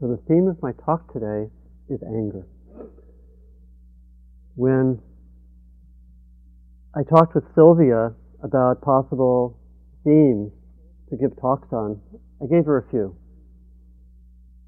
So 0.00 0.08
the 0.08 0.18
theme 0.28 0.48
of 0.48 0.60
my 0.60 0.72
talk 0.84 1.12
today 1.12 1.48
is 1.88 2.00
anger. 2.02 2.46
When 4.56 5.00
I 6.96 7.02
talked 7.04 7.34
with 7.34 7.44
Sylvia 7.54 8.12
about 8.42 8.82
possible 8.82 9.58
themes 10.04 10.52
to 11.10 11.16
give 11.16 11.38
talks 11.40 11.72
on, 11.72 12.00
I 12.42 12.46
gave 12.46 12.66
her 12.66 12.78
a 12.78 12.90
few. 12.90 13.16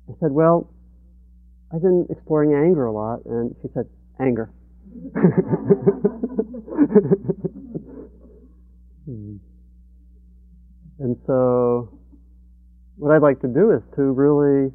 I 0.08 0.12
said, 0.20 0.30
Well, 0.30 0.72
I've 1.74 1.82
been 1.82 2.06
exploring 2.08 2.54
anger 2.54 2.86
a 2.86 2.92
lot, 2.92 3.24
and 3.26 3.54
she 3.62 3.68
said, 3.74 3.86
Anger. 4.20 4.50
Hmm. 9.06 9.36
and 10.98 11.16
so, 11.28 11.96
what 12.96 13.12
I'd 13.14 13.22
like 13.22 13.40
to 13.42 13.46
do 13.46 13.70
is 13.70 13.80
to 13.94 14.02
really 14.02 14.72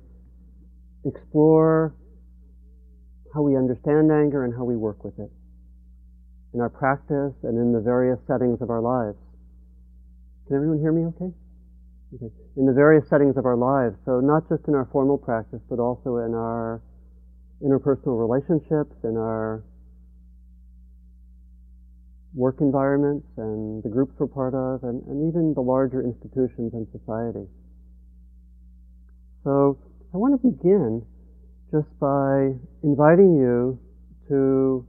explore 1.05 1.95
how 3.33 3.41
we 3.41 3.55
understand 3.55 4.11
anger 4.11 4.43
and 4.43 4.53
how 4.53 4.63
we 4.63 4.75
work 4.75 5.03
with 5.03 5.17
it 5.19 5.31
in 6.53 6.59
our 6.59 6.69
practice 6.69 7.33
and 7.43 7.57
in 7.57 7.71
the 7.71 7.79
various 7.79 8.19
settings 8.27 8.61
of 8.61 8.69
our 8.69 8.81
lives. 8.81 9.17
Can 10.47 10.57
everyone 10.57 10.79
hear 10.79 10.91
me 10.91 11.05
okay? 11.15 11.31
Okay. 12.15 12.33
In 12.57 12.65
the 12.65 12.73
various 12.73 13.07
settings 13.07 13.37
of 13.37 13.45
our 13.45 13.55
lives, 13.55 13.95
so 14.05 14.19
not 14.19 14.49
just 14.49 14.67
in 14.67 14.75
our 14.75 14.87
formal 14.91 15.17
practice, 15.17 15.61
but 15.69 15.79
also 15.79 16.17
in 16.17 16.33
our 16.35 16.81
interpersonal 17.63 18.19
relationships, 18.19 18.93
in 19.03 19.15
our 19.15 19.63
work 22.33 22.57
environments 22.59 23.27
and 23.37 23.83
the 23.83 23.89
groups 23.89 24.13
we're 24.19 24.27
part 24.27 24.53
of, 24.53 24.83
and, 24.83 25.03
and 25.07 25.29
even 25.29 25.53
the 25.53 25.61
larger 25.61 26.03
institutions 26.03 26.73
and 26.73 26.87
society. 26.91 27.47
So 29.43 29.77
I 30.13 30.17
want 30.17 30.41
to 30.41 30.45
begin 30.45 31.05
just 31.71 31.87
by 31.97 32.51
inviting 32.83 33.37
you 33.37 33.79
to 34.27 34.85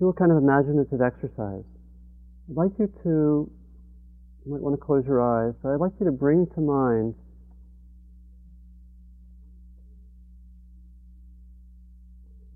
do 0.00 0.08
a 0.08 0.12
kind 0.12 0.32
of 0.32 0.38
imaginative 0.38 1.00
exercise. 1.00 1.62
I'd 2.50 2.56
like 2.56 2.72
you 2.80 2.92
to, 3.04 3.50
you 4.44 4.52
might 4.52 4.60
want 4.60 4.74
to 4.74 4.84
close 4.84 5.04
your 5.06 5.22
eyes, 5.22 5.54
but 5.62 5.70
I'd 5.70 5.80
like 5.80 5.92
you 6.00 6.06
to 6.06 6.12
bring 6.12 6.46
to 6.56 6.60
mind 6.60 7.14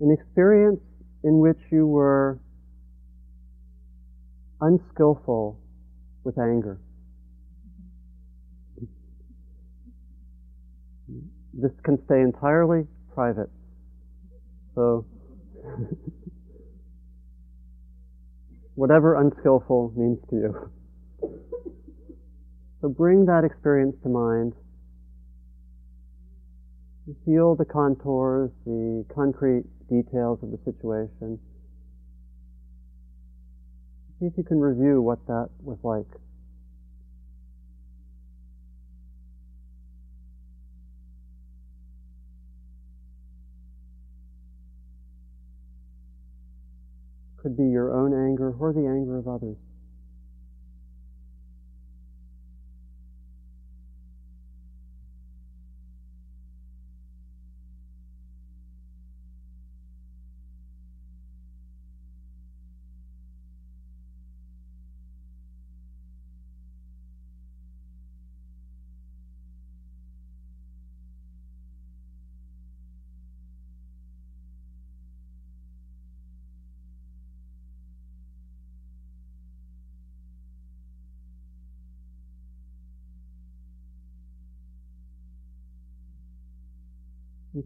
an 0.01 0.11
experience 0.11 0.81
in 1.23 1.39
which 1.39 1.59
you 1.71 1.87
were 1.87 2.37
unskillful 4.59 5.57
with 6.25 6.37
anger. 6.37 6.79
This 11.53 11.71
can 11.83 12.03
stay 12.05 12.21
entirely 12.21 12.87
private. 13.13 13.49
So, 14.75 15.05
whatever 18.75 19.15
unskillful 19.21 19.93
means 19.95 20.19
to 20.29 20.35
you. 20.35 20.71
So 22.81 22.89
bring 22.89 23.25
that 23.27 23.45
experience 23.45 23.95
to 24.03 24.09
mind. 24.09 24.53
Feel 27.25 27.55
the 27.55 27.63
contours, 27.65 28.51
the 28.65 29.05
concrete 29.13 29.63
details 29.89 30.39
of 30.41 30.51
the 30.51 30.59
situation. 30.65 31.39
See 34.19 34.25
if 34.25 34.33
you 34.37 34.43
can 34.43 34.59
review 34.59 35.01
what 35.01 35.25
that 35.27 35.49
was 35.61 35.77
like. 35.83 36.07
Could 47.43 47.57
be 47.57 47.67
your 47.67 47.91
own 47.91 48.13
anger 48.13 48.55
or 48.57 48.71
the 48.71 48.87
anger 48.87 49.17
of 49.17 49.27
others. 49.27 49.57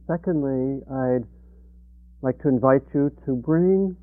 Secondly, 0.08 0.82
I'd 0.90 1.26
like 2.22 2.40
to 2.42 2.48
invite 2.48 2.82
you 2.94 3.12
to 3.26 3.36
bring 3.36 3.96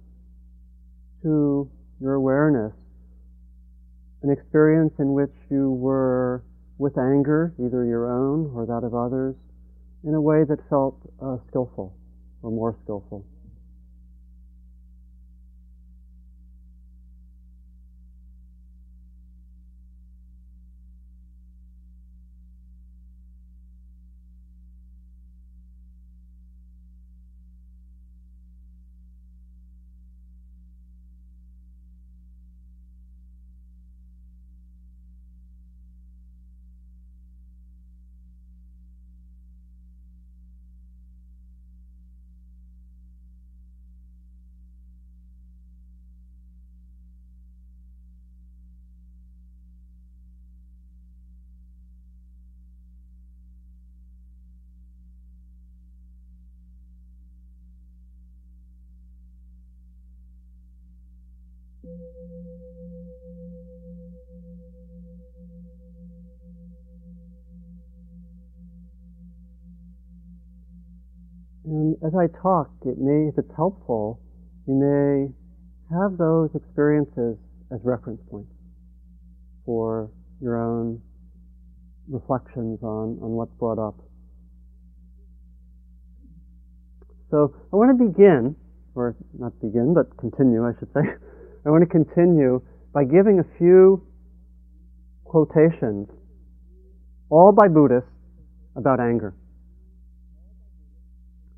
to 1.23 1.71
your 2.01 2.15
awareness 2.15 2.73
an 4.23 4.31
experience 4.31 4.93
in 4.99 5.13
which 5.13 5.33
you 5.51 5.71
were 5.71 6.45
with 6.79 6.97
anger, 6.99 7.55
either 7.59 7.85
your 7.85 8.11
own 8.11 8.51
or 8.55 8.67
that 8.67 8.85
of 8.85 8.95
others, 8.95 9.35
in 10.03 10.15
a 10.15 10.21
way 10.21 10.45
that 10.45 10.59
felt 10.69 10.97
uh, 11.23 11.37
skillful 11.49 11.95
or 12.43 12.51
more 12.51 12.77
skillful. 12.83 13.25
And 71.65 71.97
as 72.07 72.13
I 72.15 72.27
talk, 72.43 72.71
it 72.85 72.99
may, 72.99 73.29
if 73.29 73.39
it's 73.39 73.55
helpful, 73.57 74.21
you 74.67 74.75
may 74.75 75.33
have 75.97 76.19
those 76.19 76.51
experiences 76.55 77.37
as 77.73 77.81
reference 77.85 78.21
points 78.31 78.53
for 79.65 80.11
your 80.41 80.57
own 80.57 81.01
reflections 82.09 82.79
on, 82.83 83.19
on 83.23 83.31
what's 83.33 83.55
brought 83.55 83.79
up. 83.79 83.97
So 87.31 87.55
I 87.73 87.77
want 87.77 87.99
to 87.99 88.05
begin, 88.05 88.55
or 88.95 89.17
not 89.39 89.59
begin, 89.61 89.95
but 89.95 90.17
continue, 90.19 90.65
I 90.65 90.73
should 90.79 90.93
say. 90.93 91.01
I 91.67 91.71
want 91.71 91.83
to 91.83 91.89
continue 91.89 92.61
by 92.93 93.05
giving 93.05 93.41
a 93.41 93.59
few 93.59 94.07
quotations, 95.25 96.09
all 97.31 97.53
by 97.53 97.69
Buddhists, 97.69 98.09
about 98.77 99.01
anger. 99.01 99.35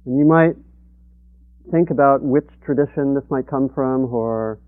And 0.04 0.18
you 0.18 0.24
might 0.24 0.54
think 1.72 1.90
about 1.90 2.22
which 2.22 2.46
tradition 2.64 3.14
this 3.14 3.24
might 3.30 3.48
come 3.48 3.68
from, 3.74 4.04
or 4.14 4.60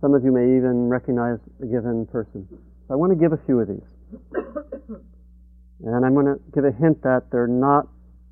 some 0.00 0.14
of 0.14 0.24
you 0.24 0.32
may 0.32 0.56
even 0.56 0.88
recognize 0.88 1.38
a 1.62 1.66
given 1.66 2.06
person. 2.10 2.48
So 2.50 2.94
I 2.94 2.96
want 2.96 3.12
to 3.12 3.18
give 3.18 3.32
a 3.32 3.40
few 3.44 3.60
of 3.60 3.68
these. 3.68 3.86
And 5.84 6.04
I'm 6.04 6.14
going 6.14 6.26
to 6.26 6.40
give 6.54 6.64
a 6.64 6.72
hint 6.72 7.02
that 7.02 7.24
they're 7.30 7.46
not, 7.46 7.86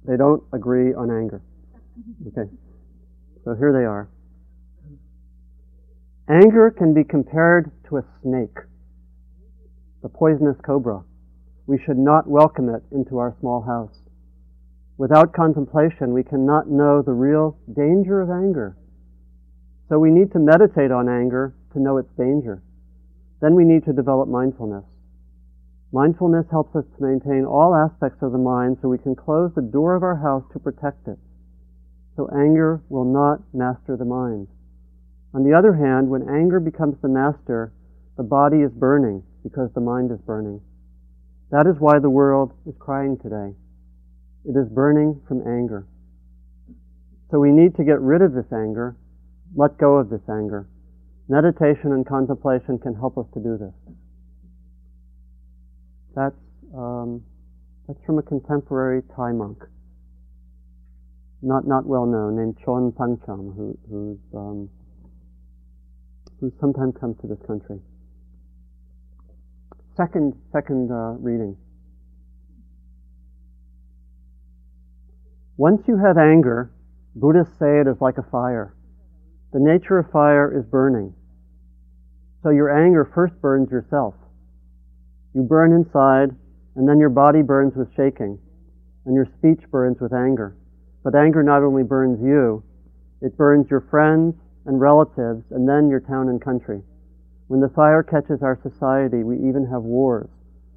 they 0.06 0.16
don't 0.16 0.42
agree 0.52 0.94
on 0.94 1.10
anger. 1.10 1.42
Okay. 2.28 2.50
So 3.44 3.54
here 3.54 3.72
they 3.72 3.84
are. 3.84 4.08
Anger 6.30 6.70
can 6.70 6.92
be 6.92 7.04
compared 7.04 7.70
to 7.88 7.96
a 7.96 8.04
snake, 8.20 8.58
the 10.02 10.10
poisonous 10.10 10.58
cobra, 10.62 11.02
we 11.66 11.78
should 11.78 11.96
not 11.96 12.28
welcome 12.28 12.68
it 12.68 12.82
into 12.92 13.16
our 13.16 13.34
small 13.40 13.62
house. 13.62 13.98
Without 14.98 15.32
contemplation, 15.32 16.12
we 16.12 16.22
cannot 16.22 16.68
know 16.68 17.00
the 17.00 17.12
real 17.12 17.56
danger 17.72 18.20
of 18.20 18.28
anger. 18.28 18.76
So 19.88 19.98
we 19.98 20.10
need 20.10 20.30
to 20.32 20.38
meditate 20.38 20.90
on 20.90 21.08
anger 21.08 21.54
to 21.72 21.80
know 21.80 21.96
its 21.96 22.12
danger. 22.18 22.62
Then 23.40 23.54
we 23.54 23.64
need 23.64 23.86
to 23.86 23.94
develop 23.94 24.28
mindfulness. 24.28 24.84
Mindfulness 25.92 26.44
helps 26.50 26.76
us 26.76 26.84
to 26.96 27.02
maintain 27.02 27.46
all 27.46 27.74
aspects 27.74 28.22
of 28.22 28.32
the 28.32 28.38
mind 28.38 28.76
so 28.82 28.88
we 28.88 28.98
can 28.98 29.16
close 29.16 29.50
the 29.54 29.62
door 29.62 29.94
of 29.94 30.02
our 30.02 30.16
house 30.16 30.44
to 30.52 30.58
protect 30.58 31.08
it. 31.08 31.18
So 32.16 32.28
anger 32.36 32.82
will 32.90 33.06
not 33.06 33.40
master 33.54 33.96
the 33.96 34.04
mind. 34.04 34.48
On 35.38 35.44
the 35.44 35.54
other 35.54 35.72
hand, 35.72 36.10
when 36.10 36.28
anger 36.28 36.58
becomes 36.58 36.96
the 37.00 37.06
master, 37.06 37.72
the 38.16 38.24
body 38.24 38.56
is 38.56 38.72
burning 38.72 39.22
because 39.44 39.70
the 39.72 39.80
mind 39.80 40.10
is 40.10 40.18
burning. 40.26 40.60
That 41.52 41.68
is 41.68 41.76
why 41.78 42.00
the 42.00 42.10
world 42.10 42.50
is 42.66 42.74
crying 42.80 43.16
today. 43.22 43.54
It 44.44 44.58
is 44.58 44.68
burning 44.68 45.20
from 45.28 45.46
anger. 45.46 45.86
So 47.30 47.38
we 47.38 47.52
need 47.52 47.76
to 47.76 47.84
get 47.84 48.00
rid 48.00 48.20
of 48.20 48.32
this 48.32 48.50
anger, 48.52 48.96
let 49.54 49.78
go 49.78 49.98
of 49.98 50.10
this 50.10 50.26
anger. 50.28 50.66
Meditation 51.28 51.92
and 51.92 52.04
contemplation 52.04 52.76
can 52.80 52.96
help 52.96 53.16
us 53.16 53.26
to 53.34 53.38
do 53.38 53.56
this. 53.56 53.94
That's, 56.16 56.42
um, 56.74 57.22
that's 57.86 58.00
from 58.04 58.18
a 58.18 58.22
contemporary 58.22 59.02
Thai 59.14 59.30
monk, 59.30 59.62
not, 61.42 61.64
not 61.64 61.86
well 61.86 62.06
known, 62.06 62.34
named 62.34 62.56
Chon 62.64 62.90
Pancham, 62.90 63.54
who, 63.54 63.78
who's, 63.88 64.18
um, 64.34 64.68
who 66.40 66.52
sometimes 66.60 66.94
comes 67.00 67.16
to 67.20 67.26
this 67.26 67.40
country. 67.46 67.78
Second, 69.96 70.34
second 70.52 70.90
uh, 70.92 71.18
reading. 71.18 71.56
Once 75.56 75.82
you 75.88 75.98
have 75.98 76.16
anger, 76.16 76.70
Buddhists 77.16 77.58
say 77.58 77.80
it 77.80 77.88
is 77.88 78.00
like 78.00 78.18
a 78.18 78.30
fire. 78.30 78.74
The 79.52 79.58
nature 79.58 79.98
of 79.98 80.10
fire 80.12 80.56
is 80.56 80.64
burning. 80.64 81.14
So 82.44 82.50
your 82.50 82.70
anger 82.70 83.10
first 83.12 83.34
burns 83.40 83.70
yourself. 83.72 84.14
You 85.34 85.42
burn 85.42 85.72
inside, 85.72 86.30
and 86.76 86.88
then 86.88 87.00
your 87.00 87.08
body 87.08 87.42
burns 87.42 87.74
with 87.74 87.88
shaking, 87.96 88.38
and 89.04 89.14
your 89.16 89.26
speech 89.38 89.68
burns 89.70 89.98
with 90.00 90.12
anger. 90.12 90.56
But 91.02 91.16
anger 91.16 91.42
not 91.42 91.64
only 91.64 91.82
burns 91.82 92.20
you, 92.22 92.62
it 93.20 93.36
burns 93.36 93.68
your 93.68 93.80
friends 93.90 94.36
and 94.68 94.80
relatives, 94.80 95.42
and 95.50 95.66
then 95.66 95.88
your 95.88 96.00
town 96.00 96.28
and 96.28 96.44
country. 96.44 96.82
When 97.48 97.60
the 97.60 97.70
fire 97.70 98.02
catches 98.02 98.42
our 98.42 98.60
society, 98.62 99.24
we 99.24 99.36
even 99.48 99.66
have 99.72 99.82
wars 99.82 100.28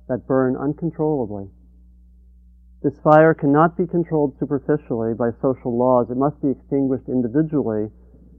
that 0.07 0.25
burn 0.25 0.55
uncontrollably. 0.55 1.49
This 2.81 2.97
fire 3.03 3.33
cannot 3.33 3.77
be 3.77 3.85
controlled 3.85 4.39
superficially 4.39 5.13
by 5.13 5.31
social 5.41 5.77
laws. 5.77 6.09
It 6.09 6.15
must 6.15 6.41
be 6.41 6.49
extinguished 6.49 7.09
individually 7.09 7.91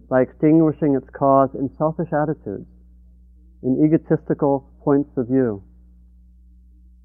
by 0.08 0.22
extinguishing 0.22 0.96
its 0.96 1.08
cause 1.10 1.50
in 1.54 1.70
selfish 1.76 2.12
attitudes, 2.12 2.66
in 3.62 3.84
egotistical 3.84 4.68
points 4.82 5.10
of 5.18 5.28
view. 5.28 5.62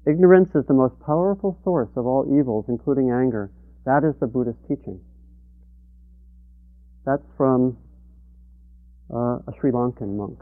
Ignorance 0.06 0.54
is 0.54 0.64
the 0.66 0.74
most 0.74 0.98
powerful 1.04 1.58
source 1.62 1.90
of 1.96 2.06
all 2.06 2.24
evils, 2.40 2.64
including 2.68 3.10
anger. 3.10 3.50
That 3.84 4.04
is 4.04 4.14
the 4.20 4.26
Buddhist 4.26 4.58
teaching. 4.66 5.00
That's 7.04 7.28
from 7.36 7.76
uh, 9.12 9.38
a 9.46 9.52
Sri 9.60 9.70
Lankan 9.70 10.16
monk 10.16 10.38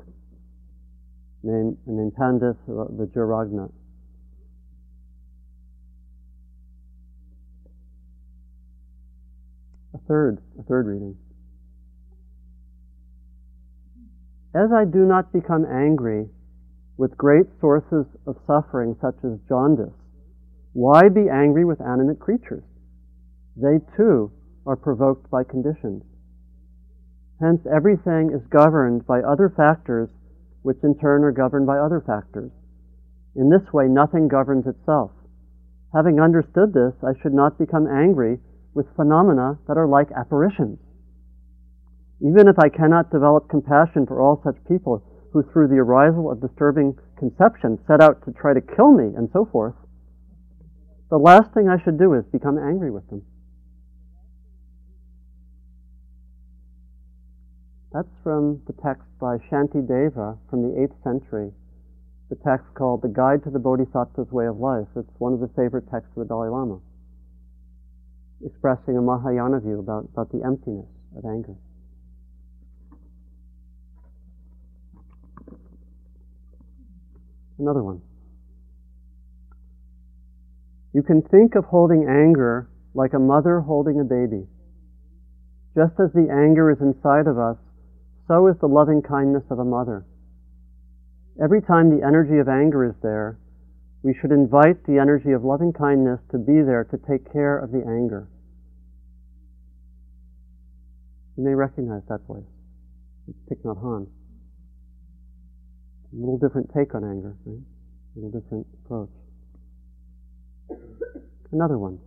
named, 1.42 1.76
named 1.86 2.14
Pandit 2.16 2.56
Vajiragnana. 2.66 3.70
A 9.94 9.98
third, 10.08 10.38
a 10.58 10.62
third 10.64 10.86
reading. 10.86 11.16
As 14.54 14.70
I 14.72 14.84
do 14.84 15.04
not 15.04 15.32
become 15.32 15.64
angry 15.64 16.28
with 16.96 17.16
great 17.16 17.46
sources 17.60 18.06
of 18.26 18.36
suffering 18.46 18.96
such 19.00 19.16
as 19.22 19.38
jaundice, 19.48 19.92
why 20.72 21.08
be 21.08 21.28
angry 21.30 21.64
with 21.64 21.80
animate 21.80 22.18
creatures? 22.18 22.64
They 23.56 23.78
too 23.96 24.32
are 24.66 24.76
provoked 24.76 25.30
by 25.30 25.44
conditions. 25.44 26.02
Hence, 27.40 27.60
everything 27.66 28.30
is 28.32 28.46
governed 28.48 29.06
by 29.06 29.20
other 29.20 29.50
factors, 29.50 30.08
which 30.62 30.82
in 30.82 30.96
turn 30.98 31.22
are 31.22 31.32
governed 31.32 31.66
by 31.66 31.78
other 31.78 32.00
factors. 32.00 32.50
In 33.34 33.50
this 33.50 33.72
way, 33.72 33.88
nothing 33.88 34.28
governs 34.28 34.66
itself. 34.66 35.10
Having 35.92 36.20
understood 36.20 36.72
this, 36.72 36.94
I 37.02 37.12
should 37.20 37.34
not 37.34 37.58
become 37.58 37.86
angry 37.86 38.40
with 38.74 38.94
phenomena 38.96 39.58
that 39.68 39.76
are 39.76 39.86
like 39.86 40.10
apparitions. 40.12 40.78
Even 42.20 42.48
if 42.48 42.58
I 42.58 42.70
cannot 42.70 43.10
develop 43.10 43.48
compassion 43.48 44.06
for 44.06 44.20
all 44.20 44.40
such 44.42 44.56
people 44.66 45.04
who, 45.32 45.42
through 45.42 45.68
the 45.68 45.78
arisal 45.78 46.30
of 46.30 46.40
disturbing 46.40 46.98
conceptions, 47.18 47.80
set 47.86 48.00
out 48.00 48.24
to 48.24 48.32
try 48.32 48.54
to 48.54 48.60
kill 48.60 48.92
me 48.92 49.14
and 49.14 49.28
so 49.32 49.44
forth, 49.44 49.74
the 51.10 51.18
last 51.18 51.52
thing 51.52 51.68
I 51.68 51.82
should 51.84 51.98
do 51.98 52.14
is 52.14 52.24
become 52.32 52.58
angry 52.58 52.90
with 52.90 53.08
them. 53.10 53.22
That's 57.96 58.12
from 58.22 58.60
the 58.66 58.74
text 58.74 59.08
by 59.18 59.38
Shantideva 59.38 60.36
from 60.50 60.60
the 60.60 60.76
8th 60.76 61.02
century, 61.02 61.50
the 62.28 62.36
text 62.44 62.66
called 62.74 63.00
The 63.00 63.08
Guide 63.08 63.42
to 63.44 63.50
the 63.50 63.58
Bodhisattva's 63.58 64.30
Way 64.30 64.44
of 64.48 64.58
Life. 64.58 64.88
It's 64.96 65.08
one 65.16 65.32
of 65.32 65.40
the 65.40 65.48
favorite 65.56 65.90
texts 65.90 66.12
of 66.14 66.20
the 66.20 66.28
Dalai 66.28 66.50
Lama, 66.50 66.78
expressing 68.44 68.98
a 68.98 69.00
Mahayana 69.00 69.60
view 69.60 69.78
about, 69.78 70.10
about 70.12 70.30
the 70.30 70.44
emptiness 70.44 70.84
of 71.16 71.24
anger. 71.24 71.54
Another 77.58 77.82
one. 77.82 78.02
You 80.92 81.02
can 81.02 81.22
think 81.22 81.54
of 81.54 81.64
holding 81.64 82.06
anger 82.06 82.68
like 82.92 83.14
a 83.14 83.18
mother 83.18 83.60
holding 83.60 84.00
a 84.00 84.04
baby. 84.04 84.44
Just 85.74 85.98
as 85.98 86.12
the 86.12 86.28
anger 86.30 86.70
is 86.70 86.82
inside 86.82 87.26
of 87.26 87.38
us, 87.38 87.56
so 88.28 88.48
is 88.48 88.56
the 88.60 88.66
loving 88.66 89.02
kindness 89.02 89.44
of 89.50 89.58
a 89.58 89.64
mother. 89.64 90.04
Every 91.42 91.62
time 91.62 91.90
the 91.90 92.04
energy 92.04 92.38
of 92.38 92.48
anger 92.48 92.84
is 92.84 92.94
there, 93.02 93.38
we 94.02 94.14
should 94.20 94.32
invite 94.32 94.84
the 94.86 94.98
energy 94.98 95.32
of 95.32 95.44
loving 95.44 95.72
kindness 95.72 96.20
to 96.30 96.38
be 96.38 96.62
there 96.62 96.84
to 96.90 96.98
take 97.08 97.30
care 97.32 97.58
of 97.58 97.72
the 97.72 97.82
anger. 97.86 98.28
You 101.36 101.44
may 101.44 101.54
recognize 101.54 102.02
that 102.08 102.20
voice. 102.26 102.48
It's 103.28 103.38
Thich 103.50 103.62
Nhat 103.64 103.82
Hanh. 103.82 104.06
A 106.12 106.16
little 106.16 106.38
different 106.38 106.70
take 106.74 106.94
on 106.94 107.04
anger, 107.04 107.36
right? 107.44 107.58
A 107.58 108.18
little 108.18 108.40
different 108.40 108.66
approach. 108.84 109.10
Another 111.52 111.78
one. 111.78 111.98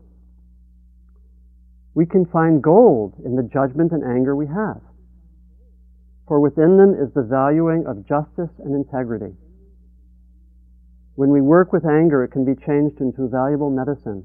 We 1.93 2.05
can 2.05 2.25
find 2.25 2.63
gold 2.63 3.15
in 3.23 3.35
the 3.35 3.43
judgment 3.43 3.91
and 3.91 4.03
anger 4.03 4.35
we 4.35 4.47
have, 4.47 4.81
for 6.29 6.39
within 6.39 6.77
them 6.77 6.93
is 6.93 7.11
the 7.15 7.23
valuing 7.23 7.87
of 7.87 8.07
justice 8.07 8.53
and 8.63 8.75
integrity. 8.75 9.33
When 11.15 11.31
we 11.31 11.41
work 11.41 11.73
with 11.73 11.85
anger, 11.85 12.23
it 12.23 12.29
can 12.29 12.45
be 12.45 12.53
changed 12.53 13.01
into 13.01 13.27
valuable 13.27 13.71
medicine. 13.71 14.23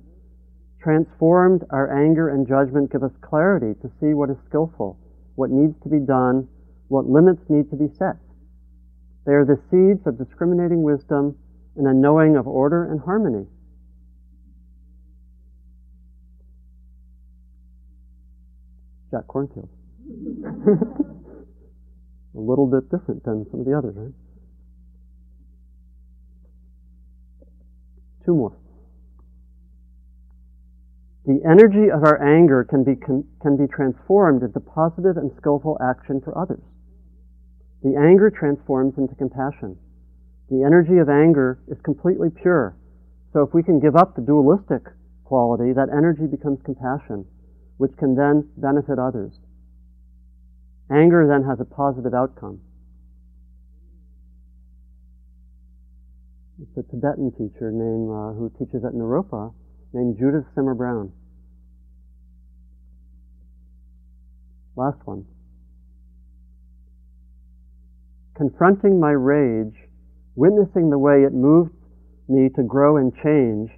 Transformed, 0.82 1.64
our 1.70 1.90
anger 1.90 2.28
and 2.28 2.46
judgment 2.46 2.92
give 2.92 3.02
us 3.02 3.11
clarity 3.23 3.73
to 3.80 3.90
see 3.99 4.12
what 4.12 4.28
is 4.28 4.37
skillful, 4.46 4.99
what 5.37 5.49
needs 5.49 5.75
to 5.82 5.88
be 5.88 5.99
done, 5.99 6.46
what 6.88 7.06
limits 7.06 7.40
need 7.49 7.70
to 7.70 7.76
be 7.76 7.88
set. 7.96 8.16
They 9.25 9.32
are 9.32 9.46
the 9.46 9.58
seeds 9.70 10.06
of 10.06 10.18
discriminating 10.18 10.82
wisdom 10.82 11.38
and 11.75 11.87
a 11.87 11.94
knowing 11.94 12.37
of 12.37 12.46
order 12.46 12.84
and 12.84 13.00
harmony. 13.00 13.46
Jack 19.11 19.25
Kornfield. 19.26 19.70
little 22.44 22.66
bit 22.66 22.90
different 22.90 23.24
than 23.24 23.46
some 23.50 23.60
of 23.60 23.66
the 23.66 23.76
others, 23.76 23.94
right? 23.96 24.14
Two 28.24 28.34
more. 28.34 28.56
The 31.26 31.40
energy 31.48 31.90
of 31.90 32.04
our 32.04 32.20
anger 32.20 32.64
can 32.64 32.84
be, 32.84 32.96
can, 32.96 33.24
can 33.40 33.56
be 33.56 33.66
transformed 33.66 34.42
into 34.42 34.60
positive 34.60 35.16
and 35.16 35.30
skillful 35.40 35.78
action 35.80 36.20
for 36.20 36.36
others. 36.36 36.62
The 37.82 37.96
anger 37.96 38.30
transforms 38.30 38.94
into 38.98 39.14
compassion. 39.14 39.76
The 40.50 40.62
energy 40.62 40.98
of 40.98 41.08
anger 41.08 41.58
is 41.68 41.78
completely 41.82 42.28
pure. 42.28 42.76
So 43.32 43.42
if 43.42 43.54
we 43.54 43.62
can 43.62 43.80
give 43.80 43.96
up 43.96 44.14
the 44.14 44.22
dualistic 44.22 44.84
quality, 45.24 45.72
that 45.72 45.88
energy 45.88 46.26
becomes 46.26 46.60
compassion, 46.64 47.24
which 47.78 47.96
can 47.98 48.14
then 48.14 48.48
benefit 48.56 48.98
others. 48.98 49.32
Anger 50.90 51.26
then 51.26 51.48
has 51.48 51.60
a 51.60 51.64
positive 51.64 52.12
outcome. 52.12 52.60
It's 56.60 56.76
a 56.76 56.82
Tibetan 56.90 57.32
teacher 57.32 57.70
named 57.72 58.10
uh, 58.10 58.32
who 58.38 58.50
teaches 58.58 58.84
at 58.84 58.92
Naropa, 58.92 59.52
named 59.92 60.16
Judith 60.18 60.44
Simmer 60.54 60.74
Brown. 60.74 61.12
Last 64.76 64.98
one. 65.04 65.24
Confronting 68.36 69.00
my 69.00 69.10
rage, 69.10 69.74
witnessing 70.34 70.90
the 70.90 70.98
way 70.98 71.22
it 71.22 71.32
moved 71.32 71.72
me 72.28 72.48
to 72.56 72.62
grow 72.62 72.96
and 72.96 73.12
change, 73.22 73.70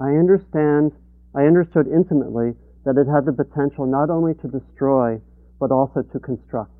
I 0.00 0.10
understand, 0.10 0.92
I 1.34 1.42
understood 1.42 1.86
intimately 1.88 2.54
that 2.84 2.96
it 2.96 3.10
had 3.10 3.26
the 3.26 3.32
potential 3.32 3.86
not 3.86 4.10
only 4.10 4.34
to 4.34 4.48
destroy, 4.48 5.20
but 5.64 5.72
also 5.72 6.02
to 6.02 6.20
construct. 6.20 6.76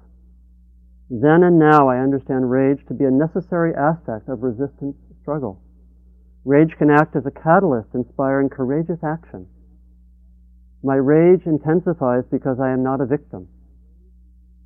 Then 1.09 1.43
and 1.43 1.59
now 1.59 1.89
I 1.89 2.05
understand 2.05 2.51
rage 2.51 2.85
to 2.89 2.93
be 2.93 3.07
a 3.07 3.11
necessary 3.11 3.73
aspect 3.75 4.29
of 4.29 4.43
resistance 4.43 4.95
struggle. 5.23 5.63
Rage 6.45 6.77
can 6.77 6.91
act 6.91 7.17
as 7.17 7.25
a 7.25 7.31
catalyst 7.31 7.89
inspiring 7.95 8.51
courageous 8.51 9.01
action. 9.03 9.49
My 10.83 10.97
rage 10.97 11.47
intensifies 11.47 12.25
because 12.31 12.61
I 12.61 12.73
am 12.73 12.83
not 12.83 13.01
a 13.01 13.07
victim. 13.07 13.49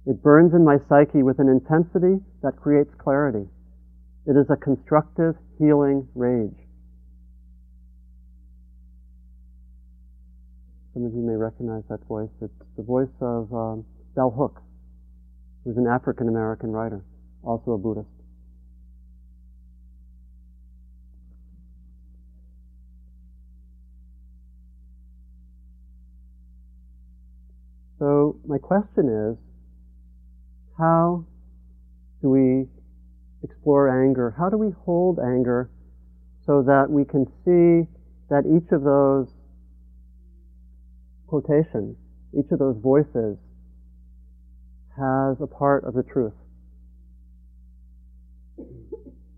It 0.05 0.21
burns 0.21 0.53
in 0.53 0.65
my 0.65 0.79
psyche 0.89 1.23
with 1.23 1.39
an 1.39 1.49
intensity 1.49 2.19
that 2.43 2.57
creates 2.57 2.91
clarity. 2.99 3.47
It 4.27 4.35
is 4.35 4.51
a 4.51 4.57
constructive, 4.57 5.37
healing 5.61 6.09
rage. 6.17 6.59
Some 10.93 11.07
of 11.07 11.15
you 11.15 11.23
may 11.23 11.37
recognize 11.37 11.85
that 11.89 12.03
voice. 12.09 12.35
It's 12.43 12.53
the 12.77 12.83
voice 12.83 13.15
of 13.21 13.55
um, 13.55 13.85
Bell 14.19 14.35
Hooks, 14.37 14.63
who's 15.63 15.77
an 15.77 15.87
African 15.87 16.29
American 16.29 16.73
writer, 16.73 17.05
also 17.45 17.71
a 17.71 17.79
Buddhist. 17.79 18.09
So, 28.01 28.41
my 28.45 28.59
question 28.59 29.09
is 29.09 29.39
how 30.77 31.25
do 32.21 32.29
we 32.29 32.67
explore 33.45 34.05
anger? 34.05 34.35
How 34.37 34.51
do 34.51 34.59
we 34.59 34.73
hold 34.85 35.21
anger 35.21 35.71
so 36.45 36.63
that 36.63 36.87
we 36.91 37.05
can 37.05 37.25
see 37.45 37.89
that 38.31 38.43
each 38.47 38.73
of 38.73 38.83
those 38.83 39.29
quotations, 41.29 41.97
each 42.37 42.51
of 42.51 42.59
those 42.59 42.79
voices, 42.83 43.39
has 44.99 45.41
a 45.41 45.47
part 45.47 45.85
of 45.85 45.95
the 45.95 46.03
truth? 46.03 46.35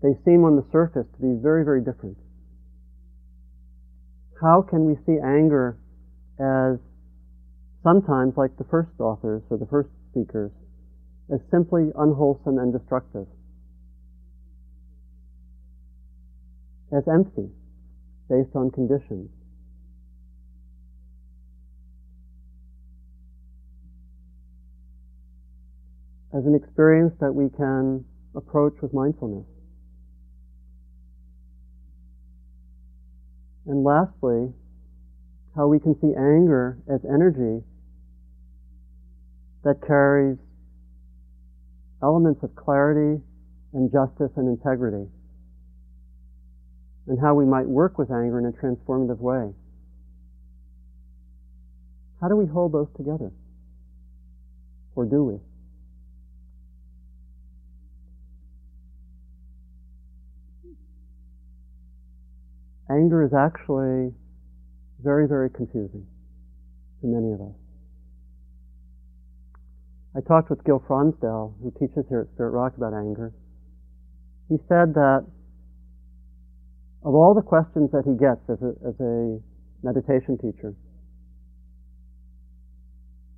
They 0.01 0.17
seem 0.25 0.43
on 0.43 0.55
the 0.55 0.65
surface 0.71 1.05
to 1.15 1.21
be 1.21 1.39
very, 1.41 1.63
very 1.63 1.81
different. 1.81 2.17
How 4.41 4.63
can 4.63 4.85
we 4.85 4.95
see 5.05 5.19
anger 5.23 5.77
as 6.39 6.79
sometimes, 7.83 8.33
like 8.37 8.57
the 8.57 8.65
first 8.65 8.99
authors 8.99 9.43
or 9.49 9.57
the 9.57 9.67
first 9.67 9.89
speakers, 10.11 10.51
as 11.33 11.39
simply 11.51 11.91
unwholesome 11.97 12.57
and 12.57 12.73
destructive, 12.73 13.27
as 16.91 17.03
empty, 17.07 17.49
based 18.29 18.55
on 18.55 18.71
conditions. 18.71 19.29
As 26.33 26.45
an 26.45 26.55
experience 26.55 27.13
that 27.19 27.33
we 27.33 27.49
can 27.49 28.05
approach 28.35 28.73
with 28.81 28.93
mindfulness. 28.93 29.45
And 33.65 33.83
lastly, 33.83 34.53
how 35.55 35.67
we 35.67 35.79
can 35.79 35.93
see 35.99 36.13
anger 36.17 36.77
as 36.87 37.01
energy 37.05 37.63
that 39.63 39.85
carries 39.85 40.37
elements 42.01 42.41
of 42.43 42.55
clarity 42.55 43.21
and 43.73 43.91
justice 43.91 44.31
and 44.37 44.47
integrity, 44.47 45.07
and 47.07 47.19
how 47.19 47.35
we 47.35 47.45
might 47.45 47.67
work 47.67 47.97
with 47.97 48.09
anger 48.09 48.39
in 48.39 48.45
a 48.45 48.51
transformative 48.51 49.19
way. 49.19 49.53
How 52.21 52.27
do 52.27 52.35
we 52.35 52.45
hold 52.45 52.71
those 52.71 52.87
together? 52.95 53.31
Or 54.95 55.05
do 55.05 55.23
we? 55.23 55.50
Anger 62.91 63.23
is 63.23 63.31
actually 63.31 64.11
very, 65.01 65.27
very 65.27 65.49
confusing 65.49 66.05
to 66.99 67.07
many 67.07 67.31
of 67.31 67.39
us. 67.39 67.55
I 70.13 70.19
talked 70.19 70.49
with 70.49 70.63
Gil 70.65 70.83
Fronsdal, 70.89 71.53
who 71.63 71.71
teaches 71.79 72.03
here 72.09 72.27
at 72.27 72.33
Spirit 72.33 72.51
Rock 72.51 72.75
about 72.75 72.93
anger. 72.93 73.31
He 74.49 74.57
said 74.67 74.93
that 74.95 75.25
of 77.03 77.15
all 77.15 77.33
the 77.33 77.41
questions 77.41 77.91
that 77.91 78.03
he 78.03 78.19
gets 78.19 78.43
as 78.49 78.59
a, 78.61 78.75
as 78.85 78.99
a 78.99 79.39
meditation 79.81 80.37
teacher, 80.37 80.75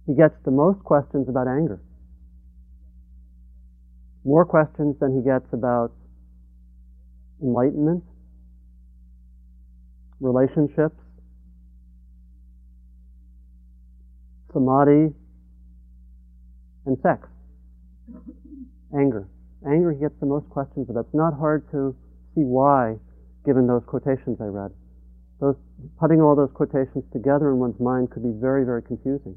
he 0.08 0.16
gets 0.16 0.34
the 0.44 0.52
most 0.52 0.84
questions 0.84 1.30
about 1.30 1.48
anger. 1.48 1.80
More 4.26 4.46
questions 4.46 4.96
than 5.00 5.16
he 5.16 5.22
gets 5.22 5.46
about 5.54 5.92
enlightenment, 7.42 8.04
relationships, 10.24 10.96
samadhi, 14.54 15.12
and 16.86 16.98
sex. 17.04 17.28
Anger. 18.96 19.28
Anger, 19.68 19.94
gets 19.94 20.16
the 20.20 20.26
most 20.26 20.50
questions 20.50 20.90
about. 20.90 21.06
It's 21.06 21.16
not 21.16 21.34
hard 21.36 21.70
to 21.72 21.96
see 22.36 22.44
why, 22.44 22.96
given 23.46 23.68
those 23.68 23.84
quotations 23.86 24.40
I 24.40 24.48
read. 24.48 24.72
Those, 25.40 25.56
putting 26.00 26.22
all 26.22 26.36
those 26.36 26.52
quotations 26.54 27.04
together 27.12 27.52
in 27.52 27.60
one's 27.60 27.80
mind 27.80 28.12
could 28.12 28.24
be 28.24 28.32
very, 28.40 28.64
very 28.64 28.82
confusing. 28.82 29.36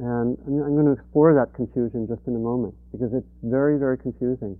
And 0.00 0.38
I'm 0.46 0.74
going 0.74 0.86
to 0.86 0.92
explore 0.92 1.34
that 1.34 1.54
confusion 1.54 2.08
just 2.08 2.26
in 2.26 2.34
a 2.34 2.38
moment, 2.38 2.74
because 2.90 3.12
it's 3.12 3.28
very, 3.42 3.78
very 3.78 3.98
confusing, 3.98 4.56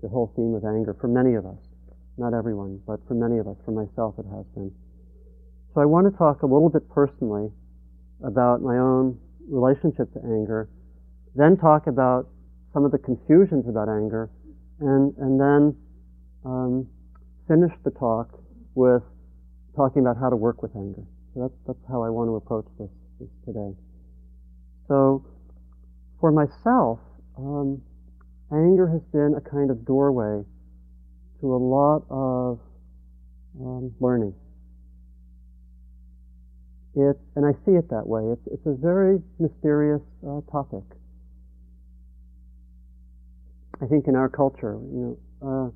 the 0.00 0.08
whole 0.08 0.32
theme 0.36 0.54
of 0.54 0.64
anger, 0.64 0.96
for 1.00 1.08
many 1.08 1.34
of 1.34 1.44
us. 1.44 1.58
Not 2.20 2.34
everyone, 2.34 2.82
but 2.86 3.00
for 3.08 3.14
many 3.14 3.38
of 3.38 3.48
us, 3.48 3.56
for 3.64 3.70
myself 3.70 4.14
it 4.18 4.26
has 4.28 4.44
been. 4.54 4.70
So 5.72 5.80
I 5.80 5.86
want 5.86 6.04
to 6.04 6.12
talk 6.18 6.42
a 6.42 6.46
little 6.46 6.68
bit 6.68 6.86
personally 6.90 7.48
about 8.22 8.60
my 8.60 8.76
own 8.76 9.18
relationship 9.48 10.12
to 10.12 10.20
anger, 10.22 10.68
then 11.34 11.56
talk 11.56 11.86
about 11.86 12.28
some 12.74 12.84
of 12.84 12.92
the 12.92 12.98
confusions 12.98 13.64
about 13.66 13.88
anger, 13.88 14.28
and, 14.80 15.16
and 15.16 15.40
then 15.40 15.74
um, 16.44 16.86
finish 17.48 17.72
the 17.84 17.90
talk 17.90 18.38
with 18.74 19.02
talking 19.74 20.02
about 20.02 20.18
how 20.20 20.28
to 20.28 20.36
work 20.36 20.60
with 20.60 20.76
anger. 20.76 21.02
So 21.32 21.40
that's, 21.40 21.54
that's 21.66 21.88
how 21.88 22.02
I 22.02 22.10
want 22.10 22.28
to 22.28 22.36
approach 22.36 22.66
this, 22.78 22.90
this 23.18 23.30
today. 23.46 23.72
So, 24.88 25.24
for 26.20 26.30
myself, 26.30 26.98
um, 27.38 27.80
anger 28.52 28.88
has 28.88 29.00
been 29.10 29.34
a 29.38 29.40
kind 29.40 29.70
of 29.70 29.86
doorway 29.86 30.44
to 31.40 31.54
a 31.54 31.56
lot 31.56 32.04
of 32.10 32.60
um, 33.60 33.92
learning. 34.00 34.34
It, 36.96 37.16
and 37.36 37.46
I 37.46 37.52
see 37.64 37.72
it 37.72 37.88
that 37.90 38.06
way. 38.06 38.22
It's, 38.32 38.46
it's 38.52 38.66
a 38.66 38.74
very 38.74 39.20
mysterious 39.38 40.02
uh, 40.26 40.40
topic. 40.50 40.82
I 43.82 43.86
think 43.86 44.08
in 44.08 44.16
our 44.16 44.28
culture, 44.28 44.78
you 44.92 45.16
know, 45.40 45.48
uh, 45.48 45.70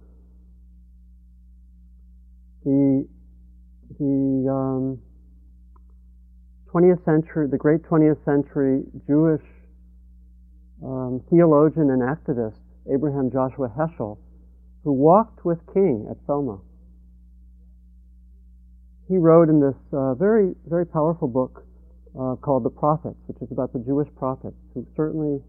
the 2.65 3.09
the 3.99 4.51
um, 4.51 4.99
20th 6.73 7.05
century, 7.05 7.47
the 7.49 7.57
great 7.57 7.83
20th 7.83 8.23
century 8.25 8.83
Jewish 9.07 9.43
um, 10.85 11.23
theologian 11.31 11.91
and 11.91 12.03
activist 12.03 12.59
Abraham 12.93 13.31
Joshua 13.31 13.69
Heschel, 13.69 14.19
who 14.85 14.93
walked 14.93 15.45
with 15.45 15.59
King 15.73 16.07
at 16.11 16.17
Selma 16.27 16.61
he 19.09 19.19
wrote 19.19 19.49
in 19.49 19.61
this 19.61 19.77
uh, 19.93 20.15
very, 20.15 20.55
very 20.67 20.87
powerful 20.87 21.29
book 21.29 21.67
uh, 22.19 22.37
called 22.37 22.65
The 22.65 22.71
Prophets, 22.71 23.19
which 23.27 23.37
is 23.43 23.49
about 23.51 23.73
the 23.73 23.81
Jewish 23.81 24.09
prophets 24.17 24.57
who 24.73 24.87
certainly 24.97 25.43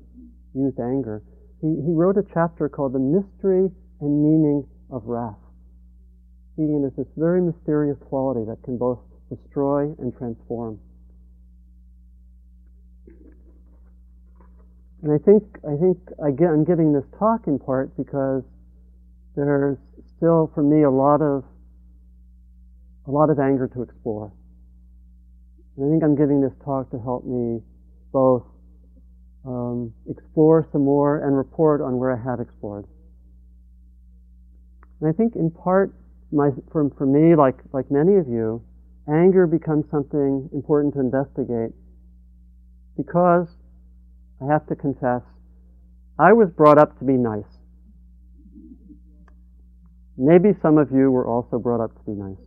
used 0.53 0.79
anger. 0.79 1.23
He, 1.61 1.67
he 1.67 1.93
wrote 1.93 2.17
a 2.17 2.23
chapter 2.33 2.67
called 2.67 2.93
The 2.93 2.99
Mystery 2.99 3.71
and 4.01 4.23
Meaning 4.23 4.67
of 4.91 5.03
Wrath, 5.05 5.39
seeing 6.55 6.83
it 6.83 6.87
as 6.87 6.95
this 6.97 7.07
very 7.15 7.41
mysterious 7.41 7.97
quality 8.09 8.43
that 8.45 8.61
can 8.63 8.77
both 8.77 8.99
destroy 9.29 9.93
and 9.99 10.15
transform. 10.17 10.79
And 15.01 15.13
I 15.13 15.19
think 15.23 15.43
I 15.63 15.77
think 15.77 15.97
get, 16.37 16.49
I'm 16.49 16.65
giving 16.65 16.91
this 16.91 17.05
talk 17.19 17.45
in 17.45 17.59
part 17.59 17.95
because 17.95 18.41
there's 19.35 19.77
still, 20.17 20.51
for 20.53 20.63
me, 20.63 20.83
a 20.83 20.91
lot 20.91 21.21
of 21.21 21.43
a 23.07 23.11
lot 23.11 23.29
of 23.29 23.39
anger 23.39 23.67
to 23.67 23.83
explore. 23.83 24.31
And 25.77 25.85
I 25.85 25.89
think 25.91 26.03
I'm 26.03 26.15
giving 26.15 26.41
this 26.41 26.53
talk 26.63 26.89
to 26.91 26.99
help 26.99 27.25
me 27.25 27.61
both 28.11 28.43
um, 29.45 29.93
explore 30.09 30.67
some 30.71 30.83
more 30.85 31.23
and 31.23 31.37
report 31.37 31.81
on 31.81 31.99
where 31.99 32.11
I 32.11 32.23
have 32.23 32.39
explored. 32.39 32.85
And 35.01 35.09
I 35.09 35.13
think 35.13 35.35
in 35.35 35.51
part, 35.51 35.93
my, 36.31 36.49
for, 36.71 36.89
for 36.97 37.05
me, 37.05 37.35
like, 37.35 37.59
like 37.73 37.91
many 37.91 38.15
of 38.15 38.27
you, 38.27 38.63
anger 39.07 39.45
becomes 39.45 39.85
something 39.91 40.49
important 40.51 40.95
to 40.95 40.99
investigate 40.99 41.71
because 42.97 43.47
I 44.41 44.51
have 44.51 44.65
to 44.67 44.75
confess, 44.75 45.21
I 46.17 46.33
was 46.33 46.49
brought 46.49 46.77
up 46.77 46.97
to 46.99 47.05
be 47.05 47.13
nice. 47.13 47.54
Maybe 50.17 50.49
some 50.61 50.77
of 50.77 50.91
you 50.91 51.11
were 51.11 51.27
also 51.27 51.59
brought 51.59 51.83
up 51.83 51.93
to 51.95 52.03
be 52.05 52.17
nice. 52.17 52.37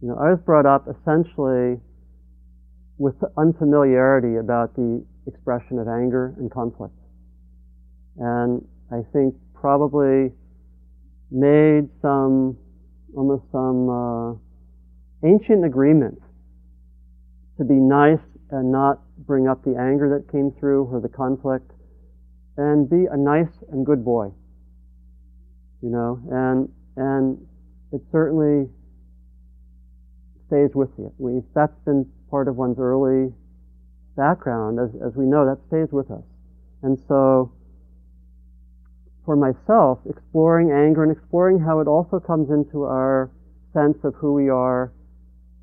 You 0.00 0.08
know, 0.08 0.16
I 0.16 0.30
was 0.30 0.40
brought 0.44 0.66
up 0.66 0.86
essentially 0.88 1.80
with 2.98 3.14
unfamiliarity 3.36 4.36
about 4.36 4.74
the 4.76 5.04
expression 5.26 5.78
of 5.78 5.88
anger 5.88 6.34
and 6.38 6.50
conflict. 6.50 6.94
And 8.18 8.66
I 8.92 9.02
think 9.12 9.34
probably 9.54 10.32
made 11.30 11.88
some, 12.02 12.56
almost 13.16 13.44
some 13.52 13.88
uh, 13.88 15.26
ancient 15.26 15.64
agreement 15.64 16.20
to 17.58 17.64
be 17.64 17.74
nice 17.74 18.18
and 18.50 18.72
not 18.72 19.00
bring 19.26 19.48
up 19.48 19.62
the 19.64 19.76
anger 19.78 20.18
that 20.18 20.30
came 20.32 20.50
through 20.58 20.84
or 20.84 21.00
the 21.00 21.08
conflict 21.08 21.70
and 22.56 22.88
be 22.88 23.06
a 23.10 23.16
nice 23.16 23.52
and 23.70 23.86
good 23.86 24.04
boy. 24.04 24.30
You 25.82 25.90
know, 25.90 26.20
and, 26.30 26.68
and 26.96 27.46
it 27.92 28.02
certainly 28.12 28.68
stays 30.46 30.70
with 30.74 30.90
you. 30.98 31.12
We, 31.18 31.42
that's 31.54 31.78
been 31.84 32.06
part 32.30 32.48
of 32.48 32.56
one's 32.56 32.78
early 32.78 33.32
background, 34.16 34.78
as, 34.78 34.90
as 35.00 35.16
we 35.16 35.24
know, 35.24 35.46
that 35.46 35.58
stays 35.68 35.88
with 35.92 36.10
us. 36.10 36.24
And 36.82 36.98
so, 37.08 37.52
for 39.24 39.36
myself, 39.36 40.00
exploring 40.08 40.70
anger 40.70 41.02
and 41.02 41.12
exploring 41.12 41.60
how 41.60 41.80
it 41.80 41.88
also 41.88 42.20
comes 42.20 42.50
into 42.50 42.84
our 42.84 43.30
sense 43.72 43.96
of 44.04 44.14
who 44.16 44.34
we 44.34 44.48
are 44.48 44.92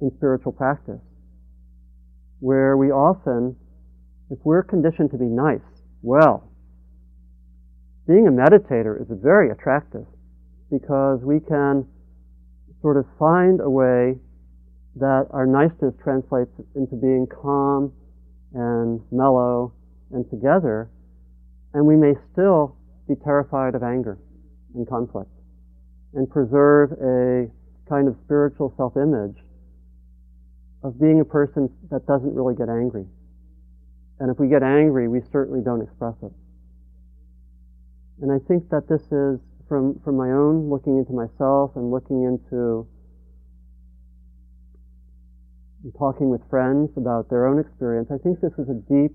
in 0.02 0.12
spiritual 0.16 0.52
practice, 0.52 1.02
where 2.40 2.78
we 2.78 2.92
often, 2.92 3.56
if 4.30 4.40
we're 4.44 4.64
conditioned 4.64 5.12
to 5.12 5.18
be 5.18 5.26
nice, 5.26 5.60
well, 6.02 6.50
being 8.08 8.28
a 8.28 8.32
meditator 8.32 9.00
is 9.02 9.08
very 9.22 9.52
attractive 9.52 10.06
because 10.72 11.20
we 11.24 11.40
can 11.40 11.86
sort 12.82 12.96
of 12.96 13.06
find 13.20 13.60
a 13.60 13.70
way 13.70 14.16
that 14.96 15.28
our 15.32 15.46
niceness 15.46 15.94
translates 16.02 16.52
into 16.76 16.96
being 16.96 17.28
calm 17.28 17.92
and 18.54 19.02
mellow 19.12 19.74
and 20.12 20.28
together, 20.30 20.90
and 21.74 21.86
we 21.86 21.96
may 21.96 22.14
still 22.32 22.76
be 23.08 23.16
terrified 23.24 23.76
of 23.76 23.84
anger 23.84 24.18
and 24.74 24.88
conflict 24.88 25.30
and 26.14 26.30
preserve 26.30 26.92
a 26.94 27.48
kind 27.90 28.08
of 28.08 28.16
spiritual 28.24 28.74
self 28.78 28.96
image 28.96 29.38
of 30.84 31.00
being 31.00 31.20
a 31.20 31.26
person 31.26 31.70
that 31.92 32.06
doesn't 32.08 32.34
really 32.34 32.56
get 32.56 32.70
angry. 32.70 33.06
And 34.20 34.32
if 34.32 34.40
we 34.40 34.48
get 34.48 34.64
angry, 34.64 35.08
we 35.08 35.22
certainly 35.32 35.62
don't 35.64 35.82
express 35.82 36.16
it. 36.24 36.32
And 38.22 38.32
I 38.32 38.40
think 38.48 38.70
that 38.70 38.90
this 38.90 39.02
is 39.12 39.40
from, 39.68 40.00
from 40.04 40.18
my 40.18 40.32
own 40.32 40.70
looking 40.70 40.98
into 40.98 41.14
myself 41.14 41.72
and 41.76 41.92
looking 41.92 42.24
into 42.24 42.88
and 45.84 45.94
talking 45.98 46.30
with 46.30 46.42
friends 46.50 46.90
about 46.98 47.30
their 47.30 47.46
own 47.46 47.60
experience, 47.60 48.10
I 48.12 48.18
think 48.18 48.42
this 48.42 48.54
is 48.58 48.68
a 48.70 48.82
deep 48.90 49.14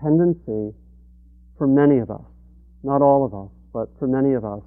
tendency 0.00 0.72
for 1.58 1.66
many 1.66 1.98
of 1.98 2.10
us, 2.10 2.24
not 2.82 3.02
all 3.02 3.24
of 3.24 3.34
us, 3.34 3.52
but 3.72 3.88
for 3.98 4.08
many 4.08 4.34
of 4.34 4.44
us, 4.44 4.62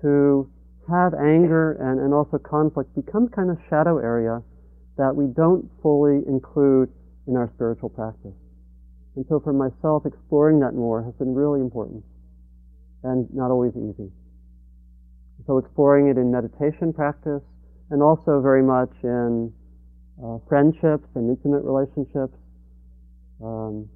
to 0.00 0.50
have 0.88 1.12
anger 1.12 1.76
and, 1.78 2.00
and 2.00 2.14
also 2.14 2.38
conflict 2.38 2.94
become 2.96 3.28
kind 3.28 3.50
of 3.50 3.58
shadow 3.68 3.98
area 3.98 4.40
that 4.96 5.14
we 5.14 5.26
don't 5.26 5.68
fully 5.82 6.22
include 6.26 6.88
in 7.26 7.36
our 7.36 7.50
spiritual 7.54 7.90
practice. 7.90 8.34
And 9.16 9.26
so 9.28 9.38
for 9.38 9.52
myself, 9.52 10.06
exploring 10.06 10.60
that 10.60 10.72
more 10.72 11.04
has 11.04 11.12
been 11.14 11.34
really 11.34 11.60
important 11.60 12.02
and 13.04 13.28
not 13.32 13.50
always 13.50 13.72
easy. 13.76 14.10
So 15.46 15.58
exploring 15.58 16.08
it 16.08 16.18
in 16.18 16.30
meditation 16.30 16.92
practice 16.92 17.42
and 17.90 18.02
also 18.02 18.40
very 18.40 18.62
much 18.62 18.92
in 19.02 19.52
uh, 20.22 20.38
friendships 20.48 21.08
and 21.14 21.30
intimate 21.30 21.62
relationships, 21.62 22.36
um, 23.42 23.88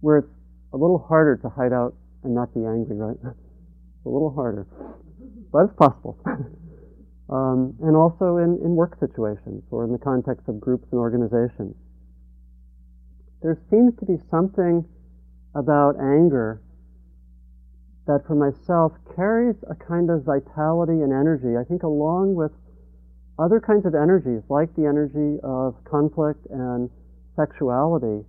where 0.00 0.18
it's 0.18 0.34
a 0.72 0.76
little 0.76 0.98
harder 0.98 1.36
to 1.36 1.48
hide 1.48 1.72
out 1.72 1.94
and 2.24 2.34
not 2.34 2.52
be 2.54 2.64
angry, 2.64 2.96
right? 2.96 3.16
a 4.06 4.08
little 4.08 4.32
harder, 4.34 4.66
but 5.52 5.64
it's 5.64 5.76
possible. 5.76 6.18
um, 7.30 7.74
and 7.82 7.96
also 7.96 8.38
in, 8.38 8.58
in 8.64 8.74
work 8.74 8.98
situations 8.98 9.62
or 9.70 9.84
in 9.84 9.92
the 9.92 9.98
context 9.98 10.48
of 10.48 10.60
groups 10.60 10.86
and 10.90 10.98
organizations. 10.98 11.74
There 13.42 13.58
seems 13.70 13.94
to 14.00 14.06
be 14.06 14.16
something 14.30 14.84
about 15.54 15.96
anger 16.00 16.62
that 18.06 18.26
for 18.26 18.34
myself 18.34 18.92
carries 19.14 19.56
a 19.68 19.74
kind 19.74 20.10
of 20.10 20.22
vitality 20.22 21.02
and 21.02 21.12
energy, 21.12 21.56
I 21.58 21.64
think 21.64 21.82
along 21.82 22.34
with 22.34 22.52
other 23.38 23.60
kinds 23.60 23.84
of 23.84 23.94
energies, 23.94 24.42
like 24.48 24.74
the 24.76 24.86
energy 24.86 25.38
of 25.42 25.74
conflict 25.84 26.46
and 26.50 26.88
sexuality, 27.34 28.24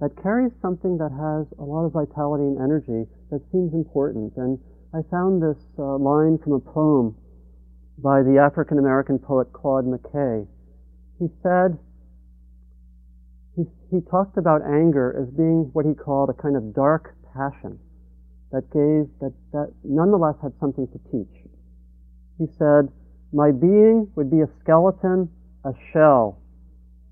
that 0.00 0.20
carries 0.20 0.50
something 0.60 0.98
that 0.98 1.14
has 1.14 1.46
a 1.58 1.62
lot 1.62 1.86
of 1.86 1.92
vitality 1.92 2.44
and 2.44 2.58
energy 2.58 3.08
that 3.30 3.40
seems 3.52 3.72
important. 3.72 4.34
And 4.36 4.58
I 4.92 5.00
found 5.08 5.40
this 5.40 5.62
uh, 5.78 5.96
line 5.96 6.38
from 6.42 6.52
a 6.54 6.60
poem 6.60 7.14
by 7.98 8.22
the 8.22 8.38
African 8.38 8.78
American 8.78 9.18
poet 9.18 9.52
Claude 9.52 9.86
McKay. 9.86 10.46
He 11.20 11.28
said, 11.42 11.78
he, 13.54 13.62
he 13.90 14.00
talked 14.10 14.36
about 14.36 14.62
anger 14.62 15.14
as 15.14 15.30
being 15.30 15.70
what 15.72 15.86
he 15.86 15.94
called 15.94 16.28
a 16.30 16.34
kind 16.34 16.56
of 16.56 16.74
dark 16.74 17.14
passion 17.32 17.78
that 18.52 18.70
gave, 18.70 19.08
that, 19.20 19.32
that 19.52 19.72
nonetheless 19.82 20.36
had 20.42 20.52
something 20.60 20.86
to 20.88 20.98
teach. 21.10 21.44
He 22.38 22.46
said, 22.58 22.88
my 23.32 23.50
being 23.50 24.10
would 24.14 24.30
be 24.30 24.40
a 24.40 24.48
skeleton, 24.60 25.30
a 25.64 25.72
shell, 25.92 26.38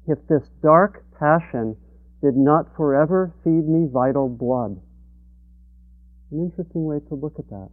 if 0.07 0.19
this 0.29 0.43
dark 0.63 1.05
passion 1.19 1.77
did 2.23 2.37
not 2.37 2.67
forever 2.77 3.33
feed 3.43 3.67
me 3.67 3.89
vital 3.91 4.29
blood. 4.29 4.81
An 6.31 6.45
interesting 6.45 6.85
way 6.85 7.01
to 7.09 7.15
look 7.15 7.39
at 7.39 7.49
that. 7.49 7.71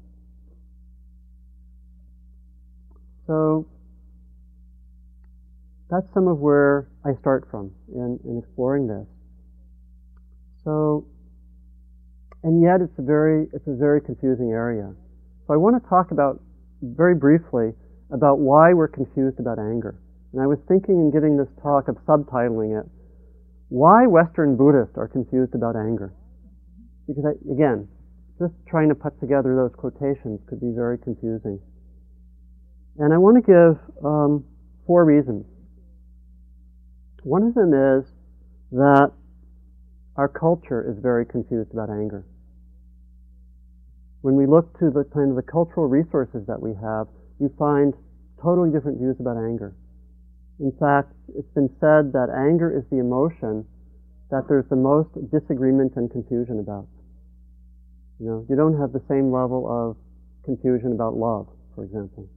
So, 3.27 3.67
that's 5.89 6.07
some 6.13 6.27
of 6.27 6.39
where 6.39 6.87
I 7.05 7.13
start 7.19 7.47
from 7.51 7.71
in, 7.93 8.19
in 8.23 8.37
exploring 8.37 8.87
this. 8.87 9.07
So, 10.63 11.05
and 12.47 12.63
yet 12.63 12.79
it's 12.79 12.97
a 12.97 13.01
very, 13.01 13.47
it's 13.51 13.67
a 13.67 13.75
very 13.75 13.99
confusing 13.99 14.51
area. 14.55 14.95
So 15.45 15.53
I 15.53 15.57
want 15.57 15.75
to 15.75 15.89
talk 15.89 16.11
about 16.11 16.39
very 16.81 17.13
briefly 17.13 17.75
about 18.09 18.39
why 18.39 18.71
we're 18.71 18.87
confused 18.87 19.37
about 19.37 19.59
anger. 19.59 19.99
And 20.31 20.41
I 20.41 20.47
was 20.47 20.57
thinking 20.65 20.95
in 20.95 21.11
giving 21.11 21.35
this 21.35 21.51
talk 21.61 21.89
of 21.89 21.97
subtitling 22.07 22.79
it, 22.79 22.87
why 23.67 24.07
Western 24.07 24.55
Buddhists 24.55 24.95
are 24.95 25.09
confused 25.09 25.55
about 25.55 25.75
anger. 25.75 26.13
Because, 27.05 27.25
I, 27.27 27.51
again, 27.51 27.89
just 28.39 28.53
trying 28.65 28.87
to 28.87 28.95
put 28.95 29.19
together 29.19 29.53
those 29.53 29.75
quotations 29.75 30.39
could 30.47 30.61
be 30.61 30.71
very 30.71 30.97
confusing. 30.97 31.59
And 32.97 33.13
I 33.13 33.17
want 33.17 33.35
to 33.35 33.43
give 33.43 33.75
um, 34.05 34.45
four 34.85 35.03
reasons. 35.03 35.43
One 37.23 37.43
of 37.43 37.53
them 37.55 37.73
is 37.75 38.07
that 38.71 39.11
our 40.15 40.29
culture 40.29 40.89
is 40.89 40.97
very 41.03 41.25
confused 41.25 41.73
about 41.73 41.89
anger. 41.89 42.23
When 44.27 44.35
we 44.35 44.45
look 44.45 44.77
to 44.79 44.91
the 44.91 45.05
kind 45.15 45.29
of 45.29 45.37
the 45.37 45.41
cultural 45.41 45.87
resources 45.87 46.43
that 46.47 46.59
we 46.59 46.75
have, 46.83 47.07
you 47.39 47.47
find 47.57 47.93
totally 48.43 48.69
different 48.75 48.99
views 48.99 49.15
about 49.21 49.37
anger. 49.37 49.73
In 50.59 50.73
fact, 50.75 51.13
it's 51.31 51.47
been 51.55 51.71
said 51.79 52.11
that 52.11 52.27
anger 52.35 52.67
is 52.67 52.83
the 52.91 52.99
emotion 52.99 53.63
that 54.29 54.43
there's 54.49 54.67
the 54.67 54.75
most 54.75 55.15
disagreement 55.31 55.95
and 55.95 56.11
confusion 56.11 56.59
about. 56.59 56.87
You 58.19 58.27
know, 58.27 58.45
you 58.49 58.57
don't 58.57 58.77
have 58.77 58.91
the 58.91 58.99
same 59.07 59.31
level 59.31 59.63
of 59.63 59.95
confusion 60.43 60.91
about 60.91 61.15
love, 61.15 61.47
for 61.73 61.85
example. 61.85 62.27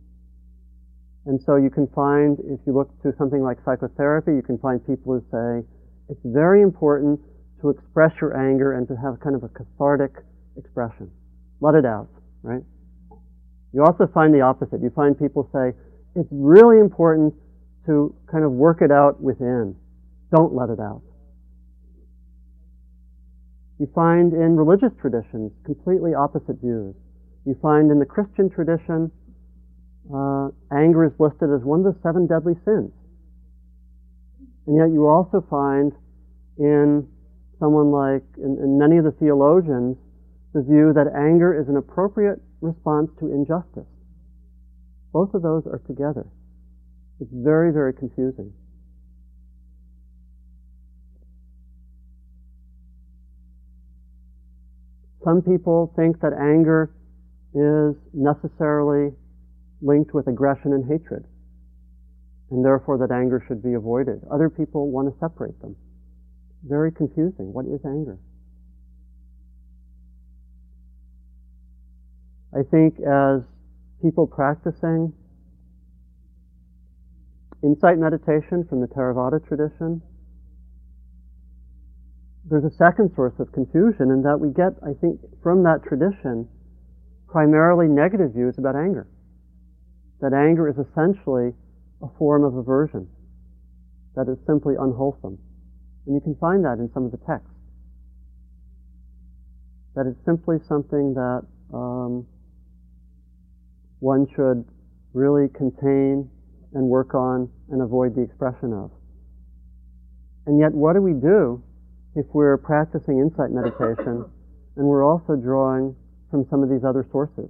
And 1.26 1.42
so 1.42 1.56
you 1.56 1.70
can 1.70 1.88
find, 1.88 2.38
if 2.46 2.60
you 2.66 2.72
look 2.72 2.94
to 3.02 3.12
something 3.18 3.42
like 3.42 3.58
psychotherapy, 3.64 4.30
you 4.30 4.46
can 4.46 4.58
find 4.58 4.78
people 4.86 5.18
who 5.18 5.22
say 5.34 5.66
it's 6.08 6.22
very 6.22 6.62
important 6.62 7.18
to 7.62 7.70
express 7.70 8.12
your 8.20 8.38
anger 8.38 8.78
and 8.78 8.86
to 8.86 8.94
have 8.94 9.18
kind 9.18 9.34
of 9.34 9.42
a 9.42 9.48
cathartic 9.48 10.22
expression. 10.56 11.10
Let 11.60 11.74
it 11.74 11.84
out, 11.84 12.08
right? 12.42 12.62
You 13.72 13.84
also 13.84 14.06
find 14.12 14.34
the 14.34 14.40
opposite. 14.40 14.82
You 14.82 14.90
find 14.90 15.18
people 15.18 15.48
say, 15.52 15.72
it's 16.16 16.28
really 16.30 16.78
important 16.78 17.34
to 17.86 18.14
kind 18.30 18.44
of 18.44 18.52
work 18.52 18.82
it 18.82 18.90
out 18.90 19.20
within. 19.22 19.76
Don't 20.34 20.54
let 20.54 20.70
it 20.70 20.80
out. 20.80 21.02
You 23.78 23.88
find 23.94 24.32
in 24.32 24.56
religious 24.56 24.92
traditions 25.00 25.52
completely 25.64 26.14
opposite 26.14 26.60
views. 26.60 26.94
You 27.46 27.56
find 27.62 27.90
in 27.90 27.98
the 27.98 28.04
Christian 28.04 28.50
tradition, 28.50 29.10
uh, 30.12 30.48
anger 30.72 31.04
is 31.06 31.12
listed 31.18 31.48
as 31.54 31.62
one 31.62 31.86
of 31.86 31.94
the 31.94 32.00
seven 32.02 32.26
deadly 32.26 32.54
sins. 32.64 32.92
And 34.66 34.76
yet 34.76 34.92
you 34.92 35.06
also 35.06 35.44
find 35.48 35.92
in 36.58 37.08
someone 37.58 37.90
like, 37.90 38.24
in, 38.36 38.58
in 38.62 38.78
many 38.78 38.98
of 38.98 39.04
the 39.04 39.12
theologians, 39.12 39.96
the 40.52 40.62
view 40.62 40.92
that 40.94 41.06
anger 41.14 41.58
is 41.58 41.68
an 41.68 41.76
appropriate 41.76 42.40
response 42.60 43.10
to 43.20 43.26
injustice. 43.32 43.86
Both 45.12 45.34
of 45.34 45.42
those 45.42 45.66
are 45.66 45.80
together. 45.86 46.26
It's 47.20 47.30
very, 47.32 47.72
very 47.72 47.92
confusing. 47.92 48.52
Some 55.24 55.42
people 55.42 55.92
think 55.96 56.20
that 56.20 56.32
anger 56.32 56.90
is 57.54 57.94
necessarily 58.14 59.12
linked 59.82 60.14
with 60.14 60.26
aggression 60.28 60.72
and 60.72 60.84
hatred, 60.84 61.26
and 62.50 62.64
therefore 62.64 62.98
that 62.98 63.12
anger 63.12 63.44
should 63.46 63.62
be 63.62 63.74
avoided. 63.74 64.22
Other 64.32 64.48
people 64.48 64.90
want 64.90 65.12
to 65.12 65.18
separate 65.20 65.60
them. 65.60 65.76
Very 66.66 66.90
confusing. 66.90 67.52
What 67.52 67.66
is 67.66 67.80
anger? 67.84 68.18
I 72.52 72.62
think 72.68 72.98
as 73.00 73.42
people 74.02 74.26
practicing 74.26 75.12
insight 77.62 77.98
meditation 77.98 78.64
from 78.68 78.80
the 78.80 78.88
Theravada 78.88 79.46
tradition, 79.46 80.02
there's 82.48 82.64
a 82.64 82.74
second 82.76 83.12
source 83.14 83.34
of 83.38 83.52
confusion 83.52 84.10
in 84.10 84.22
that 84.22 84.40
we 84.40 84.50
get, 84.50 84.74
I 84.82 84.98
think, 85.00 85.20
from 85.42 85.62
that 85.62 85.84
tradition, 85.86 86.48
primarily 87.28 87.86
negative 87.86 88.32
views 88.32 88.58
about 88.58 88.74
anger. 88.74 89.06
That 90.20 90.32
anger 90.32 90.68
is 90.68 90.74
essentially 90.74 91.54
a 92.02 92.08
form 92.18 92.42
of 92.42 92.56
aversion, 92.56 93.06
that 94.16 94.26
is 94.28 94.38
simply 94.46 94.74
unwholesome. 94.74 95.38
And 96.06 96.14
you 96.14 96.20
can 96.20 96.34
find 96.34 96.64
that 96.64 96.78
in 96.80 96.90
some 96.92 97.04
of 97.04 97.12
the 97.12 97.18
texts. 97.18 97.54
That 99.94 100.06
it's 100.06 100.24
simply 100.24 100.56
something 100.66 101.14
that 101.14 101.42
um, 101.72 102.26
one 104.00 104.26
should 104.34 104.64
really 105.12 105.48
contain 105.48 106.28
and 106.74 106.84
work 106.84 107.14
on 107.14 107.48
and 107.70 107.82
avoid 107.82 108.14
the 108.14 108.22
expression 108.22 108.72
of. 108.72 108.90
And 110.46 110.58
yet, 110.58 110.72
what 110.72 110.94
do 110.94 111.02
we 111.02 111.12
do 111.12 111.62
if 112.16 112.26
we're 112.32 112.58
practicing 112.58 113.18
insight 113.18 113.50
meditation 113.50 114.24
and 114.76 114.86
we're 114.86 115.04
also 115.04 115.36
drawing 115.36 115.94
from 116.30 116.46
some 116.50 116.62
of 116.62 116.68
these 116.68 116.84
other 116.84 117.06
sources? 117.12 117.48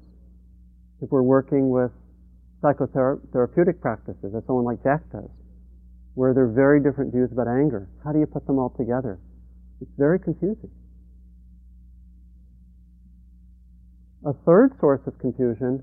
If 1.00 1.10
we're 1.10 1.22
working 1.22 1.70
with 1.70 1.92
psychotherapeutic 2.62 3.80
practices, 3.80 4.34
as 4.36 4.42
someone 4.46 4.64
like 4.64 4.82
Jack 4.82 5.00
does, 5.12 5.30
where 6.14 6.34
there 6.34 6.44
are 6.44 6.52
very 6.52 6.82
different 6.82 7.12
views 7.12 7.30
about 7.32 7.48
anger, 7.48 7.88
how 8.04 8.12
do 8.12 8.18
you 8.18 8.26
put 8.26 8.46
them 8.46 8.58
all 8.58 8.74
together? 8.76 9.18
It's 9.80 9.90
very 9.96 10.18
confusing. 10.18 10.70
A 14.26 14.34
third 14.44 14.72
source 14.80 15.00
of 15.06 15.18
confusion 15.18 15.82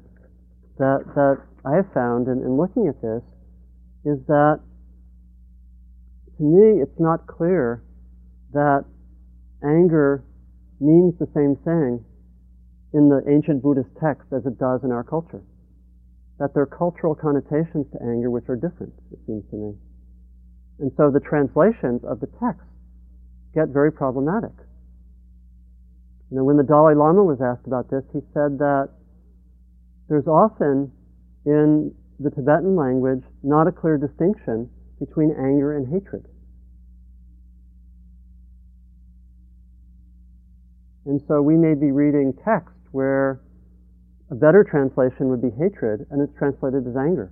that, 0.78 1.04
that 1.16 1.38
I 1.66 1.76
have 1.76 1.92
found 1.94 2.28
in, 2.28 2.40
in 2.44 2.58
looking 2.58 2.88
at 2.88 3.02
this 3.02 3.24
is 4.06 4.20
that 4.28 4.60
to 6.38 6.44
me 6.44 6.82
it's 6.82 7.00
not 7.00 7.28
clear 7.28 7.84
that 8.54 8.86
anger 9.63 10.24
means 10.80 11.13
the 11.20 11.28
same 11.34 11.58
thing 11.66 12.06
in 12.94 13.10
the 13.10 13.22
ancient 13.28 13.62
Buddhist 13.62 13.90
text 14.02 14.32
as 14.32 14.46
it 14.46 14.58
does 14.58 14.82
in 14.84 14.92
our 14.92 15.04
culture. 15.04 15.42
That 16.40 16.54
there 16.54 16.63
are 16.63 16.78
cultural 16.78 17.16
connotations 17.16 17.88
to 17.92 17.98
anger 18.02 18.30
which 18.30 18.48
are 18.48 18.56
different, 18.56 18.94
it 19.12 19.20
seems 19.26 19.44
to 19.50 19.56
me. 19.58 19.74
And 20.80 20.92
so 20.96 21.10
the 21.10 21.20
translations 21.20 22.06
of 22.06 22.20
the 22.20 22.30
text 22.40 22.63
get 23.54 23.70
very 23.70 23.92
problematic. 23.92 24.54
You 26.30 26.38
know, 26.38 26.44
when 26.44 26.58
the 26.58 26.63
Dalai 26.63 26.94
Lama 26.94 27.24
was 27.24 27.42
asked 27.42 27.66
about 27.66 27.90
this, 27.90 28.04
he 28.13 28.20
said 28.34 28.60
that 28.60 28.90
there's 30.10 30.28
often 30.28 30.91
in 31.46 31.93
the 32.20 32.30
Tibetan 32.30 32.76
language 32.76 33.24
not 33.43 33.67
a 33.67 33.72
clear 33.72 33.98
distinction 33.98 34.70
between 35.00 35.32
anger 35.32 35.78
and 35.78 35.88
hatred. 35.88 36.26
And 41.06 41.22
so 41.28 41.41
we 41.41 41.56
may 41.56 41.74
be 41.74 41.91
reading 41.91 42.34
text 42.43 42.76
where 42.91 43.41
a 44.30 44.36
better 44.36 44.63
translation 44.63 45.30
would 45.30 45.41
be 45.41 45.52
hatred 45.52 46.06
and 46.12 46.22
it's 46.22 46.38
translated 46.38 46.86
as 46.88 46.98
anger. 46.98 47.32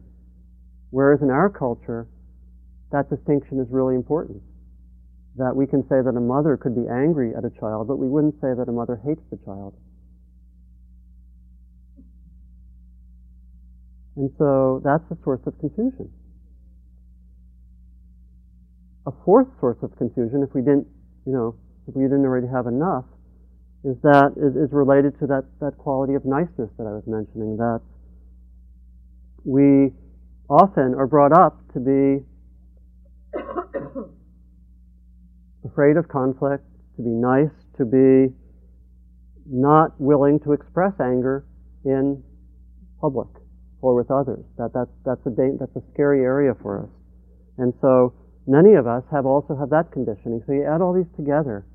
Whereas 0.91 1.21
in 1.21 1.29
our 1.29 1.49
culture, 1.49 2.07
that 2.91 3.09
distinction 3.09 3.59
is 3.59 3.67
really 3.69 3.95
important. 3.95 4.41
That 5.35 5.55
we 5.55 5.67
can 5.67 5.83
say 5.89 5.99
that 5.99 6.15
a 6.15 6.21
mother 6.21 6.55
could 6.55 6.75
be 6.75 6.87
angry 6.87 7.35
at 7.35 7.43
a 7.43 7.51
child, 7.59 7.87
but 7.87 7.97
we 7.97 8.07
wouldn't 8.07 8.35
say 8.35 8.53
that 8.55 8.69
a 8.69 8.71
mother 8.71 9.01
hates 9.03 9.23
the 9.29 9.37
child. 9.43 9.75
And 14.17 14.31
so 14.37 14.81
that's 14.83 15.03
a 15.11 15.17
source 15.23 15.41
of 15.45 15.57
confusion. 15.59 16.09
A 19.07 19.11
fourth 19.23 19.47
source 19.59 19.77
of 19.83 19.95
confusion, 19.97 20.41
if 20.47 20.55
we 20.55 20.61
didn't, 20.61 20.87
you 21.25 21.33
know, 21.33 21.55
if 21.87 21.95
we 21.95 22.03
didn't 22.03 22.25
already 22.25 22.47
have 22.47 22.65
enough, 22.65 23.05
is 23.83 23.97
that 24.01 24.33
is, 24.37 24.71
related 24.71 25.19
to 25.19 25.27
that, 25.27 25.43
that 25.59 25.77
quality 25.77 26.15
of 26.15 26.25
niceness 26.25 26.71
that 26.77 26.87
I 26.87 26.93
was 26.97 27.03
mentioning, 27.05 27.57
that 27.57 27.81
we 29.43 29.93
often 30.49 30.95
are 30.97 31.05
brought 31.05 31.37
up 31.37 31.61
to 31.73 31.79
be 31.79 32.25
afraid 35.65 35.97
of 35.97 36.07
conflict, 36.07 36.63
to 36.95 37.03
be 37.03 37.09
nice, 37.09 37.53
to 37.77 37.85
be 37.85 38.33
not 39.45 39.99
willing 39.99 40.39
to 40.39 40.53
express 40.53 40.93
anger 40.99 41.45
in 41.83 42.23
public 42.99 43.27
or 43.81 43.95
with 43.95 44.09
others. 44.11 44.43
That, 44.57 44.71
that's, 44.73 44.91
that's, 45.05 45.25
a 45.25 45.31
that's 45.59 45.75
a 45.75 45.83
scary 45.93 46.21
area 46.21 46.53
for 46.61 46.83
us. 46.83 46.89
And 47.57 47.73
so 47.81 48.13
many 48.47 48.73
of 48.73 48.87
us 48.87 49.03
have 49.11 49.25
also 49.25 49.55
have 49.55 49.69
that 49.69 49.91
conditioning. 49.91 50.43
So 50.45 50.53
you 50.53 50.65
add 50.65 50.81
all 50.81 50.93
these 50.93 51.09
together, 51.15 51.65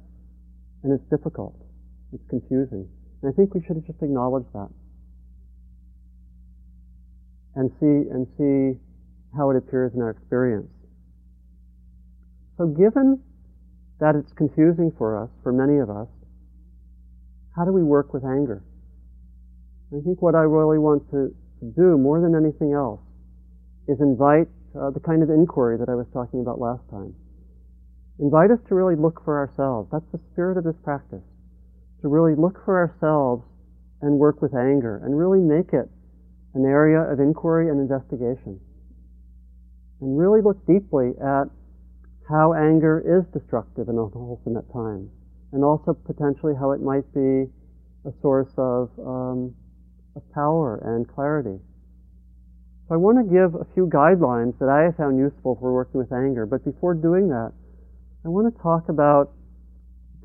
and 0.83 0.93
it's 0.93 1.09
difficult. 1.11 1.55
It's 2.13 2.25
confusing. 2.29 2.89
And 3.23 3.33
I 3.33 3.37
think 3.37 3.55
we 3.55 3.63
should 3.67 3.85
just 3.87 4.03
acknowledge 4.03 4.47
that. 4.53 4.69
And 7.55 7.71
see, 7.81 8.09
and 8.11 8.27
see 8.39 8.81
how 9.37 9.51
it 9.51 9.57
appears 9.57 9.93
in 9.95 10.01
our 10.01 10.11
experience. 10.11 10.71
So 12.57 12.67
given 12.67 13.23
that 14.01 14.15
it's 14.17 14.33
confusing 14.33 14.93
for 14.97 15.23
us, 15.23 15.31
for 15.43 15.53
many 15.53 15.79
of 15.79 15.91
us, 15.91 16.09
how 17.57 17.65
do 17.65 17.73
we 17.73 17.83
work 17.83 18.13
with 18.13 18.25
anger? 18.25 18.63
I 19.93 20.01
think 20.05 20.23
what 20.23 20.35
I 20.35 20.43
really 20.43 20.79
want 20.79 21.11
to 21.11 21.35
do 21.61 21.99
more 21.99 22.21
than 22.21 22.35
anything 22.35 22.73
else 22.73 23.01
is 23.89 24.01
invite 24.01 24.49
uh, 24.79 24.91
the 24.91 25.01
kind 25.01 25.23
of 25.23 25.31
inquiry 25.31 25.77
that 25.79 25.89
I 25.89 25.95
was 25.95 26.07
talking 26.13 26.41
about 26.41 26.61
last 26.61 26.83
time. 26.91 27.15
Invite 28.19 28.51
us 28.51 28.61
to 28.69 28.75
really 28.75 28.97
look 28.97 29.25
for 29.25 29.39
ourselves. 29.39 29.89
That's 29.91 30.07
the 30.13 30.21
spirit 30.33 30.59
of 30.59 30.65
this 30.65 30.77
practice. 30.85 31.25
To 32.03 32.09
really 32.09 32.35
look 32.35 32.65
for 32.65 32.77
ourselves 32.77 33.45
and 34.01 34.19
work 34.19 34.41
with 34.41 34.55
anger 34.55 35.01
and 35.05 35.17
really 35.17 35.41
make 35.41 35.73
it 35.73 35.89
an 36.55 36.65
area 36.65 37.01
of 37.01 37.21
inquiry 37.21 37.69
and 37.69 37.81
investigation. 37.81 38.61
And 40.01 40.19
really 40.19 40.41
look 40.41 40.65
deeply 40.67 41.13
at 41.21 41.45
how 42.29 42.55
anger 42.55 43.01
is 43.01 43.27
destructive 43.33 43.89
and 43.89 43.99
unwholesome 43.99 44.57
at 44.57 44.71
times. 44.73 45.11
And 45.53 45.65
also 45.65 45.95
potentially 45.95 46.55
how 46.59 46.73
it 46.73 46.81
might 46.81 47.09
be 47.13 47.51
a 48.07 48.13
source 48.23 48.53
of 48.57 48.89
um, 49.01 49.55
of 50.17 50.23
power 50.33 50.77
and 50.85 51.09
clarity. 51.09 51.59
So 52.89 52.95
I 52.95 52.97
want 52.97 53.19
to 53.19 53.25
give 53.25 53.55
a 53.55 53.65
few 53.75 53.87
guidelines 53.87 54.59
that 54.59 54.69
I 54.69 54.83
have 54.83 54.97
found 54.97 55.19
useful 55.19 55.57
for 55.61 55.73
working 55.73 55.99
with 55.99 56.13
anger, 56.13 56.47
but 56.47 56.65
before 56.65 56.95
doing 56.95 57.29
that, 57.29 57.53
I 58.25 58.29
want 58.29 58.55
to 58.55 58.63
talk 58.63 58.89
about 58.89 59.33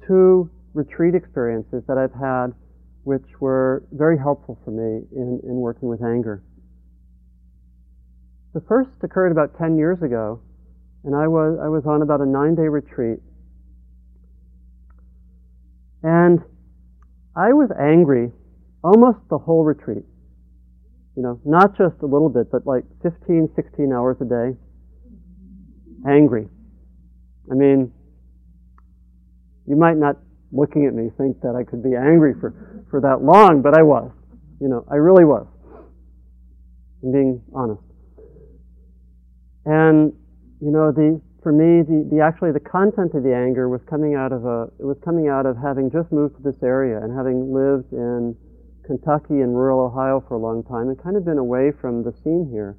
two 0.07 0.49
retreat 0.73 1.15
experiences 1.15 1.83
that 1.87 1.97
I've 1.97 2.13
had 2.13 2.53
which 3.05 3.39
were 3.39 3.83
very 3.91 4.17
helpful 4.17 4.57
for 4.65 4.71
me 4.71 5.05
in, 5.15 5.39
in 5.43 5.55
working 5.55 5.87
with 5.87 6.03
anger. 6.03 6.43
The 8.55 8.61
first 8.61 8.89
occurred 9.03 9.31
about 9.31 9.57
10 9.59 9.77
years 9.77 10.01
ago, 10.01 10.41
and 11.03 11.15
I 11.15 11.27
was, 11.27 11.59
I 11.61 11.67
was 11.67 11.85
on 11.85 12.01
about 12.01 12.19
a 12.19 12.25
nine 12.25 12.55
day 12.55 12.67
retreat. 12.67 13.19
And 16.01 16.39
I 17.35 17.53
was 17.53 17.69
angry 17.79 18.31
almost 18.85 19.17
the 19.29 19.37
whole 19.37 19.63
retreat. 19.63 20.05
You 21.17 21.23
know, 21.23 21.39
not 21.43 21.75
just 21.77 21.95
a 22.01 22.05
little 22.05 22.29
bit, 22.29 22.51
but 22.51 22.67
like 22.67 22.83
15, 23.01 23.49
16 23.55 23.91
hours 23.91 24.17
a 24.21 24.25
day. 24.25 24.57
Angry. 26.07 26.47
I 27.49 27.55
mean, 27.55 27.91
you 29.65 29.75
might 29.75 29.97
not, 29.97 30.17
looking 30.51 30.85
at 30.85 30.93
me, 30.93 31.09
think 31.17 31.41
that 31.41 31.55
I 31.55 31.63
could 31.63 31.81
be 31.81 31.95
angry 31.95 32.33
for, 32.39 32.85
for 32.91 33.01
that 33.01 33.23
long, 33.23 33.61
but 33.63 33.77
I 33.77 33.81
was. 33.81 34.11
You 34.61 34.69
know, 34.69 34.85
I 34.91 34.95
really 34.95 35.25
was. 35.25 35.47
I'm 37.03 37.11
being 37.11 37.41
honest. 37.55 37.81
And, 39.65 40.13
you 40.61 40.69
know, 40.69 40.91
the, 40.91 41.19
for 41.41 41.51
me, 41.51 41.81
the, 41.81 42.07
the 42.11 42.21
actually 42.21 42.51
the 42.51 42.59
content 42.59 43.15
of 43.15 43.23
the 43.23 43.33
anger 43.33 43.67
was 43.67 43.81
coming 43.89 44.13
out 44.13 44.31
of 44.31 44.45
a, 44.45 44.69
it 44.79 44.85
was 44.85 44.97
coming 45.03 45.27
out 45.27 45.47
of 45.47 45.57
having 45.57 45.89
just 45.89 46.11
moved 46.11 46.37
to 46.37 46.43
this 46.43 46.61
area 46.61 47.01
and 47.01 47.15
having 47.15 47.51
lived 47.51 47.91
in 47.91 48.37
Kentucky 48.85 49.41
and 49.41 49.55
rural 49.55 49.79
Ohio 49.79 50.23
for 50.27 50.35
a 50.35 50.39
long 50.39 50.63
time 50.63 50.89
and 50.89 51.01
kind 51.01 51.17
of 51.17 51.25
been 51.25 51.37
away 51.37 51.71
from 51.81 52.03
the 52.03 52.13
scene 52.23 52.47
here, 52.51 52.77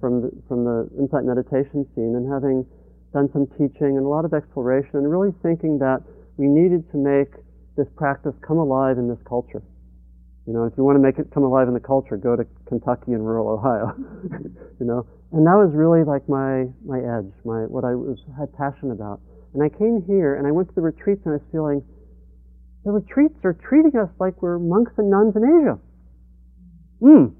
from 0.00 0.22
the, 0.22 0.30
from 0.48 0.64
the 0.64 0.88
insight 0.98 1.24
meditation 1.24 1.86
scene 1.94 2.14
and 2.14 2.30
having 2.30 2.64
done 3.12 3.28
some 3.32 3.46
teaching 3.58 3.98
and 3.98 4.06
a 4.06 4.08
lot 4.08 4.24
of 4.24 4.32
exploration 4.32 4.96
and 4.96 5.10
really 5.10 5.34
thinking 5.42 5.78
that 5.78 5.98
we 6.36 6.46
needed 6.46 6.88
to 6.90 6.96
make 6.96 7.34
this 7.76 7.88
practice 7.96 8.34
come 8.46 8.58
alive 8.58 8.98
in 8.98 9.08
this 9.08 9.18
culture. 9.26 9.62
You 10.46 10.54
know, 10.54 10.64
if 10.64 10.72
you 10.76 10.84
want 10.84 10.96
to 10.96 11.02
make 11.02 11.18
it 11.18 11.30
come 11.32 11.42
alive 11.42 11.68
in 11.68 11.74
the 11.74 11.80
culture, 11.84 12.16
go 12.16 12.34
to 12.34 12.46
Kentucky 12.66 13.12
and 13.12 13.24
rural 13.24 13.48
Ohio. 13.48 13.94
you 14.80 14.86
know, 14.86 15.06
and 15.32 15.46
that 15.46 15.54
was 15.54 15.70
really 15.74 16.02
like 16.02 16.26
my 16.28 16.66
my 16.82 16.98
edge, 16.98 17.30
my 17.44 17.68
what 17.68 17.84
I 17.84 17.94
was 17.94 18.18
had 18.38 18.50
passion 18.56 18.90
about. 18.90 19.20
And 19.54 19.62
I 19.62 19.68
came 19.68 20.02
here 20.06 20.36
and 20.36 20.46
I 20.46 20.50
went 20.50 20.68
to 20.68 20.74
the 20.74 20.80
retreats 20.80 21.22
and 21.24 21.34
I 21.34 21.36
was 21.38 21.46
feeling 21.52 21.82
the 22.84 22.90
retreats 22.90 23.36
are 23.44 23.52
treating 23.52 23.92
us 23.98 24.08
like 24.18 24.40
we're 24.42 24.58
monks 24.58 24.92
and 24.96 25.10
nuns 25.10 25.36
in 25.36 25.44
Asia. 25.44 25.78
Hmm. 27.00 27.34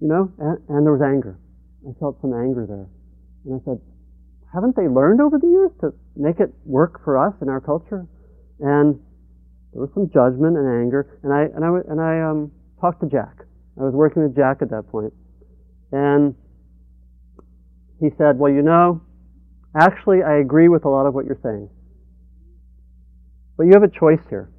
You 0.00 0.08
know, 0.08 0.32
and, 0.38 0.58
and 0.68 0.86
there 0.86 0.92
was 0.92 1.02
anger. 1.02 1.38
I 1.88 1.92
felt 1.98 2.20
some 2.20 2.34
anger 2.34 2.66
there. 2.68 2.88
And 3.46 3.60
I 3.60 3.64
said, 3.64 3.80
haven't 4.52 4.76
they 4.76 4.88
learned 4.88 5.20
over 5.20 5.38
the 5.38 5.46
years 5.46 5.70
to 5.80 5.92
make 6.16 6.40
it 6.40 6.52
work 6.64 7.02
for 7.04 7.16
us 7.16 7.34
in 7.40 7.48
our 7.48 7.60
culture? 7.60 8.06
And 8.60 9.00
there 9.72 9.82
was 9.82 9.90
some 9.94 10.08
judgment 10.12 10.56
and 10.56 10.68
anger. 10.68 11.18
And 11.22 11.32
I, 11.32 11.42
and 11.54 11.64
I, 11.64 11.68
and 11.90 12.00
I 12.00 12.20
um, 12.20 12.52
talked 12.80 13.00
to 13.00 13.08
Jack. 13.08 13.44
I 13.78 13.82
was 13.82 13.94
working 13.94 14.22
with 14.22 14.36
Jack 14.36 14.62
at 14.62 14.70
that 14.70 14.88
point. 14.88 15.12
And 15.90 16.34
he 18.00 18.10
said, 18.18 18.38
well, 18.38 18.52
you 18.52 18.62
know, 18.62 19.00
actually, 19.78 20.22
I 20.22 20.38
agree 20.38 20.68
with 20.68 20.84
a 20.84 20.88
lot 20.88 21.06
of 21.06 21.14
what 21.14 21.24
you're 21.24 21.40
saying. 21.42 21.68
But 23.56 23.64
you 23.64 23.72
have 23.72 23.82
a 23.82 23.88
choice 23.88 24.22
here. 24.28 24.50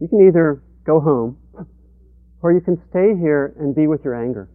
You 0.00 0.08
can 0.08 0.26
either 0.26 0.62
go 0.84 1.00
home, 1.00 1.38
or 2.42 2.52
you 2.52 2.60
can 2.60 2.80
stay 2.88 3.14
here 3.18 3.54
and 3.58 3.74
be 3.74 3.86
with 3.86 4.04
your 4.04 4.14
anger. 4.14 4.48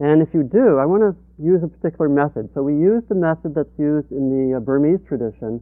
And 0.00 0.22
if 0.22 0.32
you 0.32 0.42
do, 0.42 0.78
I 0.78 0.86
want 0.86 1.02
to 1.02 1.12
use 1.42 1.62
a 1.62 1.68
particular 1.68 2.08
method. 2.08 2.48
So 2.54 2.62
we 2.62 2.72
use 2.72 3.02
the 3.08 3.14
method 3.14 3.54
that's 3.54 3.78
used 3.78 4.10
in 4.10 4.32
the 4.32 4.56
uh, 4.56 4.60
Burmese 4.60 5.00
tradition 5.06 5.60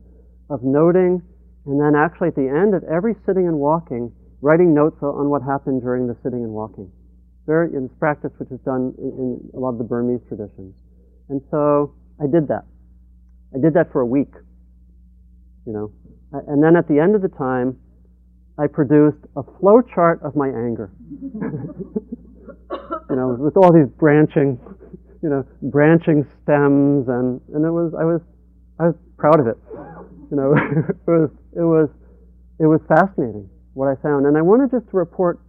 of 0.48 0.62
noting, 0.62 1.20
and 1.66 1.80
then 1.80 1.94
actually 1.98 2.28
at 2.28 2.36
the 2.36 2.48
end 2.48 2.74
of 2.74 2.84
every 2.84 3.14
sitting 3.26 3.48
and 3.48 3.58
walking, 3.58 4.12
writing 4.40 4.72
notes 4.72 4.96
on 5.02 5.28
what 5.28 5.42
happened 5.42 5.82
during 5.82 6.06
the 6.06 6.16
sitting 6.22 6.44
and 6.44 6.52
walking. 6.52 6.90
Very, 7.46 7.70
it's 7.74 7.92
practice 7.98 8.30
which 8.38 8.50
is 8.50 8.60
done 8.60 8.94
in, 8.98 9.10
in 9.18 9.50
a 9.54 9.58
lot 9.58 9.70
of 9.70 9.78
the 9.78 9.84
Burmese 9.84 10.20
traditions. 10.28 10.74
And 11.28 11.42
so 11.50 11.94
I 12.22 12.26
did 12.30 12.46
that. 12.48 12.64
I 13.54 13.58
did 13.58 13.74
that 13.74 13.90
for 13.90 14.00
a 14.00 14.06
week. 14.06 14.32
You 15.66 15.72
know, 15.72 15.92
and 16.32 16.62
then 16.62 16.76
at 16.76 16.88
the 16.88 16.98
end 16.98 17.14
of 17.14 17.22
the 17.22 17.28
time, 17.28 17.78
I 18.58 18.66
produced 18.66 19.24
a 19.36 19.42
flow 19.58 19.80
chart 19.94 20.20
of 20.22 20.36
my 20.36 20.48
anger. 20.48 20.90
you 23.10 23.16
know, 23.16 23.36
with 23.38 23.56
all 23.56 23.72
these 23.72 23.88
branching, 23.98 24.58
you 25.22 25.28
know, 25.28 25.44
branching 25.62 26.26
stems, 26.42 27.08
and 27.08 27.40
and 27.54 27.64
it 27.64 27.70
was 27.70 27.94
I 27.98 28.04
was 28.04 28.20
I 28.78 28.86
was 28.88 28.94
proud 29.16 29.40
of 29.40 29.46
it. 29.46 29.56
You 30.30 30.36
know, 30.36 30.52
it 31.06 31.10
was 31.10 31.30
it 31.56 31.62
was 31.62 31.88
it 32.58 32.66
was 32.66 32.80
fascinating 32.88 33.48
what 33.74 33.88
I 33.88 33.94
found, 34.02 34.26
and 34.26 34.36
I 34.36 34.42
wanted 34.42 34.70
just 34.70 34.90
to 34.90 34.96
report 34.96 35.40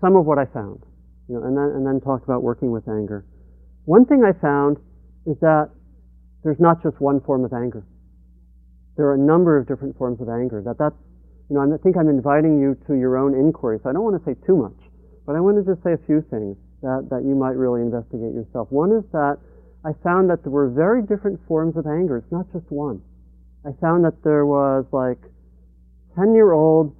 some 0.00 0.14
of 0.14 0.26
what 0.26 0.38
I 0.38 0.44
found, 0.44 0.84
you 1.28 1.34
know, 1.34 1.42
and 1.42 1.56
then 1.56 1.64
and 1.74 1.86
then 1.86 2.00
talk 2.00 2.22
about 2.22 2.42
working 2.42 2.70
with 2.70 2.86
anger. 2.88 3.24
One 3.86 4.04
thing 4.04 4.22
I 4.22 4.38
found 4.38 4.76
is 5.26 5.36
that 5.40 5.70
there's 6.44 6.60
not 6.60 6.82
just 6.82 7.00
one 7.00 7.20
form 7.22 7.44
of 7.44 7.52
anger 7.52 7.84
there 8.98 9.06
are 9.06 9.14
a 9.14 9.18
number 9.18 9.56
of 9.56 9.66
different 9.66 9.96
forms 9.96 10.20
of 10.20 10.28
anger. 10.28 10.60
That 10.60 10.76
that's, 10.76 10.98
you 11.48 11.54
know, 11.54 11.62
I 11.62 11.78
think 11.78 11.96
I'm 11.96 12.10
inviting 12.10 12.58
you 12.58 12.76
to 12.90 12.98
your 12.98 13.16
own 13.16 13.32
inquiry. 13.32 13.78
So 13.82 13.88
I 13.88 13.92
don't 13.94 14.02
want 14.02 14.18
to 14.18 14.24
say 14.26 14.34
too 14.44 14.58
much, 14.58 14.76
but 15.24 15.36
I 15.36 15.40
want 15.40 15.56
to 15.56 15.62
just 15.62 15.82
say 15.86 15.94
a 15.94 16.02
few 16.04 16.20
things 16.28 16.58
that, 16.82 17.06
that 17.08 17.22
you 17.22 17.38
might 17.38 17.54
really 17.54 17.80
investigate 17.80 18.34
yourself. 18.34 18.66
One 18.74 18.90
is 18.90 19.06
that 19.14 19.38
I 19.86 19.94
found 20.02 20.28
that 20.30 20.42
there 20.42 20.50
were 20.50 20.68
very 20.68 21.00
different 21.00 21.38
forms 21.46 21.78
of 21.78 21.86
anger. 21.86 22.18
It's 22.18 22.32
not 22.34 22.50
just 22.52 22.66
one. 22.74 23.00
I 23.64 23.70
found 23.80 24.04
that 24.04 24.18
there 24.26 24.44
was 24.44 24.84
like 24.90 25.22
10 26.18 26.34
year 26.34 26.50
old, 26.50 26.90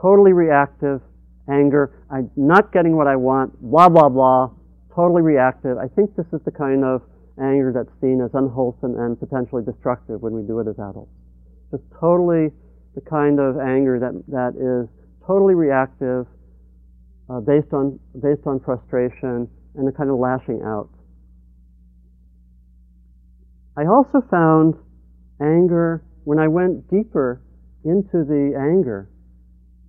totally 0.00 0.32
reactive 0.32 1.02
anger. 1.50 1.90
I'm 2.10 2.30
not 2.36 2.72
getting 2.72 2.96
what 2.96 3.08
I 3.08 3.16
want, 3.16 3.60
blah, 3.60 3.88
blah, 3.88 4.08
blah, 4.08 4.50
totally 4.94 5.22
reactive. 5.22 5.78
I 5.78 5.88
think 5.88 6.14
this 6.14 6.26
is 6.32 6.40
the 6.44 6.54
kind 6.54 6.84
of 6.84 7.02
anger 7.42 7.72
that's 7.74 7.90
seen 8.00 8.20
as 8.22 8.30
unwholesome 8.34 8.94
and 8.94 9.18
potentially 9.18 9.64
destructive 9.64 10.22
when 10.22 10.32
we 10.32 10.46
do 10.46 10.60
it 10.60 10.68
as 10.68 10.78
adults. 10.78 11.10
Just 11.70 11.84
totally 12.00 12.50
the 12.94 13.00
kind 13.00 13.38
of 13.38 13.58
anger 13.58 13.98
that, 14.00 14.14
that 14.28 14.58
is 14.58 14.88
totally 15.26 15.54
reactive, 15.54 16.26
uh, 17.30 17.40
based 17.40 17.72
on 17.72 17.98
based 18.20 18.46
on 18.46 18.58
frustration 18.60 19.48
and 19.76 19.88
a 19.88 19.92
kind 19.92 20.10
of 20.10 20.18
lashing 20.18 20.62
out. 20.64 20.90
I 23.76 23.86
also 23.86 24.20
found 24.30 24.74
anger 25.40 26.02
when 26.24 26.38
I 26.38 26.48
went 26.48 26.90
deeper 26.90 27.40
into 27.84 28.24
the 28.26 28.52
anger 28.58 29.08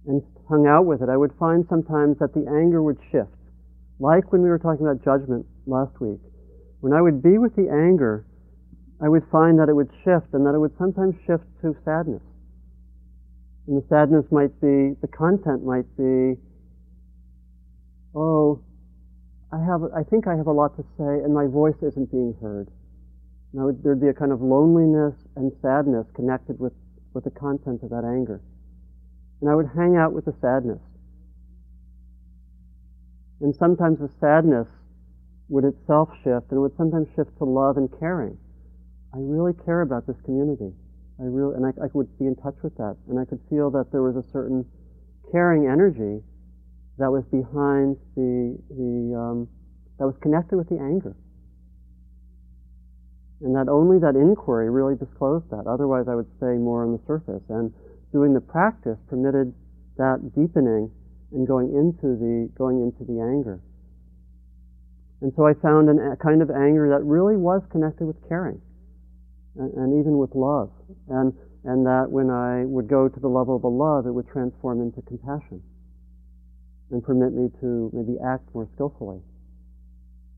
and 0.06 0.22
hung 0.48 0.68
out 0.68 0.86
with 0.86 1.02
it. 1.02 1.10
I 1.10 1.18
would 1.18 1.34
find 1.40 1.66
sometimes 1.68 2.20
that 2.20 2.34
the 2.34 2.46
anger 2.48 2.82
would 2.84 2.98
shift, 3.12 3.36
like 4.00 4.32
when 4.32 4.42
we 4.42 4.50
were 4.50 4.60
talking 4.60 4.86
about 4.86 5.04
judgment 5.04 5.46
last 5.66 6.00
week. 6.00 6.20
When 6.80 6.94
I 6.94 7.02
would 7.02 7.22
be 7.22 7.38
with 7.38 7.56
the 7.56 7.70
anger, 7.70 8.26
I 9.04 9.10
would 9.10 9.24
find 9.32 9.58
that 9.60 9.68
it 9.68 9.76
would 9.76 9.90
shift 10.04 10.34
and 10.34 10.46
that 10.46 10.54
it 10.54 10.60
would 10.60 10.78
sometimes 10.78 11.16
shift 11.26 11.44
to 11.62 11.76
sadness. 11.84 12.22
And 13.68 13.82
the 13.82 13.88
sadness 13.88 14.26
might 14.32 14.54
be, 14.62 14.94
the 15.02 15.08
content 15.08 15.66
might 15.66 15.90
be, 15.98 16.38
oh, 18.14 18.62
I 19.52 19.58
have, 19.66 19.82
I 19.96 20.04
think 20.04 20.28
I 20.28 20.36
have 20.36 20.48
a 20.48 20.52
lot 20.52 20.78
to 20.78 20.84
say 20.98 21.24
and 21.26 21.34
my 21.34 21.48
voice 21.48 21.82
isn't 21.82 22.12
being 22.12 22.36
heard. 22.42 22.70
Now 23.54 23.72
there'd 23.72 24.00
be 24.00 24.08
a 24.08 24.14
kind 24.14 24.32
of 24.32 24.42
loneliness 24.42 25.16
and 25.36 25.52
sadness 25.62 26.06
connected 26.14 26.60
with, 26.60 26.74
with 27.14 27.24
the 27.24 27.32
content 27.32 27.82
of 27.84 27.90
that 27.90 28.06
anger. 28.06 28.40
And 29.42 29.50
I 29.50 29.56
would 29.56 29.70
hang 29.76 29.98
out 29.98 30.14
with 30.14 30.26
the 30.26 30.36
sadness. 30.40 30.82
And 33.42 33.56
sometimes 33.56 33.98
the 33.98 34.10
sadness 34.20 34.68
would 35.50 35.66
itself 35.66 36.10
shift 36.24 36.52
and 36.52 36.58
it 36.58 36.62
would 36.62 36.78
sometimes 36.78 37.08
shift 37.16 37.36
to 37.40 37.46
love 37.46 37.78
and 37.78 37.90
caring. 38.00 38.38
I 39.14 39.18
really 39.20 39.54
care 39.66 39.82
about 39.82 40.08
this 40.08 40.16
community. 40.24 40.72
I 41.20 41.24
really, 41.24 41.56
and 41.56 41.66
I, 41.66 41.70
I 41.84 41.88
would 41.94 42.08
be 42.18 42.26
in 42.26 42.36
touch 42.36 42.56
with 42.64 42.76
that, 42.78 42.96
and 43.10 43.20
I 43.20 43.26
could 43.26 43.40
feel 43.50 43.70
that 43.72 43.92
there 43.92 44.02
was 44.02 44.16
a 44.16 44.24
certain 44.32 44.66
caring 45.32 45.68
energy 45.68 46.24
that 46.98 47.12
was 47.12 47.24
behind 47.26 47.98
the 48.16 48.58
the 48.72 49.16
um, 49.16 49.48
that 50.00 50.08
was 50.08 50.16
connected 50.22 50.56
with 50.56 50.70
the 50.70 50.80
anger, 50.80 51.16
and 53.42 53.54
that 53.56 53.68
only 53.70 54.00
that 54.00 54.16
inquiry 54.16 54.70
really 54.70 54.96
disclosed 54.96 55.50
that. 55.52 55.68
Otherwise, 55.68 56.08
I 56.08 56.16
would 56.16 56.30
stay 56.38 56.56
more 56.56 56.84
on 56.84 56.94
the 56.94 57.02
surface. 57.06 57.44
And 57.50 57.74
doing 58.12 58.34
the 58.34 58.42
practice 58.42 58.98
permitted 59.08 59.54
that 59.98 60.20
deepening 60.36 60.90
and 61.32 61.48
going 61.48 61.76
into 61.76 62.16
the 62.16 62.50
going 62.58 62.82
into 62.82 63.04
the 63.04 63.20
anger. 63.20 63.62
And 65.22 65.32
so 65.36 65.46
I 65.46 65.54
found 65.54 65.90
an, 65.90 66.00
a 66.00 66.16
kind 66.16 66.42
of 66.42 66.50
anger 66.50 66.90
that 66.90 67.04
really 67.04 67.38
was 67.38 67.62
connected 67.70 68.06
with 68.06 68.18
caring 68.28 68.62
and, 69.58 69.74
and 69.74 70.00
even 70.00 70.18
with 70.18 70.32
love. 70.36 70.72
And, 71.10 71.34
and 71.64 71.86
that 71.86 72.08
when 72.10 72.30
I 72.30 72.66
would 72.66 72.88
go 72.88 73.08
to 73.08 73.20
the 73.20 73.28
level 73.28 73.56
of 73.56 73.64
a 73.64 73.68
love, 73.70 74.06
it 74.06 74.12
would 74.12 74.28
transform 74.30 74.82
into 74.82 75.02
compassion 75.04 75.62
and 76.92 77.04
permit 77.04 77.34
me 77.34 77.50
to 77.62 77.90
maybe 77.94 78.18
act 78.20 78.44
more 78.54 78.68
skillfully. 78.76 79.20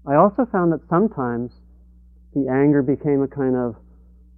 I 0.07 0.15
also 0.15 0.45
found 0.51 0.71
that 0.73 0.81
sometimes 0.89 1.51
the 2.33 2.49
anger 2.49 2.81
became 2.81 3.21
a 3.21 3.27
kind 3.27 3.55
of 3.55 3.75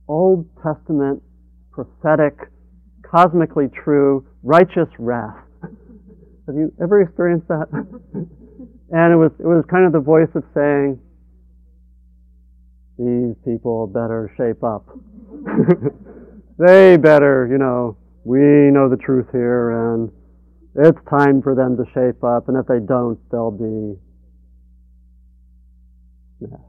Old 0.07 0.45
Testament, 0.61 1.23
prophetic, 1.71 2.37
cosmically 3.01 3.65
true, 3.83 4.25
righteous 4.43 4.89
wrath. 4.99 5.43
Have 6.47 6.55
you 6.55 6.71
ever 6.81 7.01
experienced 7.01 7.47
that? 7.47 7.67
and 7.73 9.13
it 9.13 9.17
was, 9.17 9.31
it 9.39 9.47
was 9.47 9.65
kind 9.69 9.85
of 9.85 9.91
the 9.91 9.99
voice 9.99 10.29
of 10.35 10.43
saying, 10.53 10.99
these 12.97 13.35
people 13.43 13.87
better 13.87 14.31
shape 14.37 14.63
up. 14.63 14.87
they 16.57 16.97
better, 16.97 17.47
you 17.51 17.57
know, 17.57 17.97
we 18.23 18.39
know 18.71 18.89
the 18.89 18.97
truth 18.97 19.27
here 19.31 19.93
and 19.93 20.11
it's 20.75 20.97
time 21.09 21.41
for 21.41 21.55
them 21.55 21.77
to 21.77 21.83
shape 21.93 22.23
up 22.23 22.47
and 22.47 22.57
if 22.57 22.65
they 22.67 22.79
don't, 22.79 23.19
they'll 23.31 23.51
be 23.51 23.99
smashed, 26.39 26.63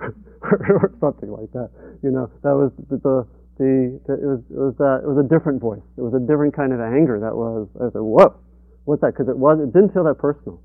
or 0.42 0.92
something 1.00 1.30
like 1.30 1.50
that. 1.52 1.70
You 2.02 2.10
know, 2.10 2.30
that 2.42 2.54
was 2.54 2.72
the, 2.88 2.96
the, 2.96 3.26
the, 3.58 4.14
it 4.14 4.24
was 4.24 4.40
it 4.50 4.56
was 4.56 4.74
that 4.78 5.00
it 5.04 5.08
was 5.08 5.24
a 5.24 5.28
different 5.28 5.60
voice. 5.60 5.84
It 5.96 6.00
was 6.00 6.14
a 6.14 6.20
different 6.20 6.56
kind 6.56 6.72
of 6.72 6.80
anger. 6.80 7.20
That 7.20 7.36
was 7.36 7.68
I 7.76 7.92
said, 7.92 8.00
whoa, 8.00 8.36
what's 8.84 9.00
that? 9.02 9.12
Because 9.12 9.28
it 9.28 9.36
was 9.36 9.60
it 9.60 9.72
didn't 9.72 9.92
feel 9.92 10.04
that 10.04 10.16
personal, 10.18 10.60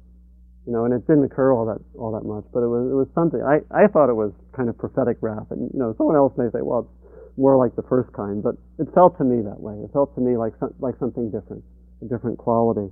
you 0.65 0.73
know, 0.73 0.85
and 0.85 0.93
it 0.93 1.05
didn't 1.07 1.25
occur 1.25 1.53
all 1.53 1.65
that 1.65 1.81
all 1.97 2.11
that 2.13 2.25
much. 2.25 2.45
But 2.53 2.63
it 2.63 2.67
was 2.69 2.89
it 2.89 2.95
was 2.95 3.07
something. 3.13 3.41
I 3.41 3.61
I 3.73 3.87
thought 3.87 4.09
it 4.09 4.15
was 4.17 4.33
kind 4.55 4.69
of 4.69 4.77
prophetic 4.77 5.17
wrath, 5.21 5.47
and 5.51 5.69
you 5.73 5.79
know, 5.79 5.93
someone 5.97 6.15
else 6.15 6.33
may 6.37 6.49
say, 6.51 6.61
well, 6.61 6.89
it's 6.89 7.37
more 7.37 7.57
like 7.57 7.75
the 7.75 7.83
first 7.83 8.11
kind, 8.13 8.41
but 8.41 8.55
it 8.79 8.87
felt 8.93 9.17
to 9.17 9.23
me 9.23 9.41
that 9.43 9.59
way. 9.59 9.75
It 9.83 9.91
felt 9.93 10.15
to 10.15 10.21
me 10.21 10.37
like 10.37 10.53
some, 10.59 10.73
like 10.79 10.97
something 10.99 11.29
different, 11.31 11.63
a 12.01 12.05
different 12.05 12.37
quality. 12.37 12.91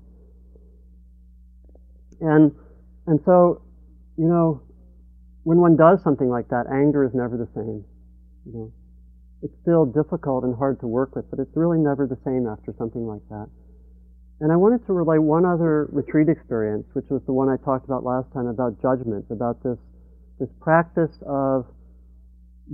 And 2.22 2.52
and 3.08 3.20
so, 3.26 3.62
you 4.18 4.28
know, 4.28 4.62
when 5.44 5.58
one 5.60 5.76
does 5.76 6.02
something 6.04 6.30
like 6.30 6.50
that, 6.50 6.66
anger 6.72 7.04
is 7.04 7.14
never 7.14 7.38
the 7.38 7.50
same. 7.56 7.84
You 8.46 8.54
know, 8.54 8.74
it's 9.42 9.56
still 9.62 9.86
difficult 9.86 10.44
and 10.44 10.56
hard 10.56 10.80
to 10.82 10.88
work 10.88 11.16
with, 11.16 11.30
but 11.30 11.40
it's 11.40 11.56
really 11.56 11.80
never 11.80 12.08
the 12.08 12.18
same 12.24 12.48
after 12.48 12.74
something 12.78 13.06
like 13.08 13.24
that. 13.30 13.48
And 14.44 14.52
I 14.52 14.58
wanted 14.58 14.86
to 14.88 14.92
relate 14.92 15.24
one 15.24 15.46
other 15.46 15.88
retreat 15.94 16.28
experience, 16.28 16.84
which 16.92 17.06
was 17.08 17.22
the 17.26 17.32
one 17.32 17.48
I 17.48 17.56
talked 17.64 17.86
about 17.86 18.04
last 18.04 18.28
time 18.34 18.48
about 18.48 18.76
judgment, 18.82 19.24
about 19.32 19.64
this 19.64 19.80
this 20.38 20.50
practice 20.60 21.16
of 21.26 21.64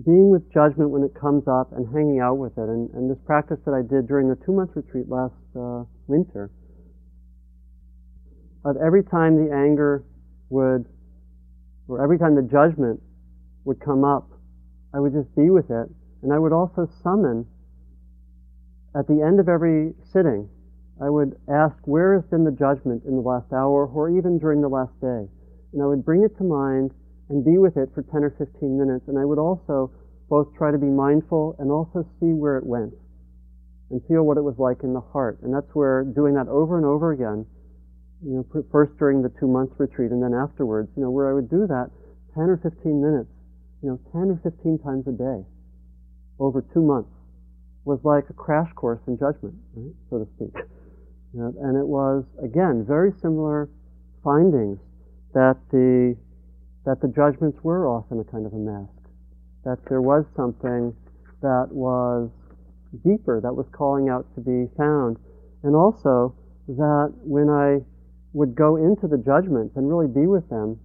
being 0.04 0.32
with 0.32 0.52
judgment 0.52 0.90
when 0.90 1.04
it 1.04 1.14
comes 1.14 1.44
up 1.48 1.70
and 1.78 1.86
hanging 1.94 2.22
out 2.22 2.42
with 2.42 2.58
it. 2.58 2.66
And, 2.66 2.90
and 2.98 3.06
this 3.06 3.20
practice 3.24 3.60
that 3.66 3.76
I 3.78 3.86
did 3.86 4.08
during 4.08 4.30
the 4.30 4.38
two 4.44 4.52
month 4.52 4.72
retreat 4.74 5.06
last 5.10 5.38
uh, 5.54 5.86
winter, 6.08 6.50
of 8.66 8.76
every 8.84 9.04
time 9.04 9.38
the 9.38 9.54
anger 9.54 10.04
would, 10.50 10.90
or 11.88 12.02
every 12.02 12.18
time 12.18 12.34
the 12.34 12.50
judgment 12.50 13.00
would 13.66 13.80
come 13.80 14.04
up, 14.04 14.32
I 14.92 15.00
would 15.00 15.14
just 15.14 15.30
be 15.36 15.52
with 15.52 15.70
it. 15.70 15.86
And 16.24 16.34
I 16.34 16.40
would 16.40 16.52
also 16.52 16.90
summon, 17.04 17.46
at 18.98 19.06
the 19.06 19.22
end 19.22 19.40
of 19.40 19.48
every 19.48 19.94
sitting, 20.12 20.50
I 21.02 21.10
would 21.10 21.40
ask, 21.48 21.76
where 21.86 22.14
has 22.14 22.26
been 22.30 22.44
the 22.44 22.52
judgment 22.52 23.04
in 23.06 23.16
the 23.16 23.22
last 23.22 23.54
hour 23.54 23.88
or 23.88 24.10
even 24.10 24.38
during 24.38 24.62
the 24.62 24.68
last 24.68 24.94
day? 25.00 25.28
And 25.72 25.82
I 25.82 25.86
would 25.86 26.04
bring 26.04 26.24
it 26.24 26.38
to 26.38 26.44
mind 26.44 26.92
and 27.30 27.46
be 27.46 27.58
with 27.58 27.78
it 27.78 27.90
for 27.96 28.04
10 28.04 28.24
or 28.24 28.32
15 28.32 28.78
minutes. 28.78 29.08
And 29.08 29.18
I 29.18 29.24
would 29.24 29.40
also 29.40 29.92
both 30.30 30.54
try 30.58 30.72
to 30.72 30.78
be 30.78 30.88
mindful 30.88 31.56
and 31.60 31.72
also 31.72 32.04
see 32.20 32.34
where 32.34 32.58
it 32.58 32.66
went 32.66 32.94
and 33.90 34.02
feel 34.08 34.24
what 34.24 34.38
it 34.38 34.44
was 34.44 34.56
like 34.60 34.84
in 34.84 34.94
the 34.94 35.02
heart. 35.02 35.40
And 35.42 35.54
that's 35.54 35.74
where 35.74 36.04
doing 36.04 36.36
that 36.36 36.48
over 36.48 36.78
and 36.78 36.86
over 36.86 37.12
again, 37.12 37.46
you 38.22 38.36
know, 38.36 38.64
first 38.72 38.98
during 39.00 39.22
the 39.22 39.32
two 39.40 39.48
month 39.48 39.72
retreat 39.78 40.12
and 40.12 40.22
then 40.22 40.34
afterwards, 40.34 40.90
you 40.98 41.04
know, 41.04 41.12
where 41.12 41.30
I 41.30 41.34
would 41.34 41.50
do 41.50 41.66
that 41.68 41.90
10 42.36 42.44
or 42.44 42.58
15 42.58 43.02
minutes, 43.02 43.32
you 43.82 43.90
know, 43.90 44.00
10 44.12 44.36
or 44.36 44.40
15 44.44 44.80
times 44.80 45.08
a 45.08 45.12
day 45.12 45.46
over 46.40 46.62
two 46.74 46.82
months 46.82 47.10
was 47.86 48.00
like 48.04 48.30
a 48.30 48.34
crash 48.34 48.72
course 48.74 49.00
in 49.08 49.18
judgment, 49.18 49.56
right, 49.76 49.94
so 50.10 50.20
to 50.20 50.28
speak. 50.36 50.54
And 51.34 51.78
it 51.78 51.86
was, 51.86 52.24
again, 52.44 52.86
very 52.88 53.12
similar 53.22 53.70
findings 54.24 54.80
that 55.34 55.58
the 55.72 56.16
that 56.86 57.02
the 57.02 57.08
judgments 57.08 57.60
were 57.62 57.88
often 57.88 58.20
a 58.20 58.24
kind 58.24 58.46
of 58.46 58.54
a 58.54 58.58
mask, 58.58 58.90
that 59.64 59.78
there 59.90 60.02
was 60.02 60.26
something 60.36 60.96
that 61.42 61.68
was 61.70 62.30
deeper, 63.04 63.40
that 63.42 63.54
was 63.54 63.68
calling 63.72 64.10
out 64.10 64.26
to 64.34 64.42
be 64.42 64.66
found, 64.76 65.18
and 65.62 65.76
also 65.76 66.34
that 66.68 67.14
when 67.22 67.50
I 67.50 67.86
would 68.34 68.56
go 68.56 68.78
into 68.78 69.08
the 69.08 69.18
judgments 69.18 69.76
and 69.76 69.88
really 69.88 70.08
be 70.08 70.26
with 70.26 70.50
them, 70.50 70.80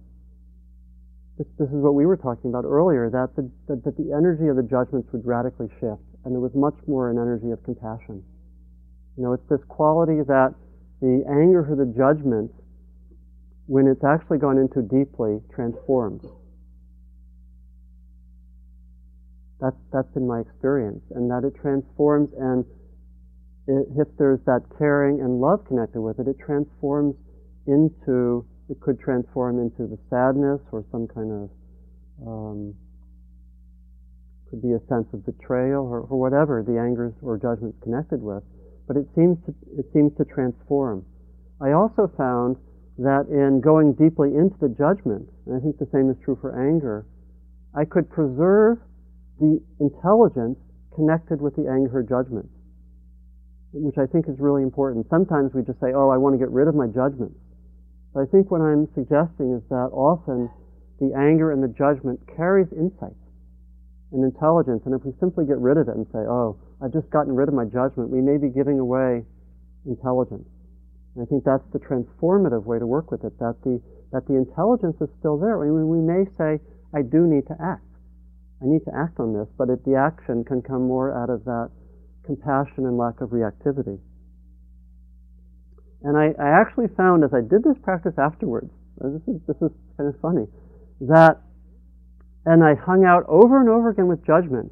this, 1.37 1.47
this 1.57 1.69
is 1.69 1.81
what 1.81 1.95
we 1.95 2.05
were 2.05 2.17
talking 2.17 2.51
about 2.51 2.65
earlier, 2.65 3.09
that 3.09 3.35
the, 3.35 3.49
that, 3.67 3.83
that 3.83 3.97
the 3.97 4.13
energy 4.13 4.47
of 4.47 4.57
the 4.57 4.63
judgments 4.63 5.09
would 5.11 5.25
radically 5.25 5.69
shift, 5.79 6.03
and 6.23 6.33
there 6.35 6.41
was 6.41 6.53
much 6.53 6.75
more 6.87 7.09
an 7.09 7.17
energy 7.17 7.49
of 7.51 7.63
compassion. 7.63 8.23
You 9.17 9.23
know, 9.23 9.33
it's 9.33 9.47
this 9.49 9.63
quality 9.67 10.21
that 10.27 10.53
the 11.01 11.23
anger 11.29 11.65
or 11.69 11.75
the 11.75 11.91
judgment 11.95 12.51
when 13.67 13.87
it's 13.87 14.03
actually 14.03 14.37
gone 14.37 14.57
into 14.57 14.81
deeply, 14.81 15.41
transforms. 15.53 16.23
That's, 19.59 19.75
that's 19.91 20.07
been 20.13 20.27
my 20.27 20.41
experience, 20.41 21.01
and 21.11 21.31
that 21.31 21.43
it 21.47 21.55
transforms, 21.59 22.29
and 22.37 22.65
it, 23.67 23.87
if 23.97 24.07
there's 24.19 24.39
that 24.45 24.61
caring 24.77 25.21
and 25.21 25.41
love 25.41 25.65
connected 25.65 26.01
with 26.01 26.19
it, 26.19 26.27
it 26.27 26.37
transforms 26.37 27.15
into, 27.65 28.45
it 28.69 28.79
could 28.81 28.99
transform 28.99 29.59
into 29.59 29.87
the 29.87 29.97
sadness 30.09 30.61
or 30.71 30.85
some 30.91 31.07
kind 31.07 31.31
of, 31.31 31.49
um, 32.27 32.75
could 34.49 34.61
be 34.61 34.73
a 34.73 34.79
sense 34.87 35.07
of 35.13 35.25
betrayal 35.25 35.87
or, 35.87 36.01
or 36.01 36.19
whatever 36.19 36.61
the 36.61 36.77
angers 36.77 37.13
or 37.23 37.37
judgments 37.37 37.77
connected 37.81 38.21
with. 38.21 38.43
But 38.87 38.97
it 38.97 39.07
seems 39.15 39.37
to, 39.45 39.55
it 39.77 39.85
seems 39.93 40.15
to 40.17 40.25
transform. 40.25 41.05
I 41.61 41.71
also 41.71 42.11
found 42.17 42.57
that 42.97 43.27
in 43.27 43.59
going 43.59 43.93
deeply 43.93 44.35
into 44.35 44.55
the 44.61 44.69
judgment, 44.69 45.27
and 45.45 45.55
I 45.55 45.59
think 45.59 45.77
the 45.77 45.89
same 45.91 46.09
is 46.09 46.17
true 46.23 46.37
for 46.39 46.55
anger, 46.55 47.05
I 47.75 47.83
could 47.83 48.09
preserve 48.09 48.77
the 49.39 49.59
intelligence 49.79 50.57
connected 50.95 51.41
with 51.41 51.55
the 51.55 51.67
anger 51.67 52.03
judgment, 52.03 52.47
which 53.73 53.97
I 53.97 54.05
think 54.05 54.29
is 54.29 54.39
really 54.39 54.63
important. 54.63 55.07
Sometimes 55.09 55.53
we 55.53 55.61
just 55.61 55.79
say, 55.81 55.91
oh, 55.91 56.09
I 56.09 56.17
want 56.17 56.33
to 56.35 56.39
get 56.39 56.51
rid 56.51 56.67
of 56.67 56.75
my 56.75 56.87
judgment. 56.87 57.35
But 58.13 58.21
I 58.21 58.25
think 58.31 58.49
what 58.49 58.61
I'm 58.61 58.87
suggesting 58.95 59.51
is 59.51 59.63
that 59.67 59.91
often 59.91 60.49
the 61.03 61.11
anger 61.11 61.51
and 61.51 61.61
the 61.61 61.67
judgment 61.67 62.19
carries 62.37 62.71
insight 62.71 63.19
and 64.13 64.23
intelligence, 64.23 64.83
and 64.85 64.95
if 64.95 65.03
we 65.03 65.11
simply 65.19 65.43
get 65.43 65.59
rid 65.59 65.75
of 65.75 65.89
it 65.89 65.95
and 65.99 66.07
say, 66.13 66.23
oh, 66.23 66.55
I've 66.83 66.93
just 66.93 67.09
gotten 67.09 67.33
rid 67.33 67.47
of 67.47 67.53
my 67.53 67.65
judgment, 67.65 68.09
we 68.09 68.21
may 68.21 68.37
be 68.37 68.49
giving 68.49 68.79
away 68.79 69.23
intelligence. 69.85 70.47
And 71.15 71.23
I 71.23 71.25
think 71.25 71.43
that's 71.43 71.63
the 71.71 71.79
transformative 71.79 72.65
way 72.65 72.79
to 72.79 72.85
work 72.85 73.11
with 73.11 73.23
it, 73.23 73.37
that 73.39 73.55
the, 73.63 73.81
that 74.11 74.27
the 74.27 74.35
intelligence 74.35 74.97
is 74.99 75.09
still 75.19 75.37
there. 75.37 75.61
I 75.63 75.71
mean, 75.71 75.87
we 75.87 76.01
may 76.03 76.25
say, 76.37 76.59
I 76.93 77.01
do 77.01 77.27
need 77.27 77.47
to 77.47 77.55
act. 77.61 77.87
I 78.61 78.67
need 78.67 78.83
to 78.85 78.93
act 78.95 79.19
on 79.19 79.33
this, 79.33 79.47
but 79.57 79.69
it, 79.69 79.83
the 79.85 79.95
action 79.95 80.43
can 80.43 80.61
come 80.61 80.83
more 80.83 81.15
out 81.15 81.29
of 81.29 81.43
that 81.45 81.71
compassion 82.25 82.85
and 82.85 82.97
lack 82.97 83.21
of 83.21 83.29
reactivity. 83.29 83.99
And 86.03 86.17
I, 86.17 86.35
I 86.39 86.49
actually 86.61 86.87
found 86.95 87.23
as 87.23 87.33
I 87.33 87.41
did 87.41 87.63
this 87.63 87.77
practice 87.83 88.13
afterwards, 88.17 88.71
this 88.99 89.21
is, 89.27 89.41
this 89.47 89.57
is 89.61 89.71
kind 89.97 90.07
of 90.07 90.19
funny, 90.21 90.45
that, 91.01 91.41
and 92.45 92.63
I 92.63 92.75
hung 92.75 93.03
out 93.03 93.23
over 93.27 93.59
and 93.59 93.69
over 93.69 93.89
again 93.89 94.07
with 94.07 94.25
judgment, 94.25 94.71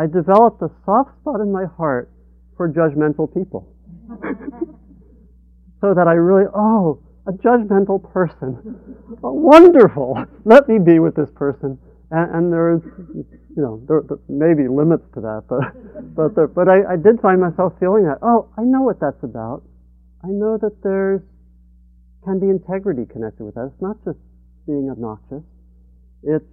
I 0.00 0.06
developed 0.06 0.62
a 0.62 0.70
soft 0.86 1.10
spot 1.20 1.40
in 1.40 1.52
my 1.52 1.66
heart 1.76 2.10
for 2.56 2.66
judgmental 2.72 3.28
people. 3.32 3.68
so 5.82 5.92
that 5.92 6.08
I 6.08 6.14
really, 6.14 6.46
oh, 6.54 7.02
a 7.26 7.32
judgmental 7.32 8.00
person. 8.12 8.78
Oh, 9.22 9.32
wonderful. 9.32 10.24
Let 10.44 10.68
me 10.68 10.78
be 10.78 11.00
with 11.00 11.16
this 11.16 11.28
person. 11.34 11.76
And, 12.12 12.34
and 12.34 12.52
there 12.52 12.76
is, 12.76 12.80
you 13.12 13.26
know, 13.56 13.82
there, 13.88 14.02
there 14.08 14.18
may 14.28 14.54
be 14.54 14.68
limits 14.68 15.02
to 15.14 15.20
that, 15.20 15.44
but 15.48 15.60
but 16.14 16.34
there, 16.36 16.46
but 16.46 16.68
I, 16.68 16.94
I 16.94 16.96
did 16.96 17.20
find 17.20 17.40
myself 17.40 17.74
feeling 17.80 18.04
that. 18.04 18.18
Oh, 18.22 18.48
I 18.56 18.62
know 18.62 18.82
what 18.82 19.00
that's 19.00 19.22
about. 19.24 19.64
I 20.22 20.28
know 20.28 20.56
that 20.58 20.80
there's 20.82 21.20
can 22.24 22.38
be 22.38 22.48
integrity 22.48 23.04
connected 23.04 23.44
with 23.44 23.56
that. 23.56 23.72
It's 23.74 23.82
not 23.82 23.96
just 24.04 24.18
being 24.64 24.88
obnoxious. 24.88 25.42
It's 26.22 26.46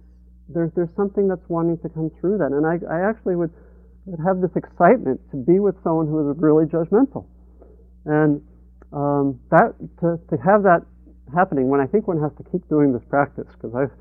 there's 0.48 0.70
there's 0.74 0.92
something 0.96 1.28
that's 1.28 1.46
wanting 1.48 1.78
to 1.78 1.88
come 1.88 2.10
through 2.20 2.38
that, 2.38 2.52
and 2.52 2.66
I 2.66 2.80
I 2.88 3.08
actually 3.08 3.36
would 3.36 3.50
would 4.06 4.20
have 4.24 4.40
this 4.40 4.54
excitement 4.56 5.20
to 5.30 5.36
be 5.36 5.58
with 5.58 5.76
someone 5.84 6.06
who 6.06 6.30
is 6.30 6.36
really 6.38 6.64
judgmental, 6.64 7.26
and 8.04 8.40
um, 8.92 9.40
that 9.50 9.74
to, 10.00 10.18
to 10.30 10.36
have 10.42 10.62
that 10.64 10.82
happening 11.34 11.68
when 11.68 11.80
I 11.80 11.86
think 11.86 12.08
one 12.08 12.20
has 12.20 12.32
to 12.38 12.44
keep 12.50 12.66
doing 12.68 12.92
this 12.92 13.04
practice 13.08 13.46
because 13.52 13.74
I've 13.74 13.92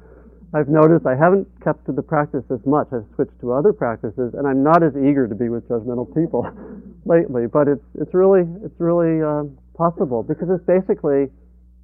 I've 0.53 0.69
noticed 0.69 1.05
I 1.05 1.15
haven't 1.15 1.47
kept 1.61 1.85
to 1.87 1.91
the 1.91 2.01
practice 2.01 2.43
as 2.49 2.63
much. 2.65 2.87
I've 2.93 3.05
switched 3.15 3.37
to 3.41 3.51
other 3.51 3.73
practices, 3.73 4.33
and 4.33 4.47
I'm 4.47 4.63
not 4.63 4.81
as 4.81 4.95
eager 4.95 5.27
to 5.27 5.35
be 5.35 5.49
with 5.49 5.67
judgmental 5.67 6.07
people 6.15 6.47
lately. 7.05 7.47
But 7.47 7.67
it's 7.67 7.83
it's 7.95 8.13
really 8.13 8.47
it's 8.63 8.79
really 8.79 9.21
uh, 9.21 9.43
possible 9.75 10.23
because 10.23 10.47
it's 10.49 10.63
basically 10.63 11.27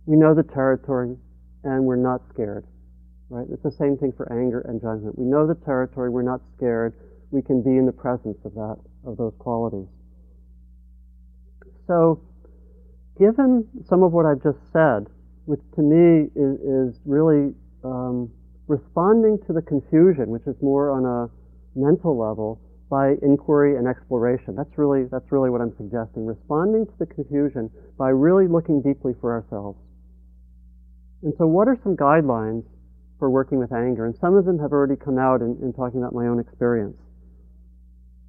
we 0.06 0.16
know 0.16 0.34
the 0.34 0.44
territory 0.44 1.16
and 1.64 1.84
we're 1.84 2.00
not 2.00 2.22
scared. 2.34 2.66
Right? 3.34 3.48
It's 3.50 3.64
the 3.64 3.72
same 3.72 3.98
thing 3.98 4.14
for 4.16 4.32
anger 4.32 4.62
and 4.62 4.80
judgment. 4.80 5.18
We 5.18 5.26
know 5.26 5.48
the 5.48 5.56
territory. 5.66 6.12
We're 6.12 6.22
not 6.22 6.40
scared. 6.56 6.94
We 7.32 7.42
can 7.42 7.64
be 7.64 7.72
in 7.72 7.88
the 7.88 7.92
presence 7.92 8.38
of 8.46 8.54
that 8.54 8.78
of 9.04 9.18
those 9.18 9.34
qualities. 9.40 9.88
So 11.88 12.22
given 13.18 13.68
some 13.90 14.04
of 14.04 14.12
what 14.12 14.28
I've 14.28 14.44
just 14.44 14.62
said, 14.72 15.08
which 15.46 15.62
to 15.74 15.82
me 15.82 16.30
is, 16.36 16.62
is 16.62 17.00
really 17.06 17.56
um, 17.84 18.30
responding 18.68 19.40
to 19.48 19.54
the 19.54 19.64
confusion, 19.64 20.30
which 20.30 20.46
is 20.46 20.56
more 20.62 20.92
on 20.92 21.04
a 21.04 21.30
mental 21.74 22.16
level, 22.16 22.62
by 22.88 23.16
inquiry 23.24 23.78
and 23.78 23.88
exploration. 23.88 24.56
That's 24.56 24.78
really, 24.78 25.06
that's 25.10 25.32
really 25.32 25.50
what 25.50 25.60
I'm 25.60 25.74
suggesting. 25.76 26.28
Responding 26.28 26.86
to 26.86 26.94
the 27.00 27.08
confusion 27.08 27.72
by 27.98 28.10
really 28.10 28.48
looking 28.48 28.80
deeply 28.84 29.14
for 29.20 29.34
ourselves. 29.34 29.80
And 31.24 31.34
so, 31.40 31.48
what 31.48 31.68
are 31.68 31.80
some 31.82 31.98
guidelines 31.98 32.66
for 33.24 33.30
working 33.30 33.56
with 33.58 33.72
anger, 33.72 34.04
and 34.04 34.14
some 34.20 34.36
of 34.36 34.44
them 34.44 34.60
have 34.60 34.76
already 34.76 35.00
come 35.00 35.16
out 35.18 35.40
in, 35.40 35.56
in 35.64 35.72
talking 35.72 36.04
about 36.04 36.12
my 36.12 36.28
own 36.28 36.44
experience. 36.44 37.00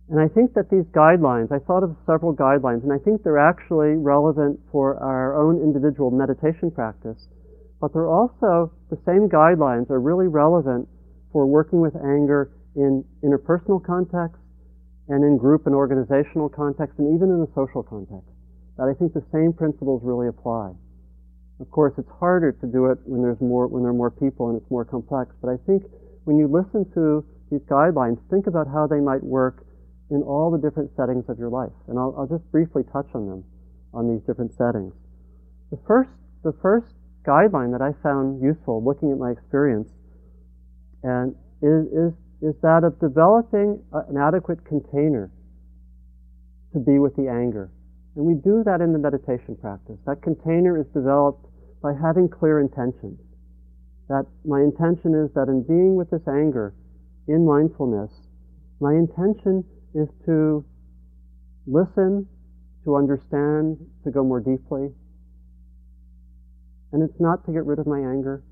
And 0.07 0.23
I 0.23 0.31
think 0.31 0.55
that 0.55 0.71
these 0.71 0.87
guidelines, 0.95 1.51
I 1.51 1.59
thought 1.59 1.83
of 1.83 1.99
several 2.07 2.31
guidelines, 2.31 2.87
and 2.87 2.95
I 2.95 3.03
think 3.03 3.25
they're 3.25 3.43
actually 3.43 3.99
relevant 3.99 4.61
for 4.71 4.95
our 5.03 5.35
own 5.35 5.59
individual 5.59 6.13
meditation 6.15 6.71
practice, 6.71 7.27
but 7.81 7.93
they're 7.93 8.07
also, 8.07 8.71
the 8.89 9.03
same 9.03 9.27
guidelines 9.27 9.91
are 9.91 9.99
really 9.99 10.29
relevant 10.29 10.87
for 11.33 11.45
working 11.45 11.81
with 11.81 11.97
anger 11.97 12.55
in 12.77 13.03
interpersonal 13.27 13.83
context 13.83 14.39
and 15.09 15.25
in 15.25 15.39
group 15.39 15.67
and 15.67 15.75
organizational 15.75 16.49
context 16.49 17.01
and 17.03 17.11
even 17.11 17.35
in 17.35 17.43
a 17.43 17.51
social 17.51 17.83
context. 17.83 18.31
That 18.79 18.87
I 18.87 18.95
think 18.95 19.11
the 19.11 19.27
same 19.35 19.53
principles 19.53 20.03
really 20.05 20.29
apply. 20.29 20.79
Of 21.61 21.71
course, 21.71 21.95
it's 21.99 22.11
harder 22.19 22.53
to 22.53 22.67
do 22.67 22.87
it 22.87 22.99
when 23.05 23.23
there's 23.23 23.41
more 23.41 23.67
when 23.67 23.83
there 23.83 23.91
are 23.91 23.95
more 23.95 24.11
people 24.11 24.49
and 24.49 24.61
it's 24.61 24.71
more 24.71 24.85
complex. 24.85 25.35
But 25.41 25.51
I 25.51 25.57
think 25.67 25.85
when 26.25 26.37
you 26.37 26.49
listen 26.49 26.91
to 26.95 27.25
these 27.51 27.63
guidelines, 27.71 28.19
think 28.31 28.47
about 28.47 28.67
how 28.67 28.87
they 28.87 29.01
might 29.01 29.23
work 29.23 29.65
in 30.11 30.23
all 30.23 30.51
the 30.51 30.59
different 30.59 30.91
settings 30.97 31.25
of 31.29 31.39
your 31.39 31.49
life. 31.49 31.73
And 31.89 31.99
I'll, 31.99 32.15
I'll 32.19 32.27
just 32.27 32.51
briefly 32.51 32.83
touch 32.93 33.07
on 33.15 33.29
them 33.29 33.45
on 33.93 34.11
these 34.11 34.23
different 34.27 34.53
settings. 34.57 34.93
The 35.71 35.79
first, 35.87 36.11
the 36.43 36.53
first 36.61 36.89
guideline 37.27 37.73
that 37.73 37.81
I 37.81 37.93
found 38.03 38.43
useful, 38.43 38.85
looking 38.85 39.13
at 39.13 39.19
my 39.19 39.31
experience, 39.31 39.91
and 41.03 41.35
is, 41.63 41.87
is, 41.87 42.13
is 42.43 42.55
that 42.63 42.85
of 42.85 42.99
developing 43.01 43.83
an 43.93 44.17
adequate 44.17 44.65
container 44.65 45.31
to 46.73 46.79
be 46.79 46.99
with 46.99 47.17
the 47.17 47.29
anger. 47.29 47.71
And 48.17 48.25
we 48.25 48.35
do 48.35 48.63
that 48.65 48.81
in 48.81 48.93
the 48.93 48.99
meditation 48.99 49.57
practice. 49.57 49.99
That 50.07 50.23
container 50.23 50.79
is 50.79 50.87
developed 50.95 51.47
by 51.83 51.93
having 51.93 52.29
clear 52.29 52.61
intentions. 52.61 53.19
That 54.09 54.27
my 54.45 54.61
intention 54.61 55.15
is 55.15 55.33
that 55.35 55.49
in 55.49 55.65
being 55.67 55.97
with 55.97 56.11
this 56.11 56.27
anger 56.29 56.75
in 57.27 57.45
mindfulness, 57.45 58.11
my 58.81 58.93
intention 58.93 59.65
is 59.95 60.09
to 60.27 60.65
listen, 61.67 62.29
to 62.85 62.97
understand, 62.97 63.79
to 64.05 64.11
go 64.11 64.23
more 64.23 64.41
deeply. 64.41 64.93
And 66.93 67.03
it's 67.03 67.19
not 67.19 67.45
to 67.47 67.53
get 67.53 67.65
rid 67.67 67.79
of 67.79 67.87
my 67.87 67.99
anger. 67.99 68.43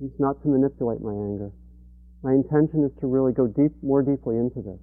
It's 0.00 0.20
not 0.20 0.40
to 0.42 0.48
manipulate 0.48 1.00
my 1.00 1.12
anger. 1.12 1.50
My 2.22 2.32
intention 2.32 2.84
is 2.84 2.92
to 3.00 3.06
really 3.06 3.32
go 3.32 3.46
deep, 3.46 3.72
more 3.82 4.02
deeply 4.02 4.36
into 4.36 4.62
this. 4.62 4.80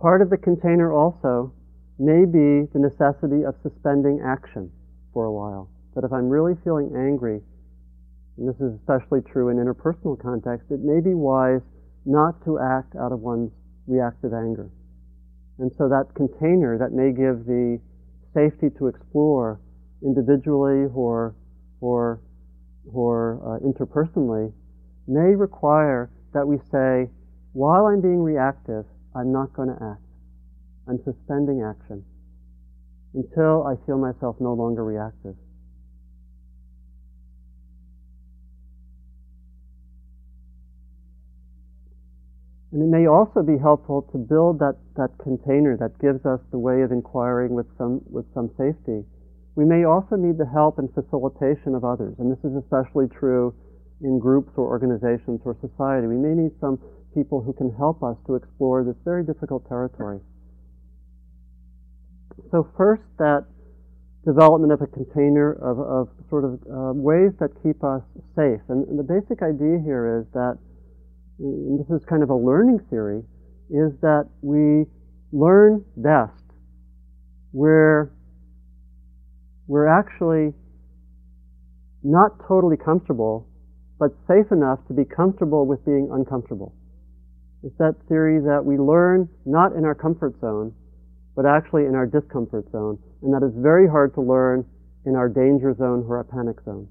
Part 0.00 0.20
of 0.20 0.28
the 0.28 0.36
container 0.36 0.92
also 0.92 1.52
may 1.98 2.26
be 2.26 2.68
the 2.72 2.78
necessity 2.78 3.44
of 3.44 3.56
suspending 3.62 4.20
action 4.20 4.70
for 5.12 5.24
a 5.24 5.32
while. 5.32 5.70
That 5.94 6.04
if 6.04 6.12
I'm 6.12 6.28
really 6.28 6.54
feeling 6.62 6.92
angry, 6.94 7.40
and 8.36 8.46
this 8.46 8.60
is 8.60 8.74
especially 8.74 9.22
true 9.22 9.48
in 9.48 9.56
interpersonal 9.56 10.20
context, 10.20 10.70
it 10.70 10.80
may 10.80 11.00
be 11.00 11.14
wise 11.14 11.62
not 12.04 12.44
to 12.44 12.58
act 12.58 12.94
out 12.96 13.12
of 13.12 13.20
one's 13.20 13.52
reactive 13.86 14.34
anger. 14.34 14.70
And 15.58 15.72
so 15.78 15.88
that 15.88 16.12
container 16.14 16.76
that 16.76 16.92
may 16.92 17.12
give 17.12 17.46
the 17.46 17.80
safety 18.34 18.68
to 18.76 18.88
explore 18.88 19.58
individually 20.02 20.90
or, 20.94 21.34
or, 21.80 22.20
or 22.92 23.40
uh, 23.42 23.66
interpersonally 23.66 24.52
may 25.08 25.34
require 25.34 26.10
that 26.34 26.46
we 26.46 26.58
say, 26.70 27.08
while 27.54 27.86
I'm 27.86 28.02
being 28.02 28.22
reactive, 28.22 28.84
I'm 29.16 29.32
not 29.32 29.52
going 29.54 29.68
to 29.68 29.78
act. 29.80 30.02
I'm 30.86 30.98
suspending 31.04 31.62
action 31.64 32.04
until 33.14 33.66
I 33.66 33.74
feel 33.86 33.96
myself 33.96 34.36
no 34.40 34.52
longer 34.52 34.84
reactive. 34.84 35.34
And 42.72 42.82
it 42.82 42.92
may 42.92 43.06
also 43.06 43.42
be 43.42 43.56
helpful 43.56 44.02
to 44.12 44.18
build 44.18 44.58
that, 44.58 44.76
that 44.96 45.16
container 45.16 45.78
that 45.78 45.98
gives 45.98 46.26
us 46.26 46.40
the 46.50 46.58
way 46.58 46.82
of 46.82 46.92
inquiring 46.92 47.54
with 47.54 47.66
some, 47.78 48.02
with 48.10 48.26
some 48.34 48.50
safety. 48.58 49.00
We 49.54 49.64
may 49.64 49.84
also 49.84 50.16
need 50.16 50.36
the 50.36 50.44
help 50.44 50.78
and 50.78 50.92
facilitation 50.92 51.74
of 51.74 51.88
others, 51.88 52.14
and 52.18 52.30
this 52.30 52.44
is 52.44 52.52
especially 52.52 53.08
true 53.08 53.54
in 54.02 54.18
groups 54.18 54.52
or 54.58 54.68
organizations 54.68 55.40
or 55.46 55.56
society. 55.64 56.06
We 56.06 56.20
may 56.20 56.36
need 56.36 56.52
some 56.60 56.78
people 57.16 57.40
who 57.40 57.52
can 57.52 57.72
help 57.72 58.02
us 58.02 58.16
to 58.26 58.34
explore 58.36 58.84
this 58.84 58.96
very 59.04 59.24
difficult 59.24 59.66
territory. 59.68 60.20
So, 62.52 62.68
first, 62.76 63.02
that 63.18 63.46
development 64.26 64.72
of 64.72 64.82
a 64.82 64.86
container 64.86 65.52
of, 65.54 65.80
of 65.80 66.08
sort 66.28 66.44
of 66.44 66.60
uh, 66.68 66.92
ways 66.92 67.32
that 67.40 67.48
keep 67.62 67.82
us 67.82 68.02
safe. 68.36 68.60
And, 68.68 68.86
and, 68.88 68.98
the 68.98 69.06
basic 69.06 69.40
idea 69.40 69.80
here 69.82 70.20
is 70.20 70.26
that, 70.34 70.58
this 71.38 71.88
is 71.88 72.04
kind 72.08 72.22
of 72.22 72.30
a 72.30 72.36
learning 72.36 72.80
theory, 72.90 73.22
is 73.70 73.92
that 74.02 74.28
we 74.42 74.84
learn 75.32 75.84
best 75.96 76.44
where 77.52 78.12
we're 79.66 79.88
actually 79.88 80.52
not 82.02 82.32
totally 82.46 82.76
comfortable, 82.76 83.48
but 83.98 84.10
safe 84.28 84.50
enough 84.52 84.78
to 84.88 84.94
be 84.94 85.04
comfortable 85.04 85.66
with 85.66 85.84
being 85.84 86.10
uncomfortable. 86.12 86.74
It's 87.66 87.74
that 87.78 87.98
theory 88.06 88.38
that 88.46 88.62
we 88.62 88.78
learn 88.78 89.28
not 89.44 89.74
in 89.74 89.84
our 89.84 89.96
comfort 89.96 90.38
zone, 90.40 90.70
but 91.34 91.42
actually 91.44 91.86
in 91.90 91.96
our 91.98 92.06
discomfort 92.06 92.70
zone, 92.70 92.94
and 93.26 93.34
that 93.34 93.42
is 93.42 93.50
very 93.58 93.90
hard 93.90 94.14
to 94.14 94.22
learn 94.22 94.64
in 95.04 95.16
our 95.16 95.28
danger 95.28 95.74
zone 95.74 96.06
or 96.06 96.22
our 96.22 96.30
panic 96.30 96.62
zone. 96.62 96.86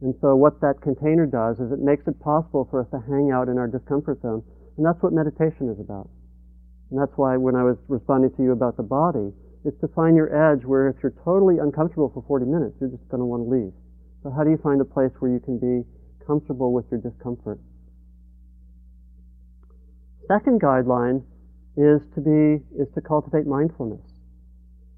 And 0.00 0.14
so 0.22 0.36
what 0.36 0.60
that 0.60 0.78
container 0.86 1.26
does 1.26 1.58
is 1.58 1.74
it 1.74 1.82
makes 1.82 2.06
it 2.06 2.14
possible 2.22 2.68
for 2.70 2.78
us 2.78 2.86
to 2.94 3.02
hang 3.10 3.34
out 3.34 3.48
in 3.48 3.58
our 3.58 3.66
discomfort 3.66 4.22
zone, 4.22 4.46
and 4.78 4.86
that's 4.86 5.02
what 5.02 5.12
meditation 5.12 5.66
is 5.66 5.80
about. 5.82 6.08
And 6.92 7.02
that's 7.02 7.18
why 7.18 7.36
when 7.36 7.56
I 7.56 7.64
was 7.66 7.76
responding 7.88 8.30
to 8.38 8.42
you 8.42 8.52
about 8.52 8.76
the 8.76 8.86
body, 8.86 9.34
it's 9.64 9.80
to 9.80 9.88
find 9.98 10.14
your 10.14 10.30
edge 10.30 10.62
where 10.62 10.94
if 10.94 11.02
you're 11.02 11.18
totally 11.26 11.58
uncomfortable 11.58 12.12
for 12.14 12.22
40 12.30 12.46
minutes, 12.46 12.78
you're 12.78 12.94
just 12.94 13.08
going 13.10 13.18
to 13.18 13.26
want 13.26 13.42
to 13.42 13.50
leave. 13.50 13.74
So 14.22 14.30
how 14.30 14.44
do 14.44 14.50
you 14.50 14.62
find 14.62 14.80
a 14.80 14.86
place 14.86 15.10
where 15.18 15.32
you 15.32 15.40
can 15.40 15.58
be 15.58 15.82
comfortable 16.24 16.72
with 16.72 16.86
your 16.88 17.00
discomfort? 17.02 17.58
Second 20.32 20.62
guideline 20.62 21.22
is 21.76 22.00
to 22.14 22.20
be 22.22 22.64
is 22.80 22.88
to 22.94 23.02
cultivate 23.02 23.46
mindfulness. 23.46 24.00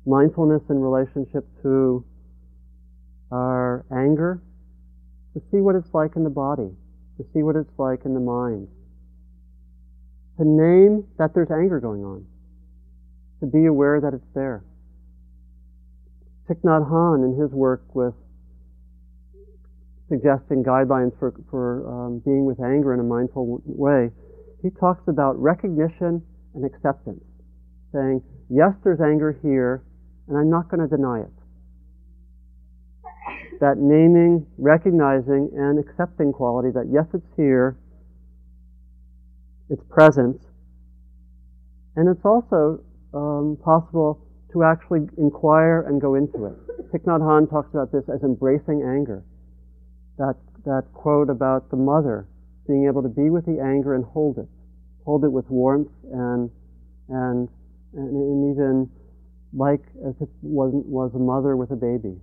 Mindfulness 0.07 0.63
in 0.71 0.79
relationship 0.79 1.45
to 1.63 2.05
our 3.33 3.85
anger, 3.91 4.41
to 5.33 5.43
see 5.51 5.57
what 5.57 5.75
it's 5.75 5.93
like 5.93 6.15
in 6.15 6.23
the 6.23 6.31
body, 6.31 6.71
to 7.17 7.25
see 7.33 7.43
what 7.43 7.57
it's 7.57 7.77
like 7.79 8.05
in 8.05 8.15
the 8.15 8.21
mind. 8.21 8.69
To 10.39 10.45
name 10.45 11.05
that 11.19 11.35
there's 11.35 11.51
anger 11.51 11.81
going 11.81 12.05
on. 12.05 12.25
To 13.41 13.47
be 13.47 13.67
aware 13.67 14.01
that 14.01 14.15
it's 14.15 14.31
there. 14.37 14.63
Thich 16.49 16.61
Nhat 16.61 16.89
Hanh, 16.89 17.25
in 17.25 17.41
his 17.41 17.51
work 17.51 17.83
with 17.93 18.15
suggesting 20.09 20.63
guidelines 20.63 21.19
for, 21.19 21.35
for 21.51 21.89
um, 21.91 22.23
being 22.25 22.45
with 22.45 22.61
anger 22.63 22.95
in 22.95 23.01
a 23.01 23.03
mindful 23.03 23.61
way, 23.65 24.13
he 24.65 24.71
talks 24.71 25.07
about 25.09 25.37
recognition 25.39 26.23
and 26.55 26.65
acceptance, 26.65 27.23
saying, 27.93 28.23
yes, 28.49 28.73
there's 28.83 28.99
anger 28.99 29.39
here, 29.43 29.85
and 30.27 30.39
I'm 30.39 30.49
not 30.49 30.71
going 30.71 30.81
to 30.81 30.89
deny 30.89 31.21
it. 31.21 31.37
That 33.61 33.77
naming, 33.77 34.47
recognizing, 34.57 35.51
and 35.55 35.79
accepting 35.79 36.33
quality 36.33 36.71
that 36.73 36.89
yes, 36.91 37.05
it's 37.13 37.29
here, 37.37 37.77
it's 39.69 39.83
present, 39.91 40.41
and 41.97 42.09
it's 42.09 42.25
also 42.25 42.81
um, 43.13 43.59
possible 43.63 44.27
to 44.55 44.65
actually 44.65 45.01
inquire 45.19 45.83
and 45.83 46.01
go 46.01 46.15
into 46.15 46.47
it. 46.47 46.57
Thich 46.91 47.05
Nhat 47.05 47.21
Hanh 47.21 47.51
talks 47.51 47.69
about 47.75 47.93
this 47.93 48.05
as 48.09 48.23
embracing 48.23 48.81
anger. 48.83 49.23
That, 50.17 50.37
that 50.65 50.85
quote 50.95 51.29
about 51.29 51.71
the 51.71 51.77
mother 51.77 52.27
being 52.67 52.87
able 52.87 53.03
to 53.03 53.09
be 53.09 53.29
with 53.29 53.45
the 53.45 53.61
anger 53.61 53.95
and 53.95 54.05
hold 54.05 54.39
it, 54.39 54.49
hold 55.05 55.25
it 55.25 55.33
with 55.33 55.49
warmth 55.51 55.91
and 56.13 56.51
and 57.09 57.49
and, 57.95 58.53
even 58.53 58.91
like 59.53 59.83
as 60.07 60.15
if 60.21 60.29
was 60.43 60.73
was 60.75 61.15
a 61.15 61.19
mother 61.19 61.57
with 61.57 61.71
a 61.71 61.77
baby. 61.77 62.21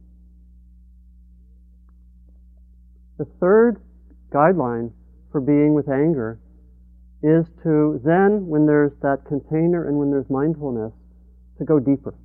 The 3.17 3.25
third 3.39 3.79
guideline 4.31 4.91
for 5.31 5.39
being 5.39 5.73
with 5.73 5.87
anger 5.87 6.39
is 7.23 7.45
to 7.61 8.01
then, 8.03 8.47
when 8.47 8.65
there's 8.65 8.91
that 9.01 9.23
container 9.25 9.87
and 9.87 9.97
when 9.97 10.09
there's 10.09 10.29
mindfulness, 10.29 10.91
to 11.59 11.65
go 11.65 11.79
deeper, 11.79 12.15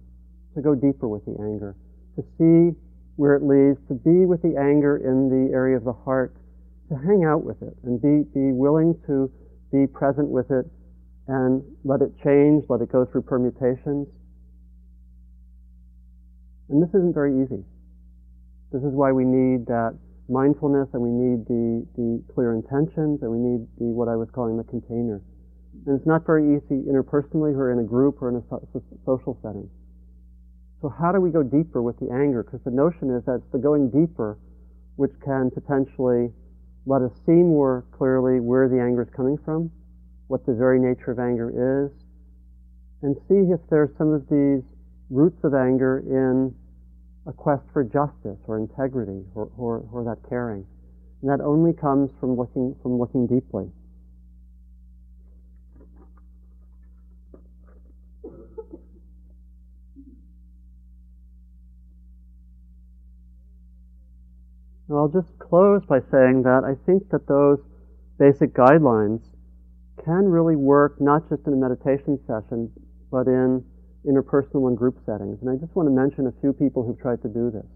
to 0.54 0.62
go 0.62 0.74
deeper 0.74 1.06
with 1.06 1.24
the 1.26 1.36
anger, 1.38 1.76
to 2.16 2.24
see 2.38 2.74
where 3.16 3.36
it 3.36 3.42
leads, 3.42 3.78
to 3.88 3.94
be 3.94 4.24
with 4.24 4.40
the 4.40 4.56
anger 4.56 4.96
in 4.96 5.28
the 5.28 5.52
area 5.52 5.76
of 5.76 5.84
the 5.84 5.92
heart, 5.92 6.34
to 6.88 6.96
hang 6.96 7.24
out 7.24 7.44
with 7.44 7.60
it 7.60 7.76
and 7.82 8.00
be, 8.00 8.24
be 8.32 8.52
willing 8.52 8.94
to 9.06 9.30
be 9.72 9.86
present 9.86 10.28
with 10.28 10.50
it 10.50 10.66
and 11.28 11.62
let 11.84 12.02
it 12.02 12.12
change, 12.22 12.64
let 12.68 12.80
it 12.80 12.90
go 12.90 13.04
through 13.04 13.22
permutations. 13.22 14.06
And 16.68 16.82
this 16.82 16.90
isn't 16.90 17.14
very 17.14 17.42
easy. 17.42 17.62
This 18.72 18.82
is 18.82 18.94
why 18.94 19.12
we 19.12 19.24
need 19.24 19.66
that 19.66 19.96
mindfulness 20.28 20.88
and 20.92 21.02
we 21.02 21.10
need 21.10 21.46
the, 21.46 21.86
the 21.94 22.22
clear 22.34 22.52
intentions 22.54 23.22
and 23.22 23.30
we 23.30 23.38
need 23.38 23.66
the 23.78 23.86
what 23.94 24.08
I 24.08 24.16
was 24.16 24.28
calling 24.34 24.56
the 24.56 24.64
container. 24.64 25.22
And 25.86 25.98
it's 25.98 26.06
not 26.06 26.26
very 26.26 26.56
easy 26.56 26.82
interpersonally 26.86 27.54
or 27.54 27.72
in 27.72 27.78
a 27.78 27.86
group 27.86 28.22
or 28.22 28.30
in 28.30 28.36
a 28.36 28.44
so- 28.50 28.66
social 29.04 29.38
setting. 29.42 29.70
So 30.82 30.88
how 30.88 31.12
do 31.12 31.20
we 31.20 31.30
go 31.30 31.42
deeper 31.42 31.82
with 31.82 31.98
the 31.98 32.10
anger? 32.10 32.42
Because 32.42 32.60
the 32.64 32.70
notion 32.70 33.14
is 33.14 33.24
that 33.26 33.42
it's 33.42 33.52
the 33.52 33.58
going 33.58 33.90
deeper 33.90 34.38
which 34.96 35.12
can 35.24 35.50
potentially 35.50 36.32
let 36.86 37.02
us 37.02 37.10
see 37.26 37.32
more 37.32 37.84
clearly 37.90 38.38
where 38.38 38.68
the 38.68 38.80
anger 38.80 39.02
is 39.02 39.10
coming 39.10 39.36
from, 39.44 39.70
what 40.28 40.46
the 40.46 40.54
very 40.54 40.78
nature 40.78 41.10
of 41.10 41.18
anger 41.18 41.50
is, 41.50 41.92
and 43.02 43.16
see 43.28 43.52
if 43.52 43.60
there's 43.68 43.90
some 43.98 44.12
of 44.12 44.22
these 44.30 44.62
roots 45.10 45.42
of 45.42 45.52
anger 45.52 45.98
in 46.06 46.54
a 47.26 47.32
quest 47.32 47.64
for 47.72 47.82
justice 47.82 48.38
or 48.46 48.56
integrity 48.56 49.24
or, 49.34 49.50
or, 49.56 49.84
or 49.92 50.04
that 50.04 50.18
caring. 50.28 50.64
And 51.22 51.30
that 51.30 51.42
only 51.42 51.72
comes 51.72 52.10
from 52.20 52.36
looking, 52.36 52.76
from 52.82 52.98
looking 52.98 53.26
deeply. 53.26 53.66
Now 64.88 64.98
I'll 64.98 65.08
just 65.08 65.35
close 65.48 65.84
by 65.84 66.00
saying 66.10 66.42
that 66.42 66.62
I 66.64 66.74
think 66.86 67.08
that 67.10 67.26
those 67.26 67.58
basic 68.18 68.54
guidelines 68.54 69.22
can 70.04 70.24
really 70.26 70.56
work 70.56 71.00
not 71.00 71.28
just 71.28 71.46
in 71.46 71.52
a 71.52 71.56
meditation 71.56 72.18
session, 72.26 72.70
but 73.10 73.26
in 73.26 73.64
interpersonal 74.06 74.68
and 74.68 74.76
group 74.76 74.98
settings. 75.04 75.38
And 75.40 75.50
I 75.50 75.56
just 75.56 75.74
want 75.74 75.88
to 75.88 75.94
mention 75.94 76.26
a 76.26 76.40
few 76.40 76.52
people 76.52 76.84
who've 76.84 76.98
tried 76.98 77.22
to 77.22 77.28
do 77.28 77.50
this. 77.50 77.66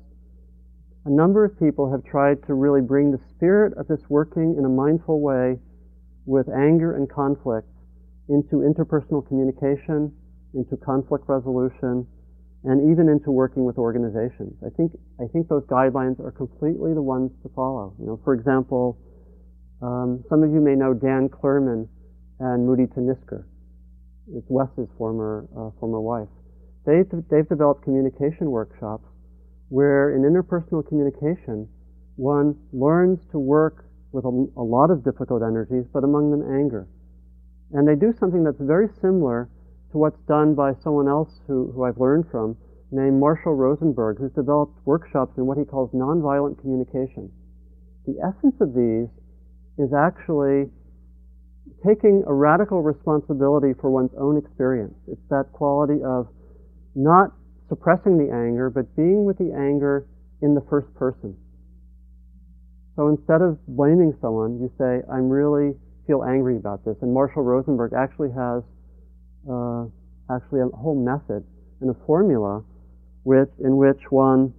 A 1.06 1.10
number 1.10 1.44
of 1.44 1.58
people 1.58 1.90
have 1.90 2.04
tried 2.04 2.44
to 2.46 2.54
really 2.54 2.82
bring 2.82 3.10
the 3.10 3.20
spirit 3.30 3.72
of 3.78 3.88
this 3.88 4.02
working 4.08 4.56
in 4.58 4.64
a 4.64 4.68
mindful 4.68 5.20
way 5.20 5.58
with 6.26 6.48
anger 6.48 6.96
and 6.96 7.10
conflict 7.10 7.68
into 8.28 8.62
interpersonal 8.62 9.26
communication, 9.26 10.12
into 10.54 10.76
conflict 10.76 11.24
resolution, 11.26 12.06
and 12.64 12.92
even 12.92 13.08
into 13.08 13.30
working 13.30 13.64
with 13.64 13.78
organizations. 13.78 14.52
I 14.64 14.68
think 14.76 14.92
I 15.18 15.26
think 15.32 15.48
those 15.48 15.64
guidelines 15.64 16.20
are 16.20 16.32
completely 16.32 16.92
the 16.92 17.02
ones 17.02 17.30
to 17.42 17.48
follow. 17.54 17.94
You 17.98 18.06
know, 18.06 18.20
for 18.24 18.34
example, 18.34 18.98
um, 19.80 20.24
some 20.28 20.42
of 20.42 20.50
you 20.50 20.60
may 20.60 20.74
know 20.74 20.92
Dan 20.92 21.28
Clurman 21.28 21.88
and 22.38 22.68
Mudita 22.68 22.98
Nisker. 22.98 23.44
It's 24.34 24.46
Wes's 24.48 24.88
former 24.98 25.48
uh, 25.56 25.70
former 25.80 26.00
wife. 26.00 26.28
They've 26.84 27.08
they've 27.30 27.48
developed 27.48 27.82
communication 27.84 28.50
workshops 28.50 29.08
where 29.68 30.14
in 30.14 30.22
interpersonal 30.22 30.86
communication 30.86 31.68
one 32.16 32.54
learns 32.72 33.20
to 33.30 33.38
work 33.38 33.86
with 34.12 34.24
a, 34.24 34.46
a 34.56 34.62
lot 34.62 34.90
of 34.90 35.04
difficult 35.04 35.42
energies, 35.42 35.86
but 35.92 36.04
among 36.04 36.30
them 36.30 36.42
anger. 36.42 36.86
And 37.72 37.86
they 37.86 37.94
do 37.94 38.12
something 38.18 38.42
that's 38.42 38.60
very 38.60 38.88
similar 39.00 39.48
to 39.92 39.98
what's 39.98 40.20
done 40.28 40.54
by 40.54 40.72
someone 40.82 41.08
else 41.08 41.40
who, 41.46 41.72
who 41.72 41.84
I've 41.84 41.98
learned 41.98 42.26
from, 42.30 42.56
named 42.92 43.20
Marshall 43.20 43.54
Rosenberg, 43.54 44.18
who's 44.18 44.32
developed 44.32 44.78
workshops 44.84 45.38
in 45.38 45.46
what 45.46 45.58
he 45.58 45.64
calls 45.64 45.90
nonviolent 45.90 46.60
communication. 46.60 47.30
The 48.06 48.18
essence 48.18 48.54
of 48.60 48.74
these 48.74 49.08
is 49.78 49.92
actually 49.94 50.70
taking 51.86 52.24
a 52.26 52.34
radical 52.34 52.82
responsibility 52.82 53.72
for 53.80 53.90
one's 53.90 54.10
own 54.18 54.36
experience. 54.36 54.94
It's 55.06 55.22
that 55.30 55.52
quality 55.52 56.02
of 56.04 56.28
not 56.94 57.32
suppressing 57.68 58.18
the 58.18 58.32
anger, 58.34 58.70
but 58.70 58.94
being 58.96 59.24
with 59.24 59.38
the 59.38 59.54
anger 59.54 60.06
in 60.42 60.54
the 60.54 60.64
first 60.68 60.92
person. 60.94 61.36
So 62.96 63.08
instead 63.08 63.40
of 63.40 63.58
blaming 63.66 64.12
someone, 64.20 64.58
you 64.60 64.70
say, 64.76 65.00
I'm 65.10 65.30
really 65.30 65.78
feel 66.06 66.24
angry 66.24 66.56
about 66.56 66.84
this. 66.84 66.96
And 67.02 67.14
Marshall 67.14 67.42
Rosenberg 67.42 67.92
actually 67.96 68.30
has 68.32 68.62
uh, 69.48 69.86
actually 70.32 70.60
a 70.60 70.68
whole 70.76 70.98
method 70.98 71.44
and 71.80 71.90
a 71.90 71.96
formula 72.06 72.62
which, 73.22 73.50
in 73.62 73.76
which 73.76 74.00
one, 74.10 74.52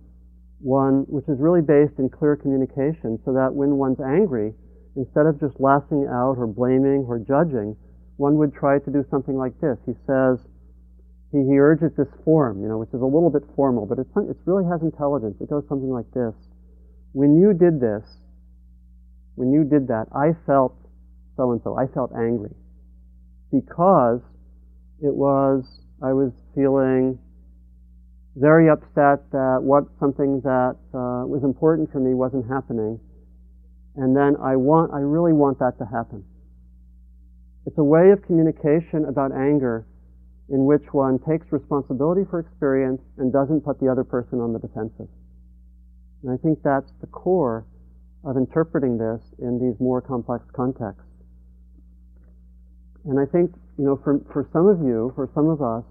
one, 0.60 1.06
which 1.10 1.28
is 1.28 1.40
really 1.40 1.62
based 1.62 1.98
in 1.98 2.10
clear 2.10 2.36
communication 2.36 3.20
so 3.26 3.34
that 3.34 3.54
when 3.54 3.78
one's 3.78 4.00
angry, 4.00 4.54
instead 4.96 5.26
of 5.26 5.40
just 5.40 5.60
lashing 5.60 6.06
out 6.10 6.38
or 6.38 6.46
blaming 6.46 7.06
or 7.08 7.18
judging, 7.18 7.76
one 8.18 8.38
would 8.38 8.54
try 8.54 8.78
to 8.78 8.92
do 8.92 9.04
something 9.10 9.36
like 9.36 9.58
this. 9.62 9.78
He 9.86 9.94
says, 10.06 10.38
he, 11.32 11.40
he 11.40 11.58
urges 11.58 11.92
this 11.98 12.12
form, 12.24 12.62
you 12.62 12.68
know, 12.68 12.78
which 12.78 12.94
is 12.94 13.02
a 13.02 13.06
little 13.06 13.32
bit 13.32 13.44
formal, 13.56 13.86
but 13.86 13.98
it's, 13.98 14.10
it 14.30 14.38
really 14.46 14.66
has 14.70 14.82
intelligence. 14.82 15.38
It 15.42 15.50
goes 15.50 15.64
something 15.68 15.90
like 15.90 16.12
this. 16.14 16.36
When 17.14 17.40
you 17.40 17.54
did 17.54 17.80
this, 17.80 18.06
when 19.36 19.52
you 19.52 19.64
did 19.64 19.88
that, 19.88 20.08
I 20.14 20.36
felt 20.46 20.78
so 21.36 21.52
and 21.52 21.62
so. 21.64 21.78
I 21.78 21.88
felt 21.88 22.12
angry 22.14 22.54
because 23.52 24.22
it 25.02 25.14
was, 25.14 25.64
I 26.02 26.14
was 26.14 26.32
feeling 26.56 27.18
very 28.36 28.70
upset 28.70 29.30
that 29.32 29.60
what 29.62 29.84
something 30.00 30.42
that 30.42 30.78
uh, 30.94 31.28
was 31.28 31.44
important 31.44 31.92
for 31.92 32.00
me 32.00 32.14
wasn't 32.14 32.48
happening. 32.48 33.00
And 33.96 34.16
then 34.16 34.38
I 34.42 34.56
want, 34.56 34.94
I 34.94 35.00
really 35.00 35.34
want 35.34 35.60
that 35.60 35.78
to 35.80 35.86
happen. 35.86 36.24
It's 37.66 37.78
a 37.78 37.84
way 37.84 38.12
of 38.12 38.24
communication 38.24 39.06
about 39.06 39.32
anger 39.32 39.86
in 40.50 40.66
which 40.66 40.84
one 40.92 41.20
takes 41.20 41.52
responsibility 41.52 42.22
for 42.30 42.40
experience 42.40 43.02
and 43.18 43.32
doesn't 43.32 43.62
put 43.62 43.80
the 43.80 43.88
other 43.88 44.04
person 44.04 44.40
on 44.40 44.54
the 44.54 44.60
defensive. 44.60 45.08
And 46.24 46.32
I 46.32 46.38
think 46.38 46.60
that's 46.64 46.92
the 47.02 47.08
core 47.08 47.66
of 48.24 48.38
interpreting 48.38 48.98
this 48.98 49.22
in 49.40 49.60
these 49.60 49.80
more 49.80 50.02
complex 50.02 50.46
contexts. 50.54 51.04
And 53.06 53.20
I 53.20 53.26
think 53.26 53.52
you 53.82 53.88
know, 53.90 53.98
for, 54.06 54.22
for 54.30 54.46
some 54.54 54.70
of 54.70 54.78
you, 54.86 55.10
for 55.18 55.26
some 55.34 55.50
of 55.50 55.58
us, 55.58 55.82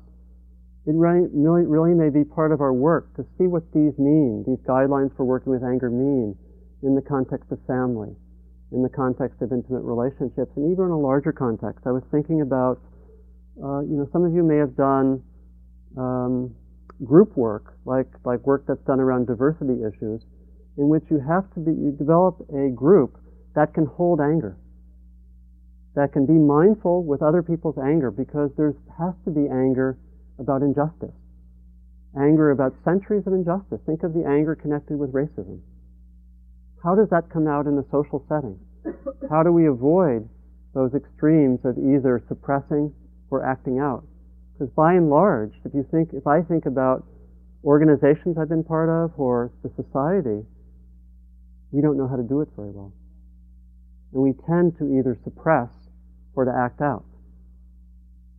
it 0.86 0.95
really, 0.95 1.26
really, 1.66 1.91
may 1.91 2.07
be 2.07 2.22
part 2.22 2.55
of 2.55 2.62
our 2.62 2.72
work 2.72 3.11
to 3.18 3.26
see 3.34 3.51
what 3.51 3.66
these 3.74 3.99
mean, 3.99 4.47
these 4.47 4.62
guidelines 4.62 5.11
for 5.18 5.26
working 5.26 5.51
with 5.51 5.66
anger 5.66 5.91
mean 5.91 6.38
in 6.86 6.95
the 6.95 7.03
context 7.03 7.51
of 7.51 7.59
family, 7.66 8.14
in 8.70 8.86
the 8.86 8.88
context 8.88 9.43
of 9.43 9.51
intimate 9.51 9.82
relationships, 9.82 10.55
and 10.55 10.70
even 10.70 10.86
in 10.86 10.95
a 10.95 11.03
larger 11.03 11.32
context. 11.32 11.82
I 11.82 11.91
was 11.91 12.07
thinking 12.14 12.47
about, 12.47 12.78
uh, 13.59 13.82
you 13.82 13.99
know, 13.99 14.07
some 14.12 14.22
of 14.22 14.32
you 14.32 14.47
may 14.47 14.62
have 14.62 14.78
done 14.78 15.20
um, 15.99 16.55
group 17.03 17.36
work, 17.36 17.74
like, 17.86 18.07
like 18.24 18.38
work 18.47 18.70
that's 18.70 18.86
done 18.86 19.01
around 19.01 19.26
diversity 19.26 19.82
issues, 19.82 20.22
in 20.78 20.86
which 20.86 21.03
you 21.11 21.18
have 21.18 21.53
to 21.55 21.61
be, 21.61 21.74
you 21.74 21.91
develop 21.99 22.38
a 22.55 22.70
group 22.70 23.18
that 23.57 23.74
can 23.74 23.84
hold 23.84 24.20
anger 24.20 24.57
that 25.95 26.12
can 26.12 26.26
be 26.26 26.34
mindful 26.34 27.05
with 27.05 27.22
other 27.22 27.43
people's 27.43 27.78
anger 27.78 28.11
because 28.11 28.51
there 28.57 28.74
has 28.99 29.14
to 29.24 29.30
be 29.30 29.49
anger 29.49 29.99
about 30.38 30.62
injustice. 30.62 31.14
Anger 32.18 32.51
about 32.51 32.74
centuries 32.84 33.26
of 33.26 33.32
injustice. 33.32 33.80
Think 33.86 34.03
of 34.03 34.14
the 34.14 34.24
anger 34.26 34.55
connected 34.55 34.99
with 34.99 35.12
racism. 35.12 35.61
How 36.82 36.95
does 36.95 37.09
that 37.11 37.30
come 37.30 37.47
out 37.47 37.66
in 37.66 37.76
a 37.78 37.84
social 37.91 38.24
setting? 38.28 38.59
How 39.28 39.43
do 39.43 39.53
we 39.53 39.66
avoid 39.66 40.28
those 40.74 40.95
extremes 40.95 41.61
of 41.64 41.76
either 41.76 42.22
suppressing 42.28 42.93
or 43.30 43.45
acting 43.45 43.78
out? 43.78 44.05
Because 44.53 44.72
by 44.74 44.95
and 44.95 45.11
large, 45.11 45.53
if 45.64 45.74
you 45.74 45.86
think, 45.91 46.11
if 46.12 46.26
I 46.26 46.43
think 46.43 46.66
about 46.66 47.05
organizations 47.64 48.38
I've 48.38 48.49
been 48.49 48.64
part 48.64 48.88
of 48.88 49.12
or 49.18 49.53
the 49.62 49.70
society, 49.76 50.47
we 51.70 51.82
don't 51.82 51.97
know 51.97 52.09
how 52.09 52.16
to 52.16 52.22
do 52.22 52.41
it 52.41 52.49
very 52.57 52.70
well. 52.70 52.93
And 54.12 54.22
we 54.22 54.32
tend 54.47 54.78
to 54.78 54.99
either 54.99 55.18
suppress 55.22 55.70
or 56.41 56.49
to 56.49 56.57
act 56.57 56.80
out. 56.80 57.05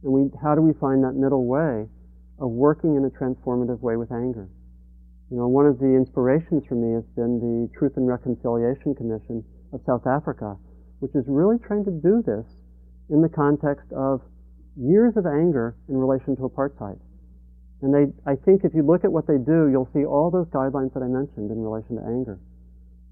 And 0.01 0.11
we, 0.11 0.21
how 0.41 0.55
do 0.55 0.61
we 0.61 0.73
find 0.81 1.03
that 1.05 1.13
middle 1.13 1.45
way 1.45 1.85
of 2.41 2.49
working 2.49 2.97
in 2.97 3.05
a 3.05 3.13
transformative 3.13 3.79
way 3.81 3.95
with 3.95 4.11
anger? 4.11 4.49
You 5.29 5.37
know, 5.37 5.47
one 5.47 5.69
of 5.69 5.77
the 5.77 5.93
inspirations 5.93 6.65
for 6.65 6.73
me 6.73 6.97
has 6.97 7.05
been 7.13 7.37
the 7.37 7.69
Truth 7.77 8.01
and 8.01 8.09
Reconciliation 8.09 8.95
Commission 8.95 9.45
of 9.71 9.85
South 9.85 10.09
Africa, 10.09 10.57
which 10.99 11.13
is 11.13 11.23
really 11.27 11.61
trying 11.61 11.85
to 11.85 11.93
do 11.93 12.25
this 12.25 12.43
in 13.13 13.21
the 13.21 13.29
context 13.29 13.85
of 13.93 14.21
years 14.75 15.13
of 15.15 15.29
anger 15.29 15.77
in 15.87 15.95
relation 15.95 16.35
to 16.35 16.49
apartheid. 16.49 16.97
And 17.85 17.93
they, 17.93 18.09
I 18.25 18.35
think 18.35 18.65
if 18.65 18.73
you 18.73 18.81
look 18.81 19.05
at 19.05 19.11
what 19.11 19.27
they 19.27 19.37
do, 19.37 19.69
you'll 19.69 19.89
see 19.93 20.05
all 20.05 20.33
those 20.33 20.49
guidelines 20.49 20.93
that 20.97 21.05
I 21.05 21.09
mentioned 21.09 21.53
in 21.53 21.61
relation 21.61 21.97
to 21.97 22.03
anger. 22.03 22.39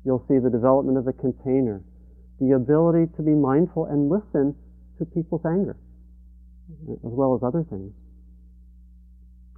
You'll 0.03 0.25
see 0.27 0.41
the 0.41 0.49
development 0.49 0.97
of 0.97 1.05
the 1.05 1.13
container, 1.13 1.83
the 2.41 2.57
ability 2.57 3.13
to 3.17 3.21
be 3.21 3.37
mindful 3.37 3.85
and 3.85 4.09
listen 4.09 4.55
to 4.99 5.05
people's 5.05 5.41
anger, 5.45 5.75
as 6.91 7.13
well 7.15 7.35
as 7.35 7.41
other 7.41 7.63
things. 7.63 7.91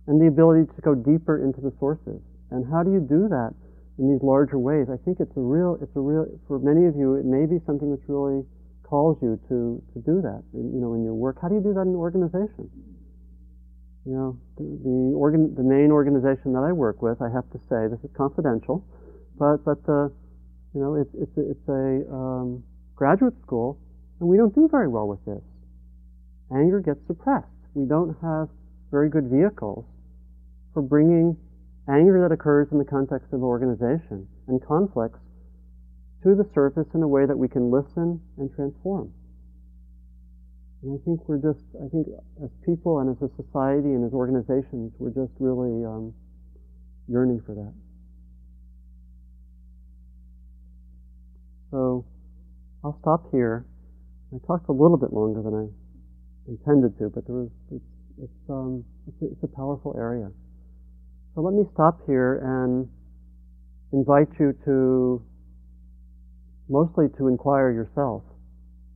And 0.08 0.22
the 0.22 0.28
ability 0.28 0.72
to 0.74 0.82
go 0.82 0.96
deeper 0.96 1.44
into 1.44 1.62
the 1.62 1.74
sources. 1.80 2.22
And 2.50 2.66
how 2.72 2.84
do 2.84 2.92
you 2.92 3.00
do 3.00 3.28
that 3.30 3.54
in 4.00 4.12
these 4.12 4.24
larger 4.24 4.58
ways? 4.58 4.88
I 4.90 4.98
think 5.04 5.20
it's 5.20 5.36
a 5.38 5.42
real, 5.44 5.78
it's 5.82 5.96
a 5.96 6.02
real, 6.02 6.26
for 6.48 6.60
many 6.60 6.88
of 6.88 6.96
you, 6.96 7.16
it 7.16 7.26
may 7.26 7.46
be 7.46 7.60
something 7.66 7.90
which 7.90 8.04
really 8.08 8.44
calls 8.84 9.18
you 9.22 9.40
to, 9.48 9.82
to 9.94 10.00
do 10.04 10.22
that, 10.22 10.44
in, 10.54 10.74
you 10.74 10.82
know, 10.82 10.94
in 10.96 11.04
your 11.04 11.14
work. 11.14 11.38
How 11.42 11.48
do 11.48 11.56
you 11.56 11.64
do 11.64 11.74
that 11.74 11.88
in 11.88 11.96
an 11.96 12.02
organization? 12.02 12.70
You 14.06 14.14
know, 14.14 14.30
the, 14.58 14.66
the, 14.84 15.14
organ, 15.16 15.54
the 15.56 15.64
main 15.64 15.92
organization 15.92 16.54
that 16.54 16.66
I 16.66 16.72
work 16.74 17.02
with, 17.02 17.22
I 17.22 17.30
have 17.30 17.46
to 17.54 17.60
say, 17.70 17.88
this 17.88 18.02
is 18.04 18.10
confidential, 18.18 18.84
but 19.38 19.64
but 19.64 19.86
the 19.86 20.12
you 20.74 20.82
know 20.82 20.96
it's 20.96 21.14
it's 21.14 21.38
it's 21.38 21.68
a 21.70 22.02
um, 22.12 22.64
graduate 22.96 23.34
school, 23.46 23.80
and 24.22 24.30
we 24.30 24.38
don't 24.38 24.54
do 24.54 24.70
very 24.70 24.88
well 24.88 25.08
with 25.08 25.26
this. 25.26 25.42
Anger 26.54 26.80
gets 26.80 27.00
suppressed. 27.08 27.48
We 27.74 27.88
don't 27.88 28.16
have 28.22 28.50
very 28.92 29.10
good 29.10 29.28
vehicles 29.28 29.84
for 30.74 30.84
bringing 30.84 31.36
anger 31.90 32.22
that 32.22 32.32
occurs 32.32 32.68
in 32.72 32.78
the 32.78 32.86
context 32.86 33.34
of 33.34 33.42
organization 33.42 34.28
and 34.48 34.64
conflicts 34.66 35.20
to 36.22 36.36
the 36.36 36.48
surface 36.54 36.86
in 36.94 37.02
a 37.02 37.08
way 37.08 37.26
that 37.26 37.36
we 37.36 37.48
can 37.48 37.72
listen 37.72 38.22
and 38.38 38.54
transform. 38.56 39.12
And 40.84 41.00
I 41.00 41.04
think 41.04 41.28
we're 41.28 41.42
just, 41.42 41.66
I 41.84 41.90
think 41.90 42.08
as 42.44 42.50
people 42.64 43.00
and 43.00 43.10
as 43.10 43.22
a 43.24 43.30
society 43.42 43.90
and 43.90 44.06
as 44.06 44.14
organizations, 44.14 44.94
we're 45.00 45.10
just 45.10 45.34
really 45.40 45.84
um, 45.84 46.14
yearning 47.08 47.42
for 47.46 47.56
that. 47.56 47.74
So 51.72 52.06
I'll 52.84 52.98
stop 53.02 53.32
here. 53.32 53.66
I 54.34 54.38
talked 54.48 54.70
a 54.70 54.72
little 54.72 54.98
bit 54.98 55.12
longer 55.12 55.42
than 55.42 55.54
I 55.54 55.66
intended 56.50 56.98
to, 57.00 57.10
but 57.10 57.28
there 57.28 57.36
was, 57.36 57.50
it's, 57.72 57.84
it's, 58.24 58.50
um, 58.50 58.86
it's, 59.08 59.22
a, 59.22 59.26
it's 59.26 59.44
a 59.44 59.56
powerful 59.56 59.94
area. 59.98 60.32
So 61.36 61.42
let 61.42 61.54
me 61.54 61.64
stop 61.74 62.00
here 62.06 62.40
and 62.44 62.88
invite 63.92 64.30
you 64.40 64.54
to 64.66 65.22
mostly 66.70 67.08
to 67.18 67.28
inquire 67.28 67.72
yourself 67.72 68.24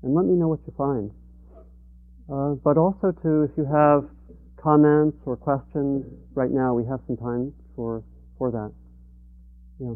and 0.03 0.15
let 0.15 0.25
me 0.25 0.33
know 0.33 0.47
what 0.47 0.59
you 0.65 0.73
find. 0.77 1.11
Uh, 2.31 2.55
but 2.63 2.77
also 2.77 3.11
to, 3.11 3.43
if 3.43 3.51
you 3.57 3.65
have 3.65 4.07
comments 4.61 5.17
or 5.25 5.35
questions, 5.35 6.05
right 6.33 6.51
now 6.51 6.73
we 6.73 6.85
have 6.85 6.99
some 7.07 7.17
time 7.17 7.53
for, 7.75 8.03
for 8.37 8.51
that. 8.51 8.71
Yeah. 9.79 9.95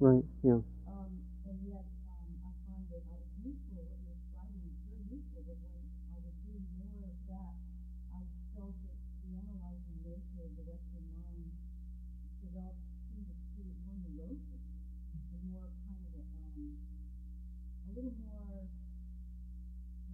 Right. 0.00 0.24
Yeah. 0.40 0.64
Um, 0.88 1.12
and 1.44 1.60
yet, 1.68 1.84
um, 2.08 2.32
I 2.40 2.50
find 2.64 2.88
that 2.88 3.04
I, 3.04 3.20
it's 3.20 3.36
useful, 3.44 3.84
what 3.84 4.00
you're 4.00 4.16
describing 4.16 4.64
is 4.64 4.80
very 4.88 5.04
useful, 5.12 5.44
but 5.44 5.60
when 5.60 5.76
I 6.08 6.16
was 6.24 6.32
doing 6.40 6.64
more 6.80 7.04
of 7.04 7.20
that, 7.28 7.52
I 8.16 8.24
felt 8.56 8.72
that 8.80 8.96
the 8.96 9.30
analyzing 9.36 10.00
nature 10.00 10.40
of 10.40 10.56
the 10.56 10.64
Western 10.72 11.04
mind 11.20 11.52
developed, 12.40 12.80
seemed 13.12 13.28
to 13.28 13.36
create 13.52 13.76
more 13.84 14.00
neurosis 14.08 14.64
and 15.36 15.40
more 15.52 15.68
kind 15.68 16.00
of 16.00 16.10
a, 16.16 16.24
um, 16.48 16.64
a 17.84 17.90
little 17.92 18.16
more, 18.24 18.64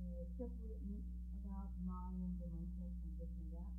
uh, 0.03 0.23
separateness 0.35 1.07
about 1.47 1.71
mind 1.87 2.43
and 2.43 2.53
myself 2.59 2.91
and 3.07 3.15
this 3.23 3.31
and 3.39 3.55
that, 3.55 3.71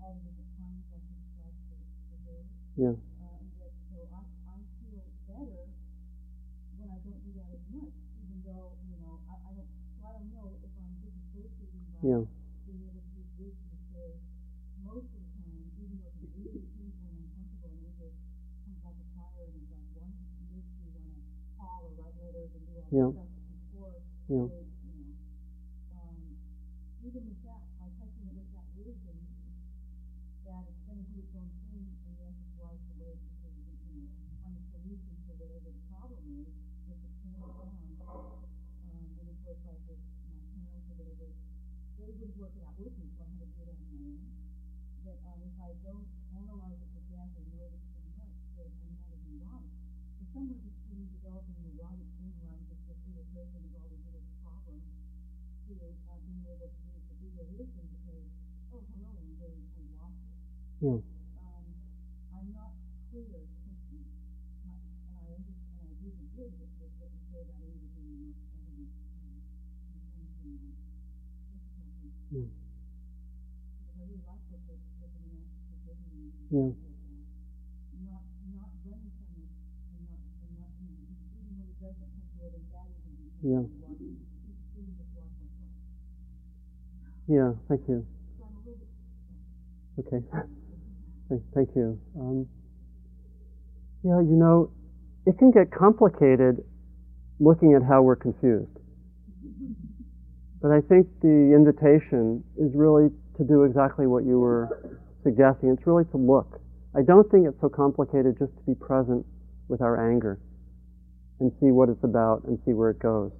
all 0.00 0.16
the 0.16 0.24
different 0.24 0.56
kinds 0.56 0.88
I 0.88 0.96
can 1.04 1.12
describe 1.20 1.52
to, 1.68 1.76
to 1.76 2.14
her. 2.24 2.40
Yeah. 2.80 2.96
Uh, 2.96 3.44
and 3.44 3.52
that, 3.60 3.72
so 3.92 4.08
I, 4.08 4.24
I 4.24 4.56
feel 4.80 5.04
better 5.28 5.68
when 6.80 6.88
I 6.88 6.98
don't 7.04 7.20
do 7.20 7.32
that 7.36 7.50
as 7.52 7.60
much, 7.76 7.92
even 8.24 8.40
though, 8.40 8.72
you 8.88 8.96
know, 9.04 9.20
I, 9.28 9.36
I 9.36 9.50
don't, 9.52 9.68
so 9.68 10.00
I 10.08 10.16
don't 10.16 10.32
know 10.32 10.48
if 10.64 10.72
I'm 10.80 10.96
disassociating 11.04 11.84
by 11.92 12.00
Yeah. 12.08 12.24
being 12.64 12.82
able 12.88 13.04
to 13.04 13.20
use 13.20 13.30
this 13.36 13.52
to 13.52 13.76
say, 13.92 14.08
most 14.80 15.12
of 15.12 15.20
the 15.20 15.28
time, 15.44 15.60
even 15.76 16.00
though 16.00 16.08
it's 16.08 16.32
really 16.40 16.64
painful 16.72 17.12
and 17.12 17.20
uncomfortable, 17.20 17.68
and 17.76 17.84
it 17.84 17.94
just 18.00 18.16
comes 18.64 18.80
like 18.80 18.96
a 18.96 19.08
fire 19.12 19.44
and 19.44 19.60
it's 19.60 19.68
like, 19.68 19.84
one 19.92 20.08
makes 20.48 20.72
me 20.80 20.88
want 20.88 21.04
to 21.04 21.20
call 21.60 21.84
or 21.84 21.92
write 22.00 22.16
letters 22.16 22.48
and 22.56 22.64
do 22.64 22.79
all 22.79 22.79
Yeah. 22.90 23.06
this 23.06 23.22
stuff 23.22 23.30
before 23.70 23.94
Yeah. 24.26 24.46
they, 24.50 24.66
you 24.66 24.90
know, 24.98 25.14
um, 25.94 26.16
even 27.06 27.22
with 27.22 27.40
that, 27.46 27.62
by 27.78 27.86
touching 28.02 28.26
it 28.26 28.34
with 28.34 28.50
that 28.50 28.66
wisdom, 28.74 29.18
that 30.46 30.62
it's 30.66 30.82
going 30.90 30.98
to 30.98 31.06
do 31.06 31.18
its 31.22 31.32
own 31.38 31.50
thing, 31.70 31.86
and 31.86 32.14
yes, 32.18 32.34
it's 32.34 32.54
wise 32.58 32.82
to 32.90 32.94
wait 32.98 33.18
until 33.22 33.54
you, 33.62 33.70
you 33.86 34.26
know, 34.26 34.34
find 34.42 34.58
a 34.58 34.64
solution 34.74 35.14
to 35.22 35.30
whatever 35.38 35.70
the 35.70 35.74
problem 35.86 36.22
is, 36.42 36.50
if 36.90 36.98
it 36.98 37.12
can 37.22 37.30
be 37.78 37.94
found. 38.02 38.42
Um, 38.90 39.06
and 39.22 39.26
of 39.30 39.38
course, 39.46 39.62
like 39.70 39.82
with 39.86 40.02
my 40.26 40.34
parents 40.50 40.90
or 40.90 40.96
whatever, 40.98 41.30
they 41.30 42.10
would 42.18 42.34
work 42.42 42.54
it 42.58 42.64
out 42.66 42.74
with 42.74 42.94
me, 42.98 43.06
so 43.14 43.22
I 43.22 43.30
had 43.38 43.46
to 43.46 43.54
do 43.54 43.62
it 43.62 43.70
on 43.70 43.78
my 43.86 43.94
own. 44.02 44.18
That, 45.06 45.18
um, 45.30 45.38
if 45.46 45.54
I 45.62 45.70
don't 45.86 46.08
analyze 46.34 46.78
it 46.82 46.90
with 46.90 47.06
that 47.14 47.28
and 47.38 47.46
know 47.54 47.70
it 47.70 47.78
so 47.86 48.02
much, 48.18 48.34
that 48.58 48.66
I'm 48.66 48.90
not 48.90 49.06
as 49.14 49.22
neurotic. 49.30 49.78
So 50.18 50.22
somewhere 50.34 50.58
between 50.58 51.06
developing 51.14 51.56
neurotic 51.64 52.08
thing 52.18 52.34
where 52.42 52.52
I'm 52.52 52.64
just 52.68 52.82
this 52.90 52.98
little 53.06 53.24
person 53.32 53.58
with 53.64 53.72
all 53.80 53.88
these 53.88 54.04
little 54.10 54.26
problems, 54.44 54.84
to, 55.70 55.72
uh, 55.80 56.18
being 56.26 56.42
able 56.50 56.68
to 56.68 56.82
use 56.90 57.04
the 57.08 57.16
bigger 57.22 57.46
wisdom 57.56 57.84
to 57.88 57.96
say, 58.04 58.18
oh, 58.74 58.82
hello, 58.90 59.10
and 59.16 59.30
really 59.40 59.62
kind 59.72 59.86
of 59.88 59.94
watch 59.96 60.18
it 60.20 60.28
Yeah. 60.84 61.00
um, 61.40 61.64
I'm 62.36 62.48
not 62.52 62.72
clear 63.08 63.44
quickly. 63.64 64.04
Not, 64.64 64.80
and 64.80 65.14
I 65.16 65.24
understand, 65.32 65.76
and 65.80 65.88
I 65.88 65.94
do 66.00 66.08
agree 66.08 66.50
with 66.60 66.72
with 66.80 66.92
what 67.00 67.10
you 67.12 67.20
say 67.32 67.40
about 67.40 67.60
anger 67.60 67.88
being 67.96 68.12
the 68.12 68.20
most 68.28 68.40
prevalent, 68.48 68.92
um, 69.20 69.36
concerns 69.92 70.32
and 70.40 70.60
difficulties. 71.52 72.14
Yeah. 72.32 72.48
Because 72.50 73.88
I 73.88 74.00
really 74.00 74.20
like 74.24 74.44
what 74.48 74.62
the, 74.68 74.76
what 75.00 75.10
the 75.12 75.20
monastic 75.20 75.68
has 75.68 75.80
given 75.84 76.08
me. 76.08 76.24
Yeah. 76.24 76.24
Not, 76.24 76.24
not 76.24 76.24
running 76.24 76.24
from 76.24 76.24
it, 76.24 76.24
and 76.24 76.24
not, 76.24 76.24
and 76.24 76.24
not, 76.24 76.24
you 76.24 76.24
know, 76.24 76.24
just 76.24 76.24
even 76.24 76.24
when 76.24 76.24
it 76.24 76.24
doesn't 76.24 76.24
come 76.24 76.24
to 76.24 76.24
it, 76.24 76.24
and 76.24 76.24
that 76.24 76.30
isn't 76.30 76.39
Yeah. 76.50 76.70
myself. 83.42 83.66
Yeah. 87.28 87.52
Thank 87.68 87.82
you. 87.88 88.06
Okay. 89.98 90.24
Thank, 91.28 91.42
thank 91.54 91.68
you. 91.76 92.00
Um, 92.18 92.48
yeah, 94.02 94.18
you 94.18 94.34
know, 94.34 94.72
it 95.26 95.38
can 95.38 95.52
get 95.52 95.70
complicated 95.70 96.56
looking 97.38 97.74
at 97.74 97.82
how 97.82 98.02
we're 98.02 98.16
confused. 98.16 98.76
But 100.60 100.72
I 100.72 100.80
think 100.80 101.06
the 101.22 101.54
invitation 101.54 102.42
is 102.58 102.72
really 102.74 103.10
to 103.36 103.44
do 103.44 103.62
exactly 103.62 104.08
what 104.08 104.24
you 104.24 104.40
were 104.40 104.98
suggesting. 105.22 105.70
It's 105.70 105.86
really 105.86 106.04
to 106.06 106.16
look. 106.16 106.60
I 106.96 107.02
don't 107.02 107.30
think 107.30 107.46
it's 107.46 107.60
so 107.60 107.68
complicated 107.68 108.38
just 108.38 108.52
to 108.56 108.62
be 108.66 108.74
present 108.74 109.24
with 109.68 109.80
our 109.80 110.10
anger 110.10 110.40
and 111.38 111.52
see 111.60 111.70
what 111.70 111.88
it's 111.88 112.04
about 112.04 112.44
and 112.44 112.58
see 112.66 112.72
where 112.72 112.90
it 112.90 112.98
goes. 112.98 113.30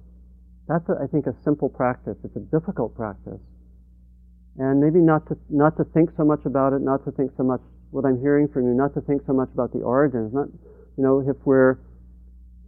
That's, 0.67 0.87
a, 0.89 1.03
I 1.03 1.07
think, 1.07 1.27
a 1.27 1.35
simple 1.43 1.69
practice. 1.69 2.17
It's 2.23 2.35
a 2.35 2.39
difficult 2.39 2.95
practice 2.95 3.39
and 4.57 4.81
maybe 4.81 4.99
not 4.99 5.27
to 5.27 5.37
not 5.49 5.77
to 5.77 5.83
think 5.85 6.09
so 6.17 6.25
much 6.25 6.41
about 6.45 6.73
it, 6.73 6.81
not 6.81 7.03
to 7.05 7.11
think 7.11 7.31
so 7.37 7.43
much 7.43 7.61
what 7.91 8.05
I'm 8.05 8.19
hearing 8.19 8.47
from 8.47 8.67
you, 8.67 8.73
not 8.73 8.93
to 8.95 9.01
think 9.01 9.21
so 9.25 9.33
much 9.33 9.49
about 9.53 9.71
the 9.71 9.79
origins. 9.79 10.33
Not, 10.33 10.47
you 10.97 11.03
know, 11.03 11.19
if 11.19 11.37
we're 11.45 11.79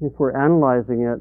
if 0.02 0.14
we're 0.18 0.36
analyzing 0.36 1.02
it 1.02 1.20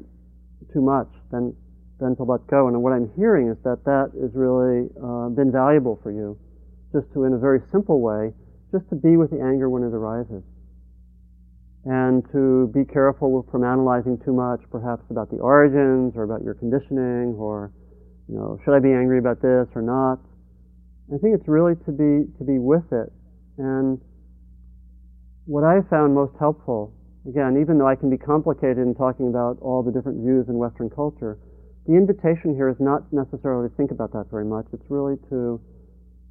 too 0.73 0.81
much, 0.81 1.09
then 1.31 1.55
then 1.99 2.15
to 2.15 2.23
let 2.23 2.47
go. 2.47 2.67
And 2.67 2.81
what 2.81 2.93
I'm 2.93 3.11
hearing 3.15 3.49
is 3.49 3.57
that 3.63 3.83
that 3.85 4.11
has 4.21 4.31
really 4.33 4.89
uh, 5.01 5.29
been 5.29 5.51
valuable 5.51 5.99
for 6.01 6.11
you, 6.11 6.39
just 6.93 7.11
to 7.13 7.25
in 7.25 7.33
a 7.33 7.37
very 7.37 7.59
simple 7.71 7.99
way, 7.99 8.31
just 8.71 8.87
to 8.89 8.95
be 8.95 9.17
with 9.17 9.31
the 9.31 9.41
anger 9.41 9.69
when 9.69 9.83
it 9.83 9.93
arises, 9.93 10.43
and 11.85 12.23
to 12.31 12.71
be 12.73 12.85
careful 12.85 13.45
from 13.51 13.63
analyzing 13.65 14.17
too 14.23 14.31
much, 14.31 14.61
perhaps 14.71 15.03
about 15.09 15.29
the 15.29 15.37
origins 15.37 16.13
or 16.15 16.23
about 16.23 16.41
your 16.43 16.53
conditioning, 16.53 17.35
or 17.37 17.73
you 18.29 18.37
know, 18.37 18.57
should 18.63 18.73
I 18.73 18.79
be 18.79 18.93
angry 18.93 19.19
about 19.19 19.41
this 19.41 19.67
or 19.75 19.81
not? 19.81 20.19
I 21.13 21.17
think 21.17 21.35
it's 21.35 21.49
really 21.49 21.75
to 21.83 21.91
be 21.91 22.31
to 22.37 22.43
be 22.45 22.57
with 22.57 22.87
it. 22.93 23.11
And 23.57 23.99
what 25.45 25.65
I 25.65 25.81
found 25.89 26.15
most 26.15 26.33
helpful, 26.39 26.93
again, 27.27 27.59
even 27.59 27.77
though 27.77 27.87
I 27.87 27.95
can 27.95 28.09
be 28.09 28.17
complicated 28.17 28.79
in 28.79 28.95
talking 28.95 29.27
about 29.27 29.57
all 29.59 29.83
the 29.83 29.91
different 29.91 30.23
views 30.23 30.47
in 30.47 30.55
Western 30.55 30.89
culture, 30.89 31.37
the 31.85 31.93
invitation 31.93 32.55
here 32.55 32.69
is 32.69 32.79
not 32.79 33.11
necessarily 33.11 33.67
to 33.67 33.75
think 33.75 33.91
about 33.91 34.13
that 34.13 34.31
very 34.31 34.45
much. 34.45 34.65
It's 34.71 34.89
really 34.89 35.17
to 35.29 35.59